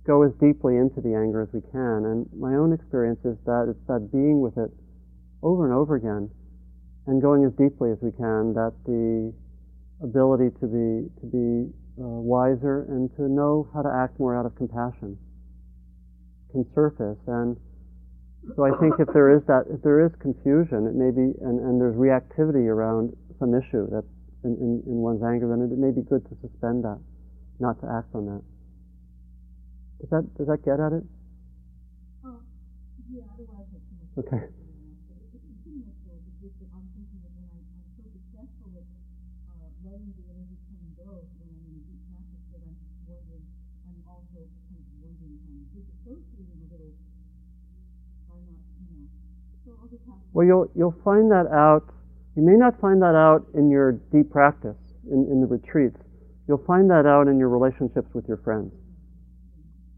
go 0.06 0.22
as 0.22 0.32
deeply 0.40 0.76
into 0.76 1.00
the 1.00 1.14
anger 1.14 1.42
as 1.42 1.52
we 1.52 1.60
can. 1.70 2.04
And 2.06 2.26
my 2.34 2.54
own 2.54 2.72
experience 2.72 3.20
is 3.24 3.36
that 3.46 3.70
it's 3.70 3.86
that 3.86 4.10
being 4.10 4.40
with 4.40 4.58
it 4.58 4.70
over 5.42 5.64
and 5.64 5.74
over 5.74 5.94
again 5.94 6.30
and 7.06 7.22
going 7.22 7.44
as 7.44 7.52
deeply 7.54 7.90
as 7.90 7.98
we 8.02 8.12
can, 8.12 8.54
that 8.54 8.74
the 8.86 9.32
ability 10.02 10.50
to 10.58 10.66
be 10.66 11.06
to 11.20 11.26
be 11.26 11.70
uh, 11.98 12.06
wiser 12.06 12.86
and 12.88 13.10
to 13.16 13.28
know 13.28 13.68
how 13.74 13.82
to 13.82 13.90
act 13.90 14.18
more 14.18 14.34
out 14.38 14.46
of 14.46 14.54
compassion 14.56 15.18
can 16.50 16.66
surface. 16.74 17.18
And 17.26 17.56
so 18.56 18.64
I 18.64 18.74
think 18.80 18.94
if 18.98 19.08
there 19.14 19.34
is 19.34 19.42
that, 19.46 19.70
if 19.70 19.82
there 19.82 20.04
is 20.04 20.12
confusion, 20.20 20.86
it 20.86 20.94
may 20.94 21.10
be, 21.10 21.30
and, 21.46 21.60
and 21.62 21.80
there's 21.80 21.94
reactivity 21.94 22.66
around 22.66 23.14
some 23.38 23.54
issue 23.54 23.88
that 23.90 24.04
in, 24.44 24.58
in, 24.58 24.82
in 24.86 24.96
one's 24.98 25.22
anger, 25.22 25.46
then 25.48 25.62
it 25.62 25.78
may 25.78 25.94
be 25.94 26.02
good 26.02 26.26
to 26.26 26.34
suspend 26.42 26.82
that, 26.84 26.98
not 27.60 27.80
to 27.80 27.86
act 27.86 28.10
on 28.14 28.26
that. 28.26 28.42
Does 30.02 30.10
that 30.10 30.26
does 30.34 30.50
that 30.50 30.66
get 30.66 30.82
at 30.82 30.90
it? 30.98 31.06
Oh, 32.26 32.42
yeah, 33.06 33.22
otherwise 33.30 33.70
it's 33.70 33.86
too 33.86 33.94
much. 34.02 34.18
Okay. 34.18 34.42
But 34.50 35.22
it's 35.30 35.46
pretty 35.62 35.78
much 35.78 35.94
though, 36.10 36.18
because 36.42 36.74
I'm 36.74 36.90
thinking 36.90 37.22
that 37.22 37.30
when 37.38 37.46
I, 37.46 37.62
I'm 37.62 37.86
so 37.94 38.02
successful 38.10 38.82
at, 38.82 38.82
uh, 38.82 39.70
letting 39.86 40.10
the 40.18 40.26
energy 40.26 40.58
come 40.66 40.82
and 40.82 40.90
go, 40.98 41.22
when 41.38 41.46
I'm 41.54 41.62
in 41.70 41.78
a 41.78 41.86
deep 41.86 42.02
practice, 42.10 42.42
that 42.50 42.66
I'm 42.66 42.74
wondering, 43.06 43.46
I'm 43.86 44.02
also 44.10 44.42
kind 44.42 44.82
of 44.82 44.94
wondering, 45.06 45.38
I'm 45.38 45.70
disassociating 45.70 46.50
a 46.50 46.66
little 46.66 46.92
by 48.26 48.42
not, 48.42 48.58
you 48.58 48.90
know, 48.90 49.06
so 49.62 49.70
I'll 49.78 49.86
just 49.86 50.02
have 50.10 50.18
to. 50.18 50.26
Well, 50.34 50.44
you'll 50.50 50.66
you'll 50.74 50.98
find 51.06 51.30
that 51.30 51.46
out. 51.46 51.94
You 52.34 52.42
may 52.42 52.58
not 52.58 52.74
find 52.82 52.98
that 53.06 53.14
out 53.14 53.46
in 53.54 53.70
your 53.70 54.02
deep 54.10 54.34
practice 54.34 54.82
in, 55.06 55.30
in 55.30 55.38
the 55.38 55.46
retreats. 55.46 56.02
You'll 56.50 56.66
find 56.66 56.90
that 56.90 57.06
out 57.06 57.30
in 57.30 57.38
your 57.38 57.54
relationships 57.54 58.10
with 58.18 58.26
your 58.26 58.42
friends. 58.42 58.74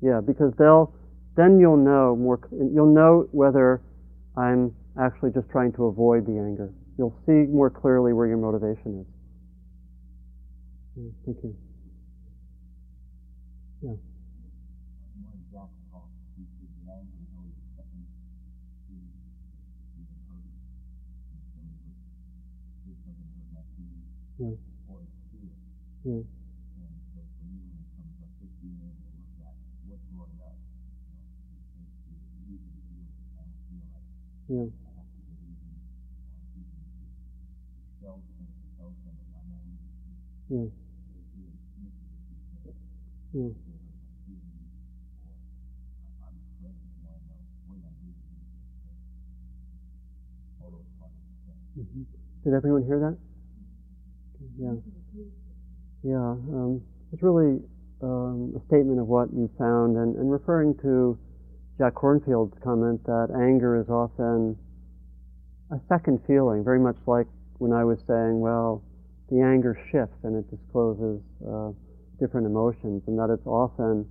Yeah, 0.03 0.21
because 0.25 0.53
they'll 0.59 0.95
then 1.37 1.59
you'll 1.59 1.77
know 1.77 2.17
more. 2.17 2.41
You'll 2.53 2.95
know 2.95 3.29
whether 3.33 3.83
I'm 4.37 4.75
actually 5.01 5.31
just 5.33 5.51
trying 5.51 5.73
to 5.75 5.87
avoid 5.87 6.27
the 6.27 6.39
anger. 6.39 6.73
You'll 6.99 7.17
see 7.27 7.51
more 7.51 7.71
clearly 7.71 8.13
where 8.13 8.27
your 8.27 8.37
motivation 8.39 9.01
is. 9.01 9.07
Yeah, 10.97 11.11
thank 11.27 11.39
you. 11.45 11.57
Yeah. 13.83 13.95
When 24.39 24.55
Jack 26.05 26.34
of 34.51 34.71
the 40.49 40.71
thing. 43.33 43.53
hmm 51.75 52.03
Did 52.45 52.55
everyone 52.55 52.85
hear 52.85 52.99
that? 53.01 53.19
Yeah. 54.59 54.75
Yeah. 56.03 56.17
Um, 56.17 56.83
it's 57.13 57.23
really 57.23 57.61
um, 58.03 58.55
a 58.57 58.67
statement 58.67 59.01
of 59.01 59.07
what 59.09 59.33
you 59.33 59.51
found, 59.59 59.97
and, 59.97 60.17
and 60.17 60.31
referring 60.31 60.77
to 60.83 61.19
Jack 61.77 61.95
Kornfield's 61.95 62.57
comment 62.63 63.03
that 63.05 63.35
anger 63.35 63.81
is 63.81 63.89
often 63.89 64.57
a 65.73 65.81
second 65.89 66.21
feeling, 66.27 66.63
very 66.63 66.79
much 66.79 66.97
like 67.07 67.27
when 67.59 67.73
I 67.73 67.83
was 67.83 67.99
saying, 68.07 68.39
well, 68.39 68.83
the 69.31 69.41
anger 69.41 69.77
shifts 69.91 70.17
and 70.23 70.37
it 70.37 70.49
discloses 70.51 71.21
uh, 71.43 71.71
different 72.21 72.47
emotions, 72.47 73.03
and 73.09 73.19
that 73.19 73.29
it's 73.31 73.47
often, 73.47 74.07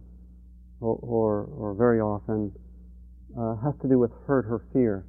or, 0.81 0.99
or, 1.01 1.43
or 1.55 1.73
very 1.73 2.01
often, 2.01 2.51
uh, 3.39 3.55
has 3.63 3.73
to 3.81 3.87
do 3.87 3.97
with 3.97 4.11
hurt 4.27 4.45
or 4.49 4.61
fear. 4.73 5.05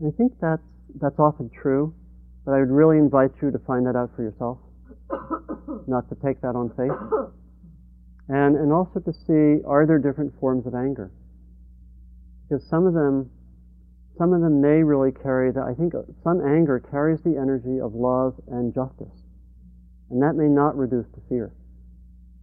And 0.00 0.12
I 0.12 0.16
think 0.16 0.32
that's, 0.40 0.62
that's 1.00 1.18
often 1.20 1.50
true, 1.50 1.94
but 2.44 2.52
I 2.52 2.58
would 2.58 2.70
really 2.70 2.98
invite 2.98 3.30
you 3.40 3.52
to 3.52 3.58
find 3.60 3.86
that 3.86 3.94
out 3.94 4.10
for 4.16 4.22
yourself, 4.22 4.58
not 5.86 6.08
to 6.08 6.16
take 6.16 6.40
that 6.40 6.56
on 6.56 6.70
faith. 6.76 6.90
And, 8.28 8.56
and 8.56 8.72
also 8.72 8.98
to 8.98 9.12
see, 9.12 9.62
are 9.64 9.86
there 9.86 10.00
different 10.00 10.34
forms 10.40 10.66
of 10.66 10.74
anger? 10.74 11.12
Because 12.48 12.66
some 12.68 12.86
of 12.86 12.94
them, 12.94 13.30
some 14.18 14.32
of 14.32 14.40
them 14.40 14.60
may 14.60 14.82
really 14.82 15.10
carry 15.12 15.50
that. 15.52 15.62
I 15.62 15.74
think 15.74 15.94
some 16.22 16.40
anger 16.40 16.78
carries 16.78 17.20
the 17.22 17.36
energy 17.36 17.80
of 17.80 17.94
love 17.94 18.34
and 18.48 18.72
justice, 18.72 19.24
and 20.10 20.22
that 20.22 20.34
may 20.34 20.48
not 20.48 20.76
reduce 20.76 21.06
to 21.14 21.20
fear, 21.28 21.52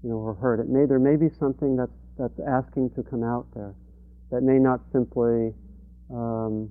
you 0.03 0.09
know, 0.09 0.17
or 0.17 0.33
hurt. 0.33 0.59
It 0.59 0.67
may 0.69 0.85
there 0.85 0.99
may 0.99 1.15
be 1.15 1.29
something 1.39 1.75
that's 1.75 1.91
that's 2.17 2.39
asking 2.47 2.91
to 2.91 3.03
come 3.03 3.23
out 3.23 3.47
there, 3.55 3.73
that 4.29 4.43
may 4.43 4.59
not 4.59 4.81
simply 4.91 5.53
um, 6.11 6.69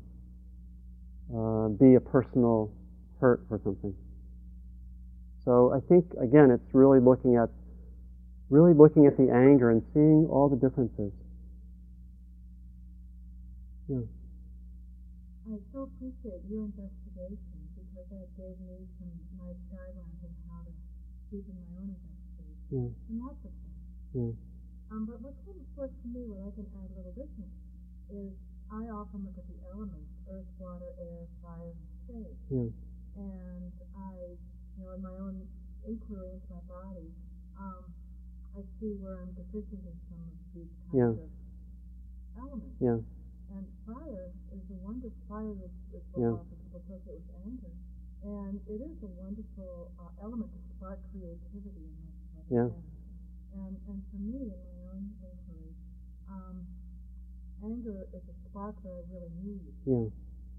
uh, 1.35 1.69
be 1.69 1.95
a 1.95 2.01
personal 2.01 2.71
hurt 3.21 3.41
or 3.51 3.61
something. 3.65 3.95
So 5.45 5.73
I 5.73 5.81
think 5.89 6.05
again, 6.21 6.51
it's 6.51 6.75
really 6.75 7.01
looking 7.01 7.37
at 7.37 7.49
really 8.51 8.75
looking 8.75 9.07
at 9.07 9.17
the 9.17 9.33
anger 9.33 9.71
and 9.71 9.83
seeing 9.95 10.29
all 10.31 10.49
the 10.49 10.57
differences. 10.57 11.13
Yeah. 13.93 14.09
I 15.53 15.61
so 15.69 15.85
appreciate 15.85 16.41
your 16.49 16.65
investigation 16.65 17.61
because 17.77 18.09
that 18.09 18.25
gave 18.41 18.57
me 18.65 18.89
some 18.97 19.13
nice 19.37 19.61
guidelines 19.69 20.17
on 20.25 20.33
how 20.49 20.65
to 20.65 20.73
deepen 21.29 21.53
my 21.61 21.69
own 21.77 21.93
investigation 21.93 22.73
Yeah. 22.73 22.89
and 22.89 23.21
lots 23.21 23.45
of 23.45 23.53
things. 23.53 23.85
Yeah. 24.17 24.33
Um, 24.97 25.05
but 25.05 25.21
what 25.21 25.37
came 25.45 25.61
forth 25.77 25.93
to 25.93 26.09
me, 26.09 26.25
what 26.25 26.41
I 26.41 26.51
can 26.57 26.65
add 26.73 26.89
a 26.89 26.95
little 26.97 27.13
different, 27.13 27.53
is 28.09 28.33
I 28.73 28.89
often 28.89 29.29
look 29.29 29.37
at 29.37 29.45
the 29.45 29.61
elements, 29.69 30.09
earth, 30.25 30.49
water, 30.57 30.89
air, 30.97 31.29
fire, 31.45 31.77
and 31.77 31.85
space. 32.09 32.41
Yeah. 32.49 32.73
And 33.21 33.73
I, 33.93 34.41
you 34.81 34.89
know, 34.89 34.97
in 34.97 35.03
my 35.05 35.17
own 35.21 35.45
inquiry 35.85 36.33
into 36.33 36.49
my 36.49 36.65
body, 36.65 37.13
um, 37.61 37.85
I 38.57 38.65
see 38.81 38.97
where 38.97 39.21
I'm 39.21 39.33
deficient 39.37 39.85
in 39.85 39.97
some 40.09 40.23
of 40.25 40.37
these 40.57 40.73
kinds 40.89 40.97
Yeah. 40.97 41.13
of 41.13 41.31
elements. 42.41 42.81
Yeah. 42.81 43.01
Fire 43.87 44.31
is 44.55 44.63
a 44.71 44.79
wonderful 44.79 45.13
fire 45.29 45.59
is, 45.59 45.75
is 45.91 46.03
what 46.13 46.23
Yeah. 46.23 46.39
often 46.39 46.57
people 46.63 46.81
associate 46.87 47.19
with 47.19 47.35
anger. 47.43 47.73
And 48.23 48.61
it 48.71 48.79
is 48.79 48.95
a 49.03 49.11
wonderful 49.19 49.91
uh, 49.99 50.23
element 50.23 50.53
to 50.55 50.61
spark 50.77 50.99
creativity 51.11 51.91
in 51.91 51.99
us. 52.39 52.47
Yeah. 52.49 52.71
And 53.59 53.75
and 53.91 53.99
for 54.11 54.19
me 54.23 54.55
in 54.55 54.59
my 54.63 54.79
own 54.95 55.11
inquiry, 55.19 55.75
um, 56.31 56.63
anger 57.63 58.07
is 58.15 58.23
a 58.23 58.37
spark 58.49 58.79
that 58.87 58.95
I 58.95 59.03
really 59.11 59.33
need. 59.43 59.75
Yeah. 59.85 60.07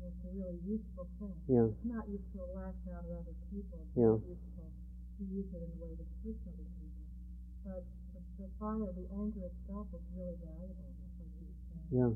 It's 0.04 0.24
a 0.28 0.32
really 0.36 0.60
useful 0.68 1.08
thing. 1.20 1.40
Yeah. 1.48 1.72
It's 1.72 1.86
not 1.88 2.04
useful 2.12 2.44
to 2.44 2.52
lash 2.60 2.76
out 2.92 3.08
at 3.08 3.14
other 3.24 3.36
people. 3.48 3.80
It's 3.88 3.96
Yeah. 3.96 4.20
not 4.20 4.28
useful 4.28 4.68
to 4.68 5.24
use 5.24 5.48
it 5.56 5.64
in 5.64 5.72
a 5.72 5.80
way 5.80 5.96
that 5.96 6.08
hurts 6.28 6.44
other 6.44 6.68
people. 6.76 7.08
But 7.64 7.84
the, 8.12 8.20
the 8.44 8.48
fire, 8.60 8.92
the 8.92 9.08
anger 9.16 9.48
itself 9.48 9.88
is 9.96 10.04
really 10.12 10.36
valuable. 10.44 10.92
That's 11.00 11.16
what 11.24 11.32
you. 11.40 11.48
Yeah. 11.96 12.12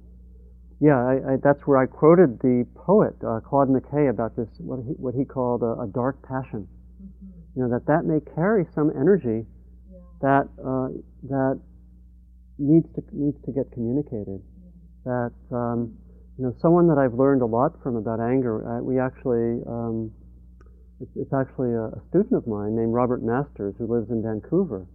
Yeah, 0.80 1.02
I, 1.02 1.34
I, 1.34 1.36
that's 1.44 1.66
where 1.66 1.78
I 1.78 1.88
quoted 1.88 2.40
the 2.40 2.66
poet 2.76 3.16
uh, 3.26 3.40
Claude 3.40 3.70
McKay 3.70 4.10
about 4.12 4.36
this 4.36 4.48
what 4.60 4.78
he 4.86 4.94
what 4.94 5.16
he 5.16 5.26
called 5.26 5.64
a, 5.64 5.82
a 5.82 5.88
dark 5.88 6.22
passion. 6.22 6.68
Mm-hmm. 6.68 7.32
You 7.56 7.62
know 7.64 7.70
that 7.74 7.88
that 7.88 8.06
may 8.06 8.20
carry 8.36 8.66
some 8.76 8.92
energy 8.94 9.46
Yeah. 9.92 9.98
that 10.22 10.46
uh, 10.62 10.90
that 11.30 11.60
needs 12.60 12.86
to 12.94 13.02
needs 13.12 13.38
to 13.46 13.52
get 13.52 13.72
communicated. 13.72 14.42
That 15.04 15.34
um, 15.52 15.98
you 16.38 16.46
know 16.46 16.54
someone 16.62 16.88
that 16.90 17.00
I've 17.00 17.16
learned 17.16 17.42
a 17.42 17.48
lot 17.48 17.82
from 17.82 17.96
about 17.96 18.20
anger. 18.20 18.62
Uh, 18.62 18.82
we 18.84 19.00
actually 19.00 19.64
um, 19.66 20.12
it's, 21.02 21.12
it's 21.16 21.34
actually 21.34 21.74
a, 21.74 21.86
a 21.98 22.02
student 22.10 22.34
of 22.34 22.46
mine 22.46 22.76
named 22.76 22.94
Robert 22.94 23.24
Masters 23.24 23.74
who 23.80 23.88
lives 23.88 24.12
in 24.12 24.22
Vancouver, 24.22 24.86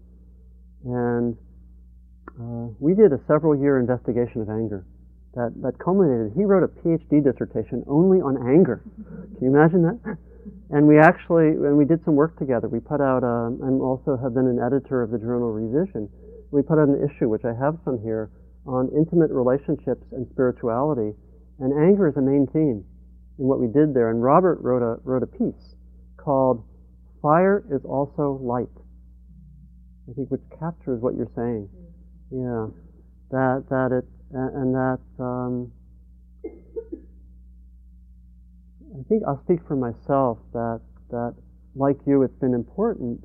and 0.84 1.36
uh, 2.38 2.70
we 2.78 2.94
did 2.94 3.12
a 3.12 3.18
several 3.26 3.58
year 3.58 3.80
investigation 3.80 4.42
of 4.42 4.48
anger 4.48 4.86
that, 5.34 5.52
that 5.62 5.78
culminated. 5.78 6.32
He 6.36 6.44
wrote 6.44 6.62
a 6.62 6.68
PhD 6.68 7.24
dissertation 7.24 7.84
only 7.88 8.20
on 8.20 8.36
anger. 8.36 8.82
Can 8.84 9.40
you 9.40 9.48
imagine 9.48 9.82
that? 9.82 10.18
And 10.70 10.86
we 10.86 10.98
actually, 10.98 11.56
and 11.56 11.76
we 11.76 11.84
did 11.84 12.04
some 12.04 12.16
work 12.16 12.38
together. 12.38 12.68
We 12.68 12.80
put 12.80 13.00
out, 13.00 13.22
um, 13.22 13.60
I'm 13.62 13.80
also 13.80 14.16
have 14.16 14.34
been 14.34 14.46
an 14.46 14.58
editor 14.58 15.02
of 15.02 15.10
the 15.10 15.18
journal 15.18 15.52
Revision. 15.52 16.08
We 16.50 16.62
put 16.62 16.78
out 16.78 16.88
an 16.88 17.00
issue, 17.00 17.28
which 17.28 17.44
I 17.44 17.54
have 17.54 17.78
some 17.84 18.00
here, 18.02 18.30
on 18.66 18.88
intimate 18.96 19.30
relationships 19.30 20.04
and 20.12 20.26
spirituality. 20.32 21.16
And 21.60 21.72
anger 21.72 22.08
is 22.08 22.16
a 22.16 22.22
main 22.22 22.46
theme 22.52 22.84
in 23.38 23.44
what 23.46 23.60
we 23.60 23.68
did 23.68 23.94
there. 23.94 24.10
And 24.10 24.22
Robert 24.22 24.58
wrote 24.60 24.82
a, 24.82 25.00
wrote 25.04 25.22
a 25.22 25.26
piece 25.26 25.76
called 26.16 26.64
Fire 27.20 27.64
is 27.70 27.84
Also 27.84 28.40
Light. 28.42 28.72
I 30.08 30.12
think 30.14 30.30
which 30.30 30.42
captures 30.58 31.00
what 31.00 31.14
you're 31.14 31.30
saying. 31.36 31.68
Yeah. 32.30 32.66
That, 33.30 33.64
that 33.70 33.92
it, 33.92 34.04
and 34.32 34.74
that, 34.74 34.98
um, 35.18 35.72
I 38.92 39.02
think 39.08 39.22
I'll 39.26 39.42
speak 39.44 39.60
for 39.66 39.76
myself 39.76 40.38
that 40.52 40.80
that 41.10 41.34
like 41.74 41.96
you, 42.06 42.22
it's 42.22 42.38
been 42.40 42.54
important 42.54 43.20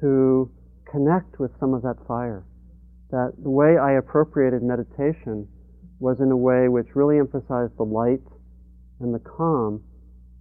to 0.00 0.50
connect 0.90 1.38
with 1.38 1.50
some 1.58 1.74
of 1.74 1.82
that 1.82 1.96
fire. 2.06 2.44
That 3.10 3.32
the 3.42 3.50
way 3.50 3.76
I 3.78 3.92
appropriated 3.92 4.62
meditation 4.62 5.48
was 5.98 6.20
in 6.20 6.30
a 6.30 6.36
way 6.36 6.68
which 6.68 6.94
really 6.94 7.18
emphasized 7.18 7.76
the 7.78 7.84
light 7.84 8.22
and 9.00 9.14
the 9.14 9.20
calm, 9.20 9.82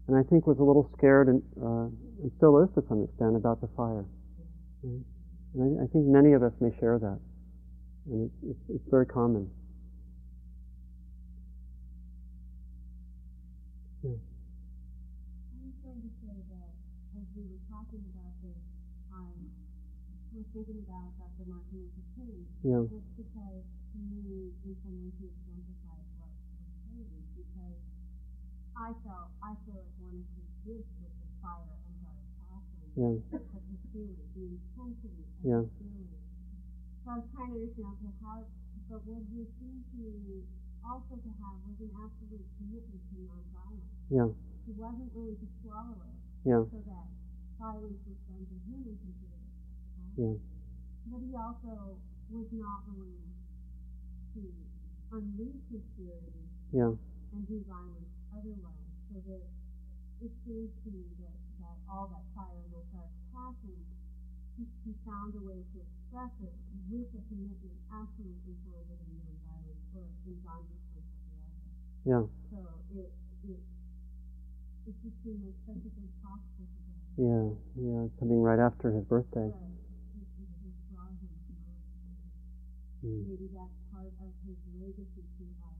and 0.08 0.18
I 0.18 0.24
think 0.30 0.48
was 0.48 0.58
a 0.60 0.64
little 0.64 0.90
scared 0.98 1.28
and, 1.28 1.42
uh, 1.62 1.90
and 2.22 2.32
still 2.38 2.64
is 2.64 2.70
to 2.76 2.84
some 2.88 3.04
extent 3.04 3.36
about 3.36 3.62
the 3.62 3.70
fire. 3.76 4.06
Right? 4.84 5.06
And 5.56 5.80
I, 5.80 5.84
I, 5.84 5.88
think 5.88 6.06
many 6.06 6.34
of 6.34 6.44
us 6.44 6.54
may 6.62 6.72
share 6.80 6.98
that, 6.98 7.20
and 8.08 8.32
it's 8.70 8.90
very 8.90 9.06
common. 9.06 9.50
Yeah. 14.02 14.18
I 14.18 15.58
was 15.62 15.78
going 15.86 16.02
to 16.02 16.12
say 16.26 16.34
that 16.34 16.74
as 17.22 17.26
we 17.38 17.46
were 17.46 17.62
talking 17.70 18.02
about 18.02 18.34
this, 18.42 18.58
I 19.14 19.22
was 20.34 20.46
thinking 20.58 20.82
about 20.90 21.14
Dr. 21.22 21.46
Martin 21.46 21.86
Luther 21.86 22.06
King. 22.18 22.42
Yeah. 22.66 22.82
Just 22.90 23.06
because 23.14 23.62
to 23.62 23.98
me, 24.02 24.58
in 24.66 24.74
some 24.82 24.98
ways, 25.06 25.14
he 25.22 25.30
exemplifies 25.30 26.10
what 26.18 26.34
we're 26.34 27.06
saying. 27.06 27.30
Because 27.38 27.78
I 28.74 28.90
felt, 29.06 29.30
I 29.46 29.54
feel 29.70 29.78
like 29.78 29.94
one 30.02 30.18
of 30.18 30.26
his 30.34 30.50
gifts 30.66 30.90
was 30.98 31.14
the 31.22 31.30
fire 31.38 31.70
and 31.70 32.02
our 32.02 32.26
passion. 32.50 32.86
Yeah. 32.98 33.22
But 33.30 33.46
the 33.54 33.78
feeling, 33.94 34.18
the 34.34 34.46
intensity 34.50 35.30
of 35.30 35.46
yeah. 35.46 35.62
the 35.62 35.70
feeling. 35.78 36.10
So 37.06 37.06
I 37.06 37.22
was 37.22 37.30
trying 37.38 37.54
to 37.54 37.70
understand, 37.70 37.94
okay, 38.02 38.14
how, 38.26 38.50
but 38.90 39.06
what 39.06 39.22
you 39.30 39.46
seem 39.62 39.86
to 39.94 40.42
also 40.82 41.14
to 41.14 41.32
have 41.46 41.62
was 41.70 41.78
an 41.78 41.94
absolute 41.94 42.50
commitment 42.58 43.02
to 43.14 43.16
nonviolence. 43.22 43.61
Yeah. 44.12 44.28
He 44.68 44.76
wasn't 44.76 45.08
willing 45.16 45.40
to 45.40 45.48
swallow 45.64 45.96
it. 45.96 46.18
Yeah. 46.44 46.68
So 46.68 46.84
that 46.84 47.08
violence 47.56 48.04
was 48.04 48.20
done 48.28 48.44
to 48.44 48.58
him 48.68 48.80
and 48.92 48.98
considered 49.00 49.40
acceptable. 49.40 50.20
Yeah. 50.20 50.36
But 51.08 51.20
he 51.24 51.32
also 51.32 51.96
was 52.28 52.50
not 52.52 52.84
willing 52.92 53.24
to 54.36 54.44
unleash 55.16 55.64
his 55.72 55.84
fury 55.96 56.44
yeah. 56.76 56.92
and 56.92 57.42
do 57.48 57.64
violence 57.64 58.12
otherwise. 58.36 58.92
So 59.12 59.24
that 59.32 59.48
it 60.28 60.32
seems 60.44 60.72
to 60.84 60.90
me 60.92 61.08
that, 61.24 61.38
that 61.64 61.78
all 61.88 62.12
that 62.12 62.28
fire 62.36 62.60
and 62.68 62.72
that 62.76 62.88
dark 62.92 63.12
passion, 63.32 63.80
he, 64.60 64.68
he 64.84 64.92
found 65.08 65.40
a 65.40 65.44
way 65.44 65.64
to 65.64 65.78
express 65.88 66.36
it 66.44 66.56
with 66.92 67.08
a 67.16 67.22
commitment 67.32 67.80
absolutely 67.88 68.60
founded 68.68 69.00
in 69.08 69.24
nonviolence 69.24 69.88
or 69.96 70.04
in 70.28 70.36
Gandhi's 70.44 70.82
yeah. 72.06 72.26
So 72.50 72.58
it, 72.98 73.14
it, 73.46 73.62
Yeah, 77.18 77.54
yeah, 77.78 78.08
coming 78.18 78.42
right 78.42 78.58
after 78.58 78.90
his 78.92 79.04
birthday. 79.06 79.52
Mm. 83.06 83.28
Maybe 83.30 83.50
that's 83.54 83.78
part 83.94 84.10
of 84.10 84.34
his 84.42 84.58
legacy 84.82 85.22
to 85.22 85.46
us, 85.62 85.78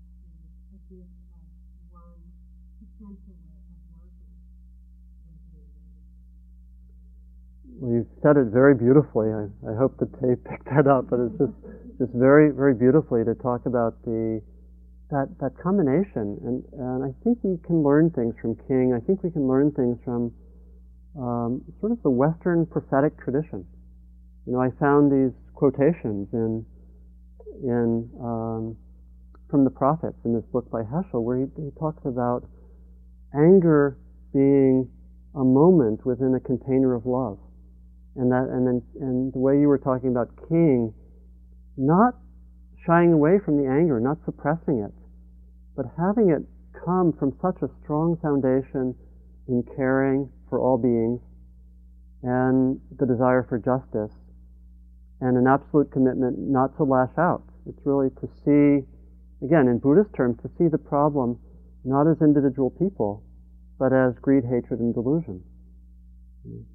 a 0.70 0.78
gift 0.94 1.10
of 1.34 1.42
one 1.90 2.22
potential 2.78 3.38
way 3.42 3.58
of 3.74 3.90
working. 3.98 4.38
Well, 7.82 7.92
you've 7.92 8.14
said 8.22 8.38
it 8.38 8.54
very 8.54 8.76
beautifully. 8.76 9.34
I, 9.34 9.50
I 9.66 9.74
hope 9.76 9.98
the 9.98 10.06
tape 10.22 10.44
picked 10.50 10.70
that 10.70 10.86
up, 10.86 11.10
but 11.10 11.20
it's 11.26 11.38
just, 11.42 11.58
just 11.98 12.14
very, 12.14 12.52
very 12.54 12.76
beautifully 12.76 13.26
to 13.26 13.34
talk 13.34 13.66
about 13.66 13.98
the 14.06 14.42
that, 15.12 15.28
that 15.40 15.52
combination. 15.62 16.40
And, 16.44 16.64
and 16.74 17.04
I 17.04 17.12
think 17.24 17.40
we 17.44 17.58
can 17.68 17.84
learn 17.84 18.10
things 18.12 18.34
from 18.42 18.56
King. 18.68 18.96
I 18.96 19.06
think 19.06 19.24
we 19.24 19.32
can 19.32 19.48
learn 19.48 19.72
things 19.72 20.00
from 20.04 20.34
um, 21.20 21.62
sort 21.80 21.92
of 21.92 22.02
the 22.04 22.10
Western 22.10 22.66
prophetic 22.66 23.20
tradition. 23.20 23.66
You 24.48 24.54
know, 24.54 24.62
I 24.62 24.72
found 24.80 25.12
these 25.12 25.36
quotations 25.54 26.28
in, 26.34 26.66
in 27.64 28.10
um, 28.20 28.78
from 29.50 29.64
the 29.64 29.70
prophets 29.70 30.18
in 30.26 30.34
this 30.34 30.46
book 30.52 30.72
by 30.72 30.82
Heschel, 30.82 31.22
where 31.22 31.38
he, 31.38 31.46
he 31.62 31.70
talks 31.78 32.04
about 32.06 32.48
anger 33.36 34.00
being 34.34 34.90
a 35.36 35.44
moment 35.44 36.06
within 36.06 36.34
a 36.36 36.40
container 36.40 36.96
of 36.96 37.06
love, 37.06 37.38
and 38.16 38.32
that, 38.32 38.48
and 38.50 38.66
then, 38.66 38.82
and 39.00 39.34
the 39.34 39.40
way 39.40 39.60
you 39.60 39.68
were 39.68 39.78
talking 39.78 40.10
about 40.10 40.30
King, 40.50 40.94
not 41.78 42.16
shying 42.86 43.14
away 43.14 43.40
from 43.44 43.58
the 43.58 43.70
anger, 43.70 44.00
not 44.00 44.18
suppressing 44.26 44.80
it, 44.80 44.92
but 45.82 45.90
having 45.98 46.30
it 46.30 46.46
come 46.86 47.12
from 47.18 47.34
such 47.42 47.58
a 47.64 47.70
strong 47.82 48.16
foundation 48.22 48.94
in 49.48 49.64
caring 49.76 50.30
for 50.48 50.60
all 50.60 50.78
beings 50.78 51.20
and 52.22 52.80
the 53.00 53.06
desire 53.06 53.42
for 53.50 53.58
justice 53.58 54.16
and 55.22 55.38
an 55.38 55.48
absolute 55.48 55.92
commitment 55.92 56.38
not 56.38 56.76
to 56.78 56.84
lash 56.84 57.18
out. 57.18 57.42
It's 57.66 57.82
really 57.84 58.10
to 58.22 58.30
see, 58.46 58.86
again, 59.44 59.68
in 59.68 59.80
Buddhist 59.80 60.14
terms, 60.14 60.38
to 60.44 60.50
see 60.58 60.68
the 60.68 60.78
problem 60.78 61.40
not 61.84 62.06
as 62.06 62.22
individual 62.22 62.70
people, 62.70 63.24
but 63.80 63.92
as 63.92 64.14
greed, 64.22 64.44
hatred, 64.44 64.80
and 64.80 64.94
delusion. 64.94 65.42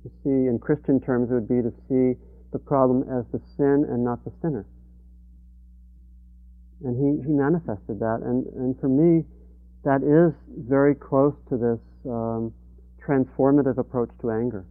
To 0.03 0.11
see, 0.23 0.51
in 0.51 0.59
Christian 0.61 1.01
terms, 1.01 1.31
it 1.31 1.35
would 1.35 1.49
be 1.49 1.63
to 1.63 1.71
see 1.87 2.19
the 2.53 2.59
problem 2.59 3.03
as 3.07 3.25
the 3.31 3.41
sin 3.57 3.87
and 3.89 4.03
not 4.03 4.25
the 4.25 4.33
sinner. 4.43 4.67
And 6.85 6.95
he, 6.95 7.27
he 7.27 7.33
manifested 7.33 7.99
that. 8.01 8.21
And, 8.25 8.47
and 8.55 8.79
for 8.81 8.89
me, 8.89 9.25
that 9.85 10.03
is 10.03 10.35
very 10.69 10.95
close 10.95 11.35
to 11.49 11.57
this 11.57 11.81
um, 12.05 12.53
transformative 13.01 13.79
approach 13.79 14.11
to 14.21 14.31
anger. 14.31 14.67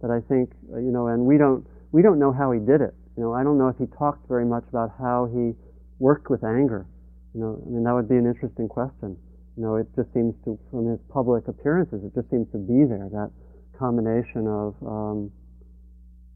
That 0.00 0.10
I 0.10 0.20
think, 0.28 0.50
uh, 0.72 0.78
you 0.78 0.92
know, 0.92 1.08
and 1.08 1.24
we 1.24 1.36
don't, 1.36 1.66
we 1.92 2.02
don't 2.02 2.18
know 2.18 2.32
how 2.32 2.52
he 2.52 2.60
did 2.60 2.80
it. 2.80 2.94
You 3.16 3.22
know, 3.24 3.32
I 3.32 3.42
don't 3.42 3.58
know 3.58 3.68
if 3.68 3.76
he 3.78 3.86
talked 3.98 4.28
very 4.28 4.44
much 4.44 4.64
about 4.68 4.92
how 4.98 5.28
he 5.32 5.52
worked 5.98 6.28
with 6.30 6.44
anger. 6.44 6.86
You 7.34 7.40
know, 7.40 7.62
I 7.64 7.68
mean, 7.68 7.84
that 7.84 7.94
would 7.94 8.08
be 8.08 8.16
an 8.16 8.26
interesting 8.26 8.68
question. 8.68 9.16
You 9.56 9.62
know, 9.62 9.76
it 9.76 9.88
just 9.96 10.12
seems 10.12 10.34
to, 10.44 10.58
from 10.70 10.88
his 10.88 11.00
public 11.08 11.48
appearances, 11.48 12.04
it 12.04 12.14
just 12.14 12.28
seems 12.30 12.46
to 12.52 12.58
be 12.58 12.84
there, 12.84 13.08
that 13.12 13.30
combination 13.78 14.46
of, 14.46 14.74
um, 14.86 15.32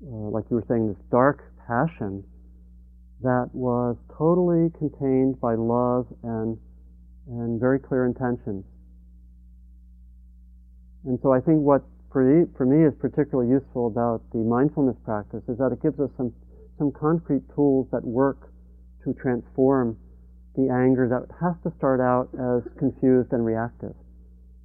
uh, 0.05 0.29
like 0.33 0.45
you 0.51 0.57
were 0.57 0.65
saying, 0.69 0.89
this 0.89 0.97
dark 1.11 1.45
passion 1.67 2.25
that 3.23 3.51
was 3.53 3.97
totally 4.17 4.71
contained 4.79 5.41
by 5.41 5.55
love 5.55 6.07
and, 6.23 6.59
and 7.29 7.61
very 7.61 7.79
clear 7.79 8.07
intentions. 8.07 8.65
And 11.05 11.19
so 11.23 11.33
I 11.33 11.41
think 11.41 11.61
what 11.61 11.83
for, 12.13 12.47
for 12.57 12.67
me 12.67 12.87
is 12.87 12.93
particularly 12.99 13.51
useful 13.51 13.87
about 13.87 14.23
the 14.33 14.39
mindfulness 14.39 14.97
practice 15.05 15.43
is 15.49 15.59
that 15.59 15.71
it 15.73 15.83
gives 15.83 15.99
us 16.01 16.11
some, 16.17 16.33
some 16.79 16.93
concrete 16.93 17.43
tools 17.55 17.87
that 17.93 18.05
work 18.05 18.51
to 19.05 19.15
transform 19.15 19.97
the 20.57 20.69
anger 20.69 21.09
that 21.09 21.31
has 21.41 21.55
to 21.63 21.71
start 21.79 22.01
out 22.01 22.29
as 22.35 22.67
confused 22.79 23.33
and 23.33 23.45
reactive. 23.45 23.95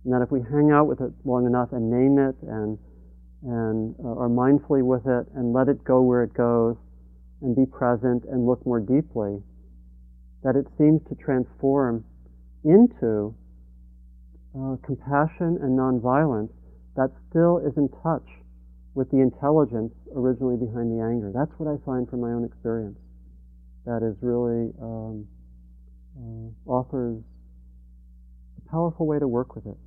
And 0.04 0.14
that 0.14 0.22
if 0.22 0.32
we 0.32 0.42
hang 0.42 0.72
out 0.72 0.88
with 0.88 1.02
it 1.02 1.12
long 1.24 1.46
enough 1.46 1.70
and 1.72 1.90
name 1.90 2.18
it 2.18 2.36
and, 2.42 2.78
and 3.46 3.96
uh, 4.04 4.26
are 4.26 4.30
mindfully 4.30 4.84
with 4.84 5.06
it 5.06 5.28
and 5.36 5.54
let 5.54 5.68
it 5.68 5.84
go 5.84 6.02
where 6.02 6.24
it 6.24 6.34
goes, 6.34 6.76
and 7.46 7.56
be 7.56 7.66
present 7.66 8.26
and 8.26 8.48
look 8.48 8.66
more 8.66 8.80
deeply, 8.80 9.38
that 10.44 10.56
it 10.56 10.66
seems 10.78 11.00
to 11.08 11.16
transform 11.16 12.04
into 12.64 13.36
uh, 14.58 14.76
compassion 14.84 15.62
and 15.62 15.78
nonviolence 15.78 16.50
that 16.96 17.12
still 17.30 17.60
is 17.60 17.78
in 17.78 17.88
touch 18.02 18.26
with 18.96 19.10
the 19.12 19.22
intelligence 19.22 19.94
originally 20.16 20.58
behind 20.58 20.90
the 20.90 21.04
anger. 21.04 21.32
That's 21.34 21.52
what 21.60 21.70
I 21.70 21.78
find 21.86 22.10
from 22.10 22.22
my 22.22 22.32
own 22.32 22.46
experience. 22.46 22.98
That 23.86 24.02
is 24.02 24.16
really 24.22 24.74
um, 24.82 25.28
uh, 26.18 26.72
offers 26.72 27.22
a 28.58 28.72
powerful 28.72 29.06
way 29.06 29.20
to 29.20 29.28
work 29.28 29.54
with 29.54 29.68
it. 29.68 29.78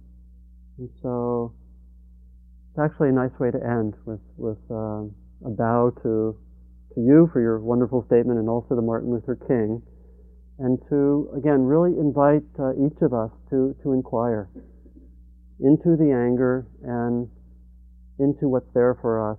And 0.78 0.90
so 1.02 1.54
it's 2.70 2.78
actually 2.78 3.08
a 3.08 3.12
nice 3.12 3.36
way 3.40 3.50
to 3.50 3.58
end 3.58 3.94
with, 4.04 4.20
with 4.36 4.58
uh, 4.70 5.08
a 5.44 5.50
bow 5.50 5.90
to 6.02 6.38
to 6.98 7.04
you 7.04 7.30
for 7.32 7.40
your 7.40 7.60
wonderful 7.60 8.04
statement 8.06 8.38
and 8.38 8.48
also 8.48 8.74
to 8.74 8.82
Martin 8.82 9.10
Luther 9.10 9.38
King, 9.46 9.80
and 10.58 10.78
to, 10.88 11.30
again, 11.36 11.62
really 11.62 11.96
invite 11.98 12.42
uh, 12.58 12.72
each 12.74 12.98
of 13.02 13.14
us 13.14 13.30
to, 13.50 13.76
to 13.82 13.92
inquire 13.92 14.48
into 15.60 15.96
the 15.96 16.10
anger 16.10 16.66
and 16.82 17.28
into 18.18 18.48
what's 18.48 18.66
there 18.74 18.98
for 19.00 19.30
us 19.30 19.38